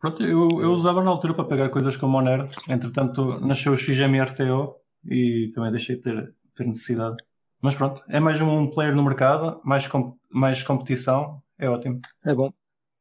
Pronto, 0.03 0.21
eu, 0.21 0.61
eu 0.61 0.73
usava 0.73 1.01
na 1.01 1.09
altura 1.09 1.33
para 1.33 1.45
pegar 1.45 1.69
coisas 1.69 1.95
com 1.95 2.09
Monero. 2.09 2.49
Entretanto, 2.67 3.39
nasceu 3.39 3.71
o 3.71 3.77
XMRTO 3.77 4.75
e 5.05 5.49
também 5.55 5.71
deixei 5.71 5.95
de 5.95 6.01
ter, 6.01 6.35
ter 6.53 6.67
necessidade. 6.67 7.15
Mas 7.61 7.73
pronto, 7.73 8.03
é 8.09 8.19
mais 8.19 8.41
um 8.41 8.69
player 8.69 8.93
no 8.93 9.01
mercado, 9.01 9.61
mais, 9.63 9.87
com, 9.87 10.19
mais 10.29 10.61
competição, 10.61 11.41
é 11.57 11.69
ótimo. 11.69 12.01
É 12.25 12.35
bom. 12.35 12.51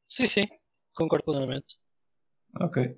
Sim, 0.09 0.27
sim, 0.27 0.47
concordo 0.95 1.25
plenamente. 1.25 1.77
Ok. 2.61 2.95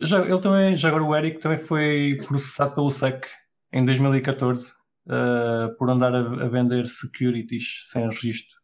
Já, 0.00 0.24
ele 0.24 0.40
também, 0.40 0.76
já 0.76 0.86
agora 0.86 1.02
o 1.02 1.16
Eric 1.16 1.40
também 1.40 1.58
foi 1.58 2.16
processado 2.28 2.76
pelo 2.76 2.88
SEC 2.88 3.26
em 3.72 3.84
2014 3.84 4.72
eh, 5.08 5.74
por 5.76 5.90
andar 5.90 6.14
a, 6.14 6.20
a 6.20 6.48
vender 6.48 6.86
securities 6.86 7.78
sem 7.90 8.06
registro. 8.06 8.56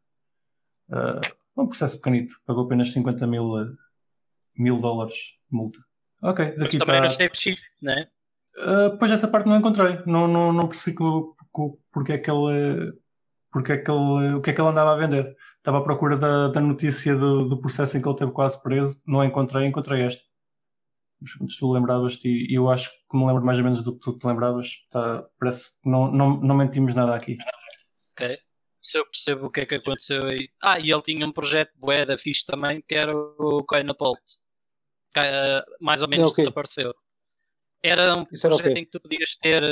Eh, 0.93 1.21
um 1.57 1.67
processo 1.67 1.97
pequenito, 1.97 2.37
pagou 2.47 2.67
apenas 2.67 2.93
50 2.93 3.27
mil, 3.27 3.59
eh, 3.59 3.90
mil 4.61 4.77
dólares 4.77 5.15
de 5.51 5.57
multa. 5.57 5.79
Ok, 6.23 6.45
Mas 6.57 6.59
daqui 6.59 6.79
também 6.79 6.97
era 6.97 7.07
está. 7.07 7.25
shape 7.25 7.39
shift, 7.39 7.65
né? 7.83 8.07
Uh, 8.59 8.99
pois 8.99 9.11
essa 9.11 9.29
parte 9.29 9.49
não 9.49 9.57
encontrei. 9.57 10.01
Não, 10.07 10.29
não, 10.29 10.53
não 10.53 10.69
percebi 10.69 10.97
porque 11.93 12.13
é 12.13 12.19
que 12.19 12.31
ele, 12.31 12.93
porque 13.51 13.73
é 13.73 13.79
que 13.79 13.91
ele, 13.91 14.35
o 14.35 14.41
que 14.41 14.51
é 14.51 14.53
que 14.53 14.61
ele 14.61 14.69
andava 14.69 14.93
a 14.93 14.97
vender. 14.97 15.35
Estava 15.59 15.79
à 15.79 15.83
procura 15.83 16.17
da, 16.17 16.49
da 16.49 16.61
notícia 16.61 17.15
do, 17.17 17.49
do 17.49 17.61
processo 17.61 17.97
em 17.97 18.03
que 18.03 18.09
ele 18.09 18.17
teve 18.17 18.33
quase 18.33 18.61
preso. 18.63 19.03
Não 19.07 19.21
a 19.21 19.27
encontrei, 19.27 19.67
encontrei 19.67 20.03
esta. 20.03 20.23
Mas 21.21 21.57
tu 21.57 21.71
lembravas-te 21.71 22.29
e 22.29 22.55
eu 22.55 22.71
acho 22.71 22.91
que 22.91 23.17
me 23.17 23.27
lembro 23.27 23.45
mais 23.45 23.59
ou 23.59 23.65
menos 23.65 23.83
do 23.83 23.95
que 23.95 24.01
tu 24.01 24.19
te 24.19 24.27
lembravas. 24.27 24.69
Tá, 24.91 25.25
parece 25.39 25.71
que 25.81 25.89
não, 25.89 26.11
não, 26.11 26.41
não 26.41 26.57
mentimos 26.57 26.95
nada 26.95 27.15
aqui. 27.15 27.37
Ok. 28.13 28.39
Se 28.81 28.99
eu 28.99 29.05
percebo 29.05 29.47
o 29.47 29.51
que 29.51 29.61
é 29.61 29.67
que 29.67 29.75
aconteceu 29.75 30.25
aí. 30.25 30.49
Ah, 30.63 30.79
e 30.81 30.91
ele 30.91 31.03
tinha 31.03 31.27
um 31.27 31.33
projeto 31.33 31.73
bué 31.77 32.07
da 32.07 32.17
fixe 32.17 32.45
também, 32.47 32.83
que 32.87 32.95
era 32.95 33.15
o 33.15 33.63
Coinapult. 33.65 34.21
Que, 35.13 35.21
eh, 35.21 35.65
mais 35.81 36.03
ou 36.03 36.09
menos 36.09 36.31
É 36.31 36.33
o 36.33 36.35
quê? 36.35 36.43
desapareceu. 36.43 36.95
Era 37.83 38.15
um 38.17 38.27
Isso 38.31 38.47
era 38.47 38.55
projeto 38.57 38.75
quê? 38.75 38.81
em 38.81 38.85
que 38.85 38.91
tu 38.91 39.01
podias 39.01 39.37
ter 39.37 39.63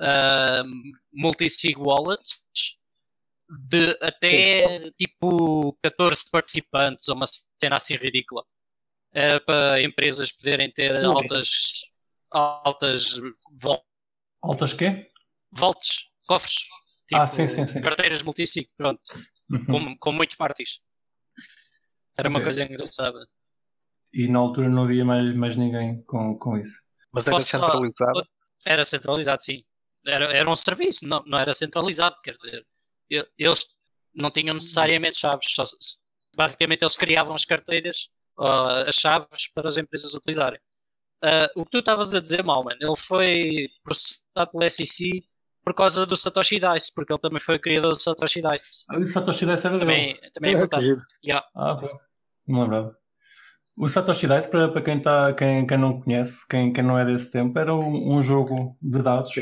ah, 0.00 0.62
multisig 1.12 1.76
wallets 1.78 2.44
de 3.70 3.96
até 4.00 4.90
tipo 4.98 5.76
14 5.82 6.28
participantes, 6.30 7.08
ou 7.08 7.16
uma 7.16 7.26
cena 7.60 7.76
assim 7.76 7.96
ridícula. 7.96 8.44
Era 9.12 9.40
para 9.40 9.82
empresas 9.82 10.32
poderem 10.32 10.70
ter 10.70 10.92
Ok. 10.94 11.06
altas, 11.06 11.50
altas 12.30 13.20
vol- 13.52 13.84
Altas 14.42 14.72
quê? 14.72 15.10
volts, 15.52 16.08
cofres. 16.26 16.54
Ah, 17.14 17.24
Tipo, 17.24 17.36
sim, 17.36 17.48
sim, 17.48 17.66
sim. 17.66 17.80
Carteiras 17.80 18.22
multisig, 18.22 18.68
pronto, 18.76 19.00
Uhum. 19.50 19.64
com, 19.66 19.98
com 19.98 20.12
muitos 20.12 20.36
parties. 20.36 20.80
Era 22.16 22.28
uma 22.28 22.38
Ok. 22.40 22.44
coisa 22.44 22.64
engraçada. 22.64 23.28
E 24.12 24.28
na 24.28 24.38
altura 24.38 24.68
não 24.68 24.84
havia 24.84 25.04
mais, 25.04 25.34
mais 25.34 25.56
ninguém 25.56 26.02
com, 26.02 26.38
com 26.38 26.56
isso. 26.56 26.82
Mas 27.12 27.26
era 27.26 27.36
Posso 27.36 27.48
só- 27.48 27.58
centralizado. 27.60 28.28
Era 28.64 28.84
centralizado, 28.84 29.42
sim. 29.42 29.64
Era, 30.06 30.26
era 30.36 30.48
um 30.50 30.54
serviço, 30.56 31.06
não, 31.06 31.22
não 31.26 31.38
era 31.38 31.54
centralizado, 31.54 32.16
quer 32.22 32.34
dizer, 32.34 32.64
eles 33.38 33.66
não 34.14 34.30
tinham 34.30 34.54
necessariamente 34.54 35.18
chaves, 35.18 35.50
só, 35.52 35.64
basicamente 36.34 36.82
eles 36.82 36.96
criavam 36.96 37.34
as 37.34 37.44
carteiras, 37.44 38.08
ah, 38.38 38.84
as 38.88 38.94
chaves 38.94 39.48
para 39.52 39.68
as 39.68 39.76
empresas 39.76 40.14
utilizarem. 40.14 40.60
Ah, 41.22 41.50
o 41.56 41.64
que 41.64 41.72
tu 41.72 41.78
estavas 41.78 42.14
a 42.14 42.20
dizer, 42.20 42.42
Malman, 42.44 42.76
ele 42.80 42.96
foi 42.96 43.68
processado 43.82 44.50
pelo 44.52 44.70
SEC 44.70 45.24
por 45.64 45.74
causa 45.74 46.06
do 46.06 46.16
Satoshi 46.16 46.60
Dice, 46.60 46.92
porque 46.94 47.12
ele 47.12 47.20
também 47.20 47.40
foi 47.40 47.56
o 47.56 47.60
criador 47.60 47.92
do 47.92 48.00
Satoshi 48.00 48.40
Dice. 48.42 48.84
Ah, 48.88 48.98
o 48.98 49.06
Satoshi 49.06 49.44
Dice 49.46 49.66
era 49.66 49.78
dele. 49.78 49.90
Também, 49.90 50.30
também 50.32 50.50
é 50.50 50.52
É, 50.52 50.56
importante. 50.56 50.84
giro. 50.84 51.02
Yeah. 51.24 51.46
Ah, 51.54 51.72
ok. 51.72 51.88
Não 52.46 52.60
lembrava. 52.60 52.96
O 53.76 53.88
Satoshi 53.88 54.26
Dice, 54.26 54.48
para, 54.48 54.70
para 54.70 54.80
quem, 54.82 55.00
tá, 55.00 55.34
quem, 55.34 55.66
quem 55.66 55.76
não 55.76 56.00
conhece, 56.00 56.46
quem, 56.48 56.72
quem 56.72 56.82
não 56.82 56.98
é 56.98 57.04
desse 57.04 57.30
tempo, 57.30 57.58
era 57.58 57.74
um, 57.74 58.16
um 58.16 58.22
jogo 58.22 58.76
de 58.80 59.02
dados 59.02 59.34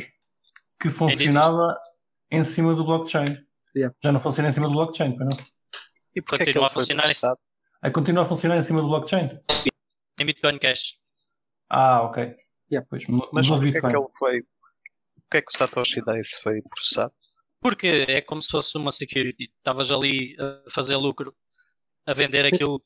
que 0.81 0.91
funcionava 0.91 1.79
em 2.31 2.43
cima 2.43 2.75
do 2.75 2.85
blockchain. 2.85 3.39
Yeah. 3.77 3.95
Já 4.03 4.11
não 4.11 4.19
funciona 4.19 4.49
em 4.49 4.53
cima 4.53 4.69
do 4.69 4.75
blockchain, 4.75 5.17
não? 5.17 5.29
E 6.15 6.21
porquê 6.23 6.43
é 6.43 6.53
que 6.53 6.53
Continua 6.53 6.63
ele 6.63 6.67
a 6.67 6.69
foi 6.69 6.83
funcionar 6.83 7.03
processado? 7.03 7.41
Aí 7.83 7.91
continua 7.91 8.23
a 8.23 8.27
funcionar 8.27 8.57
em 8.57 8.63
cima 8.63 8.81
do 8.81 8.89
blockchain. 8.89 9.41
Em 10.21 10.25
Bitcoin 10.25 10.59
Cash. 10.59 10.99
Ah, 11.69 12.03
ok. 12.03 12.35
Yeah. 12.71 12.87
Pois, 12.89 13.05
Mas 13.33 13.49
no 13.49 13.61
porquê 13.61 13.79
é 13.79 13.81
que 13.81 13.87
ele 13.87 14.07
foi. 14.19 14.43
Porquê 15.23 15.37
é 15.39 15.43
que 15.43 15.53
o 15.55 15.59
Satoshi 15.59 16.01
Dice 16.01 16.43
foi 16.43 16.63
processado? 16.63 17.13
Porque 17.61 18.05
é 18.09 18.21
como 18.21 18.43
se 18.43 18.51
fosse 18.51 18.77
uma 18.77 18.93
security. 18.93 19.53
Estavas 19.59 19.91
ali 19.91 20.37
a 20.39 20.71
fazer 20.71 20.97
lucro, 20.97 21.35
a 22.07 22.13
vender 22.13 22.47
aquilo. 22.47 22.83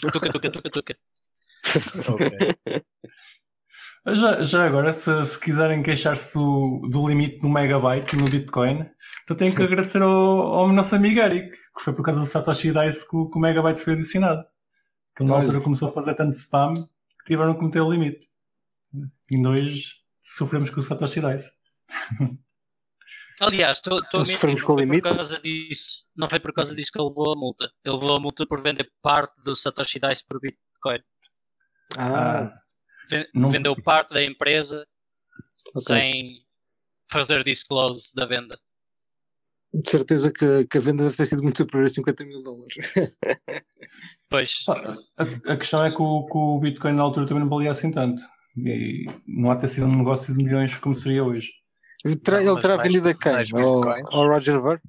Tuca, 0.00 0.32
tuca, 0.32 0.50
tuca, 0.50 0.70
tuca. 0.70 0.96
Ok. 2.08 2.84
Já, 4.06 4.40
já 4.42 4.64
agora, 4.64 4.92
se, 4.92 5.24
se 5.26 5.38
quiserem 5.38 5.82
queixar-se 5.82 6.34
do, 6.34 6.88
do 6.88 7.06
limite 7.06 7.40
do 7.40 7.48
megabyte 7.48 8.16
no 8.16 8.24
Bitcoin, 8.24 8.86
então 9.24 9.36
tenho 9.36 9.54
que 9.54 9.62
agradecer 9.62 10.00
ao, 10.00 10.10
ao 10.10 10.72
nosso 10.72 10.94
amigo 10.94 11.20
Eric, 11.20 11.50
que 11.50 11.82
foi 11.82 11.92
por 11.92 12.02
causa 12.02 12.20
do 12.20 12.26
Satoshi 12.26 12.72
Dice 12.72 13.08
que 13.08 13.16
o, 13.16 13.28
que 13.28 13.36
o 13.36 13.40
megabyte 13.40 13.80
foi 13.82 13.92
adicionado. 13.94 14.44
Que 15.14 15.24
na 15.24 15.34
Olha. 15.34 15.42
altura 15.42 15.60
começou 15.60 15.88
a 15.88 15.92
fazer 15.92 16.14
tanto 16.14 16.32
spam 16.32 16.72
que 16.74 17.26
tiveram 17.26 17.54
que 17.54 17.64
meter 17.64 17.80
o 17.80 17.90
limite. 17.90 18.26
E 19.30 19.46
hoje 19.46 19.96
sofremos 20.22 20.70
com 20.70 20.80
o 20.80 20.82
Satoshi 20.82 21.20
Dice. 21.20 21.52
Aliás, 23.40 23.78
estou 23.78 24.00
com 24.10 24.24
por 24.24 25.02
causa 25.14 25.38
disso. 25.40 26.04
Não 26.16 26.28
foi 26.28 26.40
por 26.40 26.52
causa 26.52 26.74
disso 26.74 26.90
que 26.92 26.98
ele 27.00 27.08
levou 27.08 27.32
a 27.32 27.36
multa. 27.36 27.70
Ele 27.84 27.94
levou 27.94 28.16
a 28.16 28.20
multa 28.20 28.46
por 28.46 28.60
vender 28.62 28.90
parte 29.02 29.40
do 29.42 29.54
Satoshi 29.54 30.00
Dice 30.00 30.24
por 30.26 30.40
Bitcoin. 30.40 31.00
Ah, 31.96 32.38
Ah, 32.40 32.58
Ven- 33.10 33.26
Não- 33.34 33.48
Vendeu 33.48 33.74
parte 33.80 34.12
da 34.12 34.22
empresa 34.22 34.86
Ok. 35.74 35.80
sem 35.80 36.40
fazer 37.10 37.42
disclose 37.44 38.14
da 38.14 38.26
venda. 38.26 38.58
De 39.72 39.88
certeza 39.90 40.32
que, 40.32 40.66
que 40.66 40.78
a 40.78 40.80
venda 40.80 41.04
deve 41.04 41.16
ter 41.16 41.26
sido 41.26 41.42
muito 41.42 41.58
superior 41.58 41.86
a 41.86 41.90
50 41.90 42.24
mil 42.24 42.42
dólares. 42.42 42.76
Pois, 44.30 44.64
Pá, 44.64 44.96
A, 45.16 45.52
a 45.52 45.56
questão 45.56 45.82
é 45.84 45.90
que 45.90 46.00
o, 46.02 46.26
que 46.26 46.36
o 46.36 46.58
Bitcoin 46.60 46.92
na 46.94 47.02
altura 47.02 47.26
também 47.26 47.42
não 47.42 47.48
valia 47.50 47.70
assim 47.70 47.90
tanto. 47.90 48.20
E 48.56 49.06
não 49.26 49.50
há 49.50 49.56
ter 49.56 49.68
sido 49.68 49.86
um 49.86 49.96
negócio 49.96 50.34
de 50.36 50.42
milhões 50.44 50.76
como 50.76 50.94
seria 50.94 51.24
hoje. 51.24 51.50
Terá- 52.16 52.42
Não, 52.42 52.52
ele 52.52 52.60
terá 52.62 52.76
vendido 52.76 53.08
a 53.08 53.14
quem? 53.14 53.32
Ao, 54.12 54.26
Roger 54.26 54.60
Ver? 54.60 54.82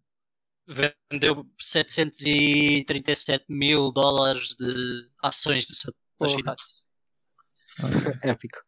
vendeu 0.67 1.45
737 1.59 3.45
mil 3.49 3.91
dólares 3.91 4.55
de 4.59 5.09
ações 5.23 5.65
do 5.65 5.73
seu 5.73 5.93
Porra. 6.17 6.29
sociedades. 6.29 6.85
Épico. 8.23 8.59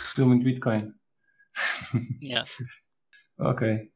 Recebeu 0.00 0.26
muito 0.26 0.44
Bitcoin. 0.44 0.92
Yeah. 2.22 2.48
Ok. 3.38 3.90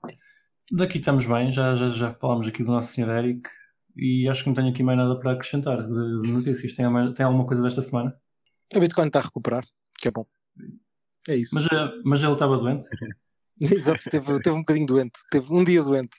Daqui 0.72 0.98
estamos 0.98 1.26
bem, 1.26 1.52
já, 1.52 1.76
já, 1.76 1.90
já 1.90 2.12
falámos 2.14 2.46
aqui 2.46 2.62
do 2.62 2.70
nosso 2.72 2.92
Sr. 2.92 3.08
Eric 3.10 3.50
e 3.96 4.28
acho 4.28 4.42
que 4.44 4.48
não 4.48 4.54
tenho 4.54 4.70
aqui 4.70 4.82
mais 4.82 4.96
nada 4.96 5.18
para 5.18 5.32
acrescentar 5.32 5.82
de 5.82 6.22
de 6.22 6.30
notícias. 6.30 6.72
Tem, 6.72 6.86
tem 7.12 7.26
alguma 7.26 7.44
coisa 7.46 7.62
desta 7.62 7.82
semana? 7.82 8.16
O 8.74 8.80
Bitcoin 8.80 9.08
está 9.08 9.18
a 9.18 9.22
recuperar, 9.22 9.64
que 9.98 10.08
é 10.08 10.10
bom. 10.10 10.24
É 11.28 11.34
isso. 11.36 11.54
Mas, 11.54 11.66
eh, 11.66 11.92
mas 12.04 12.22
ele 12.22 12.32
estava 12.32 12.56
doente? 12.56 12.88
Exato, 13.74 14.10
teve, 14.10 14.40
teve 14.42 14.56
um 14.56 14.60
bocadinho 14.60 14.86
doente. 14.86 15.18
Teve 15.30 15.52
um 15.52 15.62
dia 15.64 15.82
doente. 15.82 16.16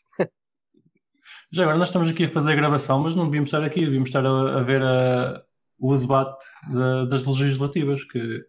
Já 1.51 1.63
agora 1.63 1.77
nós 1.77 1.89
estamos 1.89 2.09
aqui 2.09 2.25
a 2.25 2.29
fazer 2.29 2.55
gravação, 2.55 2.99
mas 3.01 3.15
não 3.15 3.25
devíamos 3.25 3.47
estar 3.49 3.63
aqui, 3.63 3.81
devíamos 3.81 4.09
estar 4.09 4.25
a, 4.25 4.59
a 4.59 4.63
ver 4.63 4.81
a- 4.81 5.43
o 5.79 5.97
debate 5.97 6.45
da- 6.71 7.05
das 7.05 7.25
legislativas, 7.25 8.03
que 8.03 8.41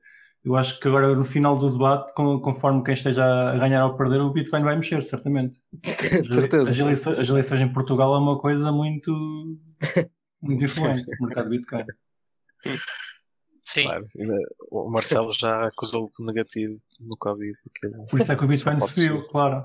eu 0.45 0.57
acho 0.57 0.79
que 0.79 0.87
agora 0.89 1.15
no 1.15 1.25
final 1.25 1.57
do 1.59 1.71
debate, 1.71 2.13
com- 2.15 2.41
conforme 2.41 2.83
quem 2.85 2.95
esteja 2.95 3.25
a 3.53 3.57
ganhar 3.59 3.87
ou 3.87 3.97
perder, 3.97 4.21
o 4.21 4.33
Bitcoin 4.33 4.63
vai 4.63 4.77
mexer, 4.77 5.03
certamente. 5.03 5.59
De 5.73 5.83
certeza. 6.51 6.71
As 6.71 6.79
eleições, 6.79 7.19
as 7.19 7.29
eleições 7.29 7.61
em 7.61 7.73
Portugal 7.73 8.15
é 8.15 8.19
uma 8.19 8.39
coisa 8.39 8.71
muito, 8.71 9.59
muito 10.43 10.65
influente, 10.65 11.03
o 11.21 11.25
mercado 11.27 11.49
Bitcoin. 11.49 11.85
Sim, 13.65 13.85
Claro. 13.85 14.09
O 14.71 14.91
Marcelo 14.91 15.33
já 15.33 15.67
acusou 15.69 16.11
o 16.19 16.25
negativo 16.25 16.81
no 17.01 17.17
Covid. 17.17 17.57
aquilo 17.67 18.07
Por 18.09 18.21
isso 18.21 18.33
é 18.33 18.37
que 18.37 18.45
o 18.45 18.49
Bitcoin 18.49 18.81
subiu, 18.81 19.27
claro. 19.29 19.65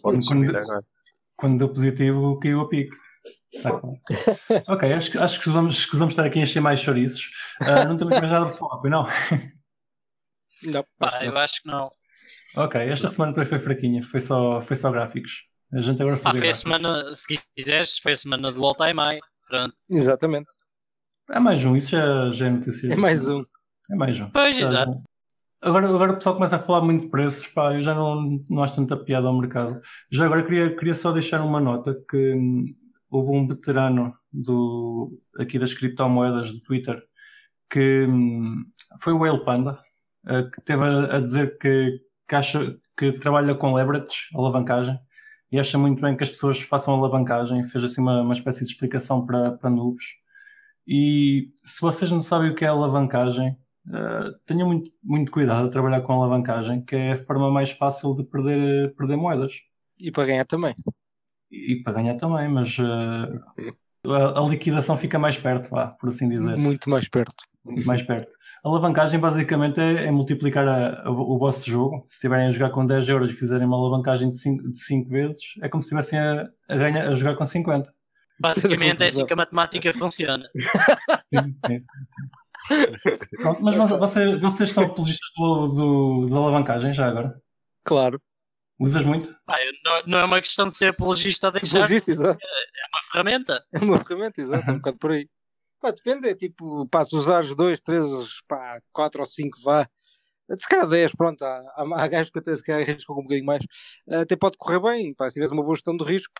Quando- 0.00 0.56
agora. 0.56 0.84
Quando 1.36 1.58
deu 1.58 1.68
positivo, 1.68 2.38
caiu 2.40 2.60
a 2.60 2.68
pico. 2.68 2.96
Tá 3.62 3.70
claro. 3.80 4.00
ok, 4.68 4.92
acho, 4.92 5.10
que- 5.10 5.18
acho 5.18 5.34
que 5.34 5.38
escusamos, 5.40 5.78
escusamos 5.78 6.12
estar 6.12 6.24
aqui 6.24 6.38
a 6.38 6.42
encher 6.42 6.60
mais 6.60 6.80
chouriços. 6.80 7.30
Ah, 7.60 7.84
não 7.84 7.96
temos 7.96 8.18
mais 8.18 8.30
nada 8.30 8.46
para 8.46 8.56
falar, 8.56 8.82
não? 8.88 9.06
Não, 10.62 10.84
pá, 10.98 11.22
eu 11.24 11.36
acho 11.36 11.62
que 11.62 11.68
não. 11.68 11.90
Ok, 12.56 12.80
esta 12.80 13.08
semana 13.08 13.32
também 13.34 13.48
foi 13.48 13.58
fraquinha, 13.58 14.02
foi 14.02 14.20
só, 14.22 14.62
foi 14.62 14.74
só 14.74 14.90
gráficos. 14.90 15.44
A 15.72 15.80
gente 15.82 16.00
agora 16.00 16.16
vê 16.16 16.38
foi 16.38 16.48
a 16.48 16.54
semana, 16.54 17.14
se 17.14 17.38
quiseres, 17.54 17.98
foi 17.98 18.12
a 18.12 18.16
semana 18.16 18.50
do 18.50 18.64
All 18.64 18.74
Time 18.74 18.94
High. 18.94 19.20
Pronto. 19.48 19.74
Exatamente. 19.90 20.50
É 21.30 21.40
mais 21.40 21.64
um, 21.64 21.76
isso 21.76 21.90
já, 21.90 22.30
já 22.30 22.46
é 22.46 22.50
notícia. 22.50 22.92
É 22.92 22.96
mais 22.96 23.26
um. 23.26 23.40
É 23.90 23.94
mais 23.96 24.20
um. 24.20 24.30
Pois, 24.30 24.56
Já- 24.56 24.62
exato. 24.62 24.92
Agora, 25.62 25.88
agora 25.88 26.12
o 26.12 26.14
pessoal 26.16 26.36
começa 26.36 26.56
a 26.56 26.60
falar 26.60 26.82
muito 26.82 27.04
de 27.04 27.10
preços, 27.10 27.46
pá, 27.48 27.74
eu 27.74 27.82
já 27.82 27.94
não, 27.94 28.38
não 28.48 28.62
acho 28.62 28.76
tanta 28.76 28.96
piada 28.96 29.26
ao 29.26 29.36
mercado. 29.38 29.80
Já 30.10 30.26
agora 30.26 30.44
queria, 30.44 30.76
queria 30.76 30.94
só 30.94 31.10
deixar 31.12 31.40
uma 31.42 31.58
nota 31.58 31.96
que 32.08 32.34
hum, 32.34 32.66
houve 33.10 33.30
um 33.36 33.48
veterano 33.48 34.14
do, 34.32 35.18
aqui 35.38 35.58
das 35.58 35.72
criptomoedas 35.74 36.52
do 36.52 36.60
Twitter 36.60 37.02
que 37.70 38.06
hum, 38.08 38.64
foi 39.00 39.12
o 39.12 39.18
Whale 39.18 39.44
Panda, 39.44 39.78
eh, 40.26 40.42
que 40.44 40.60
teve 40.60 40.84
a, 40.84 41.16
a 41.16 41.20
dizer 41.20 41.58
que, 41.58 42.00
que 42.28 42.34
acha 42.34 42.76
que 42.96 43.12
trabalha 43.12 43.54
com 43.54 43.74
leverage, 43.74 44.28
alavancagem, 44.34 44.98
e 45.50 45.58
acha 45.58 45.78
muito 45.78 46.00
bem 46.00 46.16
que 46.16 46.22
as 46.24 46.30
pessoas 46.30 46.60
façam 46.60 46.94
alavancagem, 46.94 47.64
fez 47.64 47.84
assim 47.84 48.00
uma, 48.00 48.22
uma 48.22 48.34
espécie 48.34 48.64
de 48.64 48.70
explicação 48.70 49.24
para, 49.26 49.52
para 49.52 49.70
noobs. 49.70 50.04
E 50.86 51.50
se 51.64 51.80
vocês 51.80 52.10
não 52.10 52.20
sabem 52.20 52.50
o 52.50 52.54
que 52.54 52.64
é 52.64 52.68
alavancagem, 52.68 53.56
Uh, 53.88 54.34
tenham 54.44 54.66
muito, 54.66 54.90
muito 55.00 55.30
cuidado 55.30 55.68
a 55.68 55.70
trabalhar 55.70 56.00
com 56.00 56.12
alavancagem, 56.12 56.84
que 56.84 56.96
é 56.96 57.12
a 57.12 57.16
forma 57.16 57.52
mais 57.52 57.70
fácil 57.70 58.16
de 58.16 58.24
perder, 58.24 58.92
perder 58.96 59.14
moedas. 59.16 59.60
E 60.00 60.10
para 60.10 60.24
ganhar 60.26 60.44
também. 60.44 60.74
E, 61.48 61.74
e 61.74 61.82
para 61.84 61.92
ganhar 61.92 62.16
também, 62.16 62.48
mas 62.48 62.76
uh, 62.80 64.10
a, 64.12 64.40
a 64.40 64.48
liquidação 64.48 64.98
fica 64.98 65.20
mais 65.20 65.38
perto, 65.38 65.70
vá, 65.70 65.86
por 65.86 66.08
assim 66.08 66.28
dizer. 66.28 66.56
Muito 66.56 66.90
mais 66.90 67.08
perto. 67.08 67.36
Muito 67.64 67.86
mais 67.86 68.02
perto. 68.02 68.36
A 68.64 68.68
alavancagem 68.68 69.20
basicamente 69.20 69.78
é, 69.80 70.06
é 70.06 70.10
multiplicar 70.10 70.66
a- 70.66 71.02
a- 71.04 71.10
o 71.12 71.38
vosso 71.38 71.70
jogo. 71.70 72.04
Se 72.08 72.14
estiverem 72.14 72.48
a 72.48 72.50
jogar 72.50 72.70
com 72.70 72.84
10 72.84 73.08
euros 73.08 73.30
e 73.30 73.34
fizerem 73.34 73.68
uma 73.68 73.76
alavancagem 73.76 74.30
de 74.32 74.38
5, 74.40 74.68
de 74.68 74.80
cinco 74.80 75.10
vezes, 75.10 75.42
é 75.62 75.68
como 75.68 75.80
se 75.80 75.86
estivessem 75.94 76.18
a, 76.18 76.48
a, 76.68 76.76
ganhar, 76.76 77.06
a 77.06 77.14
jogar 77.14 77.36
com 77.36 77.46
50. 77.46 77.94
Basicamente 78.38 79.02
é 79.02 79.06
assim 79.06 79.24
que 79.26 79.32
a 79.32 79.36
matemática 79.36 79.92
funciona. 79.92 80.48
Sim, 81.34 81.56
sim, 81.66 81.80
sim. 82.10 82.26
Pronto, 83.38 83.62
mas 83.62 83.76
vo- 83.76 83.98
vocês, 83.98 84.40
vocês 84.40 84.72
são 84.72 84.84
apologistas 84.84 85.28
do, 85.36 85.68
do, 85.68 86.26
da 86.30 86.36
alavancagem 86.36 86.92
já 86.92 87.06
agora? 87.08 87.40
Claro. 87.84 88.20
Usas 88.78 89.04
muito? 89.04 89.28
Eu- 89.28 89.72
não, 89.84 90.02
não 90.06 90.18
é 90.18 90.24
uma 90.24 90.40
questão 90.40 90.68
de 90.68 90.76
ser 90.76 90.88
apologista 90.90 91.46
ou 91.48 91.52
deixar, 91.52 91.78
Pelo 91.78 91.88
visto, 91.88 92.10
exato. 92.10 92.38
é 92.42 92.86
uma 92.92 93.02
ferramenta. 93.10 93.64
É 93.72 93.78
uma 93.78 93.98
ferramenta, 94.04 94.40
exato. 94.40 94.70
É 94.70 94.72
um 94.74 94.76
bocado 94.76 94.98
por 94.98 95.12
aí. 95.12 95.28
Pá, 95.80 95.90
depende, 95.90 96.28
é 96.28 96.34
tipo, 96.34 96.86
pá, 96.88 97.04
se 97.04 97.14
usares 97.16 97.54
dois, 97.54 97.80
três, 97.80 98.04
pá, 98.48 98.80
quatro 98.92 99.20
ou 99.20 99.26
cinco, 99.26 99.58
vá. 99.62 99.88
Se 100.50 100.68
calhar 100.68 100.86
10, 100.88 101.12
pronto, 101.12 101.42
há, 101.44 101.58
há, 101.76 102.02
há 102.04 102.06
gajos 102.08 102.30
que 102.30 102.38
até 102.38 102.54
se 102.54 102.62
calhar 102.62 102.82
arriscam 102.82 103.14
um 103.16 103.22
bocadinho 103.22 103.46
mais. 103.46 103.64
Até 104.08 104.36
pode 104.36 104.56
correr 104.56 104.80
bem, 104.80 105.12
pá, 105.14 105.28
se 105.28 105.34
tiveres 105.34 105.50
uma 105.50 105.62
boa 105.62 105.74
gestão 105.74 105.96
de 105.96 106.04
risco, 106.04 106.32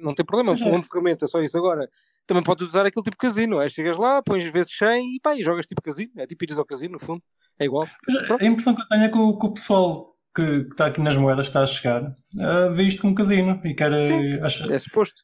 não 0.00 0.14
tem 0.14 0.24
problema. 0.24 0.56
É. 0.56 0.64
uma 0.64 0.82
ferramenta, 0.82 1.26
só 1.26 1.40
isso 1.42 1.58
agora. 1.58 1.88
Também 2.26 2.42
podes 2.44 2.68
usar 2.68 2.86
aquele 2.86 3.02
tipo 3.02 3.16
de 3.16 3.28
casino, 3.28 3.60
é? 3.60 3.68
Chegas 3.68 3.98
lá, 3.98 4.22
pões 4.22 4.44
vezes 4.44 4.76
100 4.76 5.16
e 5.16 5.20
pá, 5.20 5.34
e 5.36 5.42
jogas 5.42 5.66
tipo 5.66 5.82
casino. 5.82 6.12
É 6.18 6.26
tipo 6.26 6.44
ires 6.44 6.58
ao 6.58 6.64
casino, 6.64 6.92
no 6.92 7.00
fundo. 7.00 7.22
É 7.58 7.64
igual. 7.64 7.88
Pois 8.06 8.30
é, 8.40 8.44
A 8.44 8.46
impressão 8.46 8.74
que 8.74 8.82
eu 8.82 8.88
tenho 8.88 9.02
é 9.04 9.08
que 9.08 9.18
o, 9.18 9.36
que 9.36 9.46
o 9.46 9.52
pessoal 9.52 10.16
que, 10.34 10.62
que 10.64 10.68
está 10.70 10.86
aqui 10.86 11.00
nas 11.00 11.16
moedas, 11.16 11.46
que 11.46 11.50
está 11.50 11.62
a 11.62 11.66
chegar, 11.66 12.04
uh, 12.04 12.72
vê 12.72 12.84
isto 12.84 13.02
como 13.02 13.14
casino 13.16 13.60
e 13.64 13.74
quer. 13.74 13.90
uh, 13.90 14.44
acha- 14.44 14.72
É 14.72 14.78
suposto. 14.78 15.22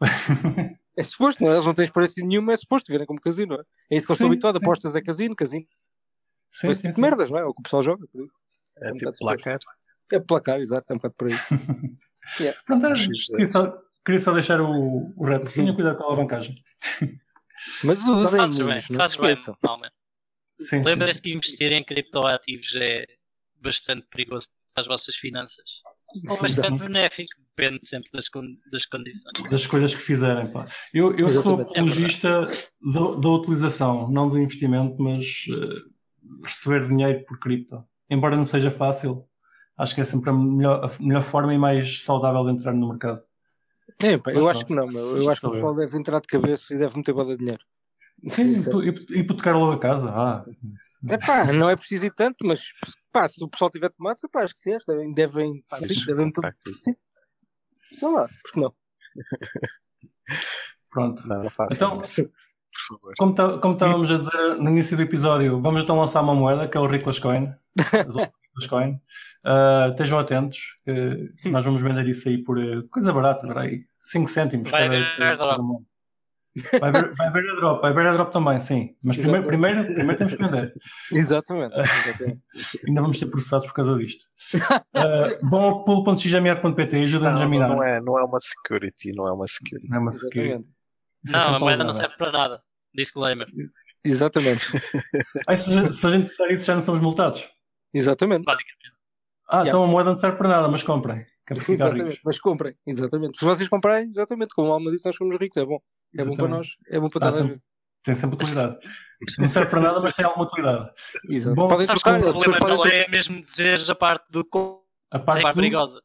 É 0.94 1.02
suposto, 1.02 1.42
não 1.42 1.50
é? 1.50 1.54
Eles 1.54 1.64
não 1.64 1.72
têm 1.72 1.84
experiência 1.86 2.22
nenhuma, 2.22 2.52
é 2.52 2.56
suposto 2.56 2.92
verem 2.92 3.06
como 3.06 3.18
casino, 3.18 3.54
é? 3.54 3.60
É 3.90 3.96
isso 3.96 4.04
que 4.06 4.12
eu 4.12 4.14
estou 4.14 4.16
Sim, 4.16 4.24
habituado, 4.26 4.58
sim. 4.58 4.64
apostas 4.64 4.94
é 4.94 5.00
casino, 5.00 5.34
casino. 5.34 5.64
Sim, 6.52 6.68
Esse 6.68 6.82
sim, 6.82 6.88
tipo 6.88 6.94
sim. 6.94 7.02
de 7.02 7.08
merdas, 7.08 7.30
não 7.30 7.38
é? 7.38 7.42
É 7.42 7.44
o 7.44 7.54
que 7.54 7.60
o 7.60 7.62
pessoal 7.62 7.82
joga. 7.82 8.06
por 8.06 8.24
isso. 8.24 8.34
É 8.80 8.92
um 8.92 8.96
tipo 8.96 9.12
placar. 9.18 9.58
É 10.12 10.20
placar, 10.20 10.60
exato, 10.60 10.86
é 10.88 10.92
um 10.92 10.96
bocado 10.96 11.14
por 11.14 11.28
aí. 11.28 11.34
Pronto, 12.66 12.86
era, 12.86 12.94
queria, 12.94 13.46
só, 13.46 13.82
queria 14.04 14.20
só 14.20 14.32
deixar 14.32 14.60
o, 14.60 15.12
o 15.16 15.24
reto. 15.24 15.50
Tenha 15.50 15.74
cuidado 15.74 15.96
com 15.96 16.04
a 16.04 16.06
alavancagem. 16.06 16.54
Mas 17.84 17.98
usem 18.04 18.40
Fazes 18.40 18.58
bem, 18.58 18.82
não 18.90 18.96
fazes 18.96 19.16
bem, 19.16 19.36
normalmente. 19.62 19.94
Lembrem-se 20.84 21.22
que 21.22 21.32
investir 21.32 21.72
em 21.72 21.84
criptoativos 21.84 22.74
é 22.76 23.06
bastante 23.60 24.06
perigoso 24.10 24.48
para 24.74 24.80
as 24.80 24.86
vossas 24.86 25.14
finanças. 25.16 25.82
Ou 26.28 26.36
bastante 26.36 26.82
benéfico, 26.82 27.30
depende 27.56 27.86
sempre 27.86 28.10
das, 28.12 28.26
das 28.70 28.84
condições. 28.86 29.50
Das 29.50 29.60
escolhas 29.62 29.94
que 29.94 30.00
fizerem. 30.00 30.50
Pá. 30.50 30.66
Eu, 30.92 31.16
eu 31.16 31.30
sou 31.32 31.54
Exatamente. 31.54 31.70
apologista 31.70 32.42
da, 32.42 33.14
da 33.20 33.28
utilização, 33.28 34.10
não 34.10 34.28
do 34.28 34.38
investimento, 34.38 35.00
mas 35.00 35.44
uh, 35.48 35.91
receber 36.44 36.86
dinheiro 36.88 37.24
por 37.26 37.38
cripto. 37.38 37.84
Embora 38.08 38.36
não 38.36 38.44
seja 38.44 38.70
fácil, 38.70 39.26
acho 39.76 39.94
que 39.94 40.00
é 40.00 40.04
sempre 40.04 40.30
a 40.30 40.32
melhor, 40.32 40.84
a 40.84 41.02
melhor 41.02 41.22
forma 41.22 41.52
e 41.54 41.58
mais 41.58 42.02
saudável 42.04 42.44
de 42.44 42.52
entrar 42.52 42.72
no 42.72 42.88
mercado. 42.88 43.22
É, 44.00 44.16
pá, 44.18 44.32
eu 44.32 44.44
Mas 44.44 44.56
acho 44.56 44.66
que 44.66 44.74
não, 44.74 44.86
meu. 44.86 45.16
eu 45.16 45.30
acho 45.30 45.40
que 45.40 45.46
o 45.46 45.50
pessoal 45.52 45.74
deve 45.74 45.98
entrar 45.98 46.20
de 46.20 46.26
cabeça 46.28 46.74
e 46.74 46.78
deve 46.78 46.96
meter 46.96 47.12
boa 47.12 47.26
de 47.26 47.36
dinheiro. 47.36 47.62
Sim, 48.28 48.42
Isso 48.52 48.80
é- 48.82 49.18
hipotecar 49.18 49.56
logo 49.58 49.72
a 49.72 49.78
casa. 49.78 50.08
Ah. 50.10 50.44
É 51.10 51.18
pá, 51.18 51.52
não 51.52 51.68
é 51.68 51.74
preciso 51.76 52.04
ir 52.06 52.12
tanto, 52.14 52.46
mas 52.46 52.60
pá, 53.12 53.26
se 53.26 53.42
o 53.42 53.48
pessoal 53.48 53.70
tiver 53.70 53.90
tomates, 53.90 54.24
pá, 54.30 54.44
acho 54.44 54.54
que 54.54 54.60
sim, 54.60 54.76
devem, 54.86 55.12
devem, 55.12 55.64
pá, 55.68 55.80
sim, 55.80 55.94
devem 56.06 56.26
meter, 56.26 56.40
Tá 56.40 56.48
aqui. 56.48 56.96
sei 57.92 58.08
lá, 58.08 58.28
porque 58.44 58.60
não? 58.60 58.72
Pronto. 60.90 61.26
Não, 61.26 61.42
não 61.42 61.50
Então, 61.70 62.02
por 62.72 62.96
favor. 62.98 63.14
Como, 63.18 63.34
tá- 63.34 63.58
como 63.58 63.74
estávamos 63.74 64.10
a 64.10 64.18
dizer 64.18 64.56
no 64.58 64.70
início 64.70 64.96
do 64.96 65.02
episódio, 65.02 65.60
vamos 65.60 65.82
então 65.82 65.98
lançar 65.98 66.20
uma 66.22 66.34
moeda 66.34 66.66
que 66.68 66.76
é 66.76 66.80
o 66.80 66.86
Riclas 66.86 67.18
Coin. 67.18 67.52
Coin. 68.68 69.00
Ah, 69.44 69.88
estejam 69.90 70.18
atentos, 70.18 70.58
que 70.84 71.48
nós 71.50 71.64
vamos 71.64 71.80
vender 71.80 72.06
isso 72.06 72.28
aí 72.28 72.36
por 72.42 72.58
eh, 72.58 72.82
coisa 72.90 73.12
barata, 73.12 73.44
agora 73.46 73.62
aí, 73.62 73.80
5 73.98 74.28
cêntimos. 74.28 74.70
Vai 74.70 74.82
cada- 74.88 74.94
haver 74.98 75.22
airdrop. 75.22 75.58
moeda. 75.62 75.84
Vai 76.78 76.90
haver, 76.90 77.14
vai 77.14 77.26
haver 77.28 77.44
airdrop, 77.48 77.80
vai 77.80 77.90
haver 77.92 78.06
airdrop 78.08 78.30
também, 78.30 78.60
sim. 78.60 78.94
Mas 79.02 79.16
primeiro, 79.16 79.46
primeiro, 79.46 79.84
primeiro 79.86 80.16
temos 80.18 80.34
que 80.34 80.42
vender. 80.42 80.74
Exatamente. 81.10 81.74
exatamente. 81.80 82.40
Ainda 82.86 83.00
vamos 83.00 83.18
ser 83.18 83.26
processados 83.26 83.66
por 83.66 83.72
causa 83.72 83.96
disto. 83.96 84.24
Uh, 84.54 85.48
bom 85.48 85.62
ao 85.62 85.84
pulo.xmr.pt, 85.84 86.96
ajuda-nos 87.04 87.40
a 87.40 87.48
minar. 87.48 87.70
não, 87.70 87.82
é, 87.82 88.02
não 88.02 88.18
é 88.18 88.22
uma 88.24 88.38
security, 88.38 89.12
não 89.14 89.26
é 89.26 89.32
uma 89.32 89.46
security. 89.46 89.88
Não 89.88 89.96
é 89.96 90.00
uma 90.00 90.12
security. 90.12 90.40
Exatamente. 90.50 90.74
Isso 91.24 91.36
é 91.36 91.38
Não, 91.38 91.40
a 91.40 91.46
sempre 91.48 91.60
moeda 91.60 91.84
não 91.84 91.92
serve 91.92 92.16
para 92.16 92.32
nada. 92.32 92.62
Disclaimer. 92.94 93.46
Exatamente. 94.04 94.66
Aí, 95.48 95.56
se, 95.56 95.72
a 95.72 95.80
gente- 95.82 95.94
se 95.96 96.06
a 96.06 96.10
gente 96.10 96.24
disser 96.24 96.50
isso, 96.50 96.64
já 96.66 96.74
não 96.74 96.82
somos 96.82 97.00
multados. 97.00 97.48
Exatamente. 97.94 98.44
Basicamente. 98.44 98.82
Ah, 99.48 99.56
Yeah. 99.56 99.68
então 99.68 99.84
a 99.84 99.86
moeda 99.86 100.08
não 100.10 100.16
serve 100.16 100.36
para 100.38 100.48
nada, 100.48 100.68
mas 100.68 100.82
comprem. 100.82 101.18
É 101.20 101.52
Exatamente. 101.52 102.02
ricos. 102.04 102.20
Mas 102.24 102.38
comprem, 102.38 102.74
exatamente. 102.86 103.38
Se 103.38 103.44
vocês 103.44 103.68
comprarem, 103.68 104.08
exatamente, 104.08 104.54
como 104.54 104.70
a 104.70 104.74
Alma 104.74 104.90
disse, 104.90 105.04
nós 105.04 105.14
somos 105.16 105.36
ricos, 105.38 105.56
é 105.58 105.64
bom. 105.64 105.78
É 106.16 106.24
bom 106.24 106.34
para 106.36 106.44
Exatamente. 106.46 106.50
nós, 106.56 106.68
é 106.96 107.00
bom 107.00 107.08
para 107.10 107.20
toda 107.20 107.28
a 107.42 107.46
gente. 107.48 107.62
Tem 108.02 108.14
sempre 108.14 108.36
utilidade. 108.36 108.78
Não 109.38 109.46
serve 109.48 109.70
para 109.70 109.80
nada, 109.80 110.00
mas 110.00 110.14
tem 110.14 110.24
alguma 110.24 110.44
utilidade. 110.46 110.90
Exato. 111.28 111.54
Bom, 111.54 111.68
podem 111.68 111.86
trocar, 111.86 112.18
o 112.18 112.22
problema 112.22 112.52
pessoas 112.54 112.70
não 112.70 112.76
podem 112.78 112.92
é 113.00 113.08
mesmo 113.08 113.40
dizeres 113.40 113.90
a 113.90 113.94
parte 113.94 114.24
do 114.32 114.40
A 115.10 115.16
é 115.16 115.20
parte 115.20 115.42
do... 115.42 115.54
perigosa. 115.54 116.02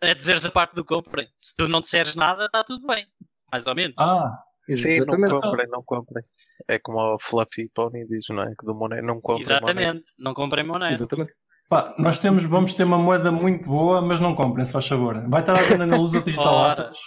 É 0.00 0.14
dizeres 0.14 0.44
a 0.44 0.50
parte 0.50 0.74
do 0.74 0.84
compra. 0.84 1.26
Se 1.36 1.54
tu 1.56 1.66
não 1.68 1.80
disseres 1.80 2.14
nada, 2.14 2.46
está 2.46 2.62
tudo 2.64 2.86
bem. 2.86 3.06
Mais 3.50 3.66
ou 3.66 3.74
menos. 3.74 3.94
Ah, 3.98 4.38
Sim, 4.76 4.98
não 5.00 5.40
comprem, 5.40 5.66
não 5.68 5.82
comprem. 5.82 6.22
É 6.68 6.78
como 6.78 6.98
o 7.14 7.18
Fluffy 7.18 7.70
Pony 7.74 8.06
diz, 8.06 8.26
não 8.28 8.42
é? 8.42 8.52
Que 8.58 8.66
do 8.66 8.74
Monet 8.74 9.00
não 9.00 9.16
comprem. 9.16 9.46
Monet. 9.46 9.62
Exatamente. 9.64 10.04
Não 10.18 10.34
comprem 10.34 10.66
moneda. 10.66 10.92
Exatamente. 10.92 11.32
pá, 11.70 11.94
nós 11.98 12.18
temos, 12.18 12.44
vamos 12.44 12.74
ter 12.74 12.84
uma 12.84 12.98
moeda 12.98 13.32
muito 13.32 13.64
boa, 13.66 14.02
mas 14.02 14.20
não 14.20 14.34
comprem, 14.34 14.66
se 14.66 14.72
faz 14.72 14.86
favor. 14.86 15.26
Vai 15.30 15.40
estar 15.40 15.58
à 15.58 15.62
venda 15.62 15.86
na 15.86 15.96
Lusa 15.96 16.20
Digital 16.24 16.54
Ora. 16.54 16.72
Assets, 16.72 16.98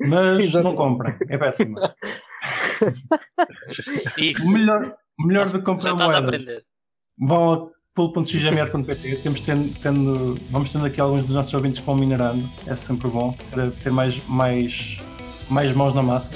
mas 0.00 0.46
Exato. 0.46 0.64
não 0.64 0.74
comprem. 0.74 1.14
É 1.28 1.36
péssimo. 1.36 1.78
Isso. 4.18 4.46
O 4.48 4.52
melhor, 4.52 4.94
melhor 5.18 5.46
de 5.46 5.60
comprar 5.62 5.90
Já 5.90 5.92
estás 5.92 6.14
a 6.14 6.20
moedas. 6.22 6.40
aprender. 6.40 6.64
Vão 7.18 7.52
a 7.52 7.66
pulo.xgmr.pt 7.94 9.16
temos 9.22 9.40
tendo, 9.40 9.80
tendo, 9.80 10.34
vamos 10.50 10.70
tendo 10.70 10.84
aqui 10.84 11.00
alguns 11.00 11.22
dos 11.26 11.34
nossos 11.34 11.52
ouvintes 11.54 11.80
que 11.80 11.86
vão 11.86 11.94
minerando 11.96 12.46
é 12.66 12.74
sempre 12.74 13.08
bom 13.08 13.32
ter, 13.32 13.70
ter 13.82 13.90
mais, 13.90 14.22
mais, 14.28 14.98
mais 15.50 15.72
mãos 15.72 15.94
na 15.94 16.02
massa. 16.02 16.30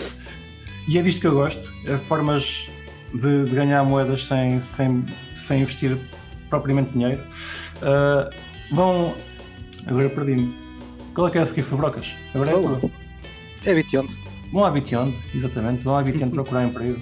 E 0.88 0.98
é 0.98 1.02
disto 1.02 1.20
que 1.20 1.26
eu 1.26 1.34
gosto. 1.34 1.72
É 1.86 1.96
formas 1.96 2.66
de, 3.14 3.44
de 3.44 3.54
ganhar 3.54 3.84
moedas 3.84 4.24
sem, 4.24 4.60
sem, 4.60 5.04
sem 5.34 5.62
investir 5.62 5.98
propriamente 6.48 6.92
dinheiro. 6.92 7.20
Ah, 7.82 8.30
vão 8.72 9.14
agora 9.86 10.10
perdi-me. 10.10 10.54
Qual 11.14 11.28
é 11.28 11.30
que 11.30 11.38
é 11.38 11.40
a 11.42 11.46
seguir? 11.46 11.62
Fabrocas? 11.62 12.12
agora 12.34 12.50
é 12.50 12.54
Olá. 12.54 12.78
tu 12.80 12.90
É 13.66 13.74
Bition. 13.74 14.06
vão 14.52 14.64
à 14.64 14.70
Bition, 14.70 15.12
exatamente. 15.34 15.82
Vão 15.82 15.96
à 15.96 16.02
Bition 16.02 16.30
procurar 16.30 16.64
emprego. 16.64 17.00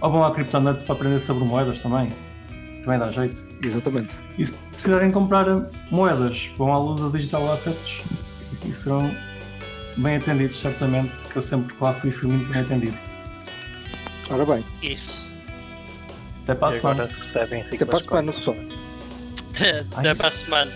Ou 0.00 0.10
vão 0.10 0.24
à 0.24 0.32
Cryptonuts 0.32 0.84
para 0.84 0.94
aprender 0.94 1.18
sobre 1.18 1.44
moedas 1.44 1.80
também. 1.80 2.08
Também 2.84 2.98
dá 2.98 3.10
jeito. 3.10 3.36
Exatamente. 3.60 4.14
e 4.38 4.46
se 4.46 4.52
precisarem 4.52 5.10
comprar 5.10 5.44
moedas, 5.90 6.48
vão 6.56 6.72
à 6.72 6.78
Lusa 6.78 7.10
Digital 7.10 7.52
Assets 7.52 8.02
e 8.64 8.72
serão 8.72 9.10
bem 9.98 10.16
atendidos, 10.16 10.56
certamente, 10.56 11.10
que 11.30 11.36
eu 11.36 11.42
sempre 11.42 11.74
que 11.74 11.82
lá 11.82 11.92
fui 11.92 12.10
fui 12.10 12.28
muito 12.28 12.50
bem 12.50 12.62
atendido. 12.62 12.96
Ora 14.30 14.44
bem, 14.44 14.64
Isso. 14.82 15.36
Até 16.44 16.54
para 16.54 16.68
a 16.68 16.78
semana. 16.78 17.10
até 17.34 17.84
para 17.84 17.98
a 17.98 18.00
semana, 18.00 18.32
pessoal. 18.32 18.56
Até 19.96 20.14
para 20.14 20.28
a 20.28 20.30
semana. 20.30 20.70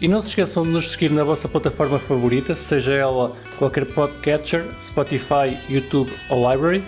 E 0.00 0.08
não 0.08 0.20
se 0.20 0.28
esqueçam 0.28 0.62
de 0.62 0.68
nos 0.70 0.90
seguir 0.90 1.10
na 1.10 1.24
vossa 1.24 1.48
plataforma 1.48 1.98
favorita, 1.98 2.54
seja 2.54 2.92
ela 2.92 3.34
qualquer 3.58 3.86
podcatcher, 3.86 4.62
Spotify, 4.78 5.56
YouTube 5.70 6.12
ou 6.28 6.50
Library. 6.50 6.84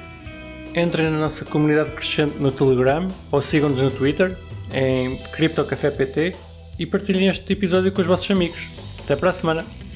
Entrem 0.74 1.10
na 1.10 1.18
nossa 1.18 1.44
comunidade 1.46 1.90
crescente 1.92 2.34
no 2.38 2.52
Telegram 2.52 3.08
ou 3.32 3.40
sigam-nos 3.40 3.80
no 3.80 3.90
Twitter 3.90 4.36
em 4.74 5.16
CryptoCafé 5.32 5.90
PT 5.90 6.36
e 6.78 6.84
partilhem 6.84 7.28
este 7.28 7.50
episódio 7.50 7.90
com 7.90 8.02
os 8.02 8.06
vossos 8.06 8.30
amigos. 8.30 8.68
Até 9.02 9.16
para 9.16 9.30
a 9.30 9.32
semana! 9.32 9.87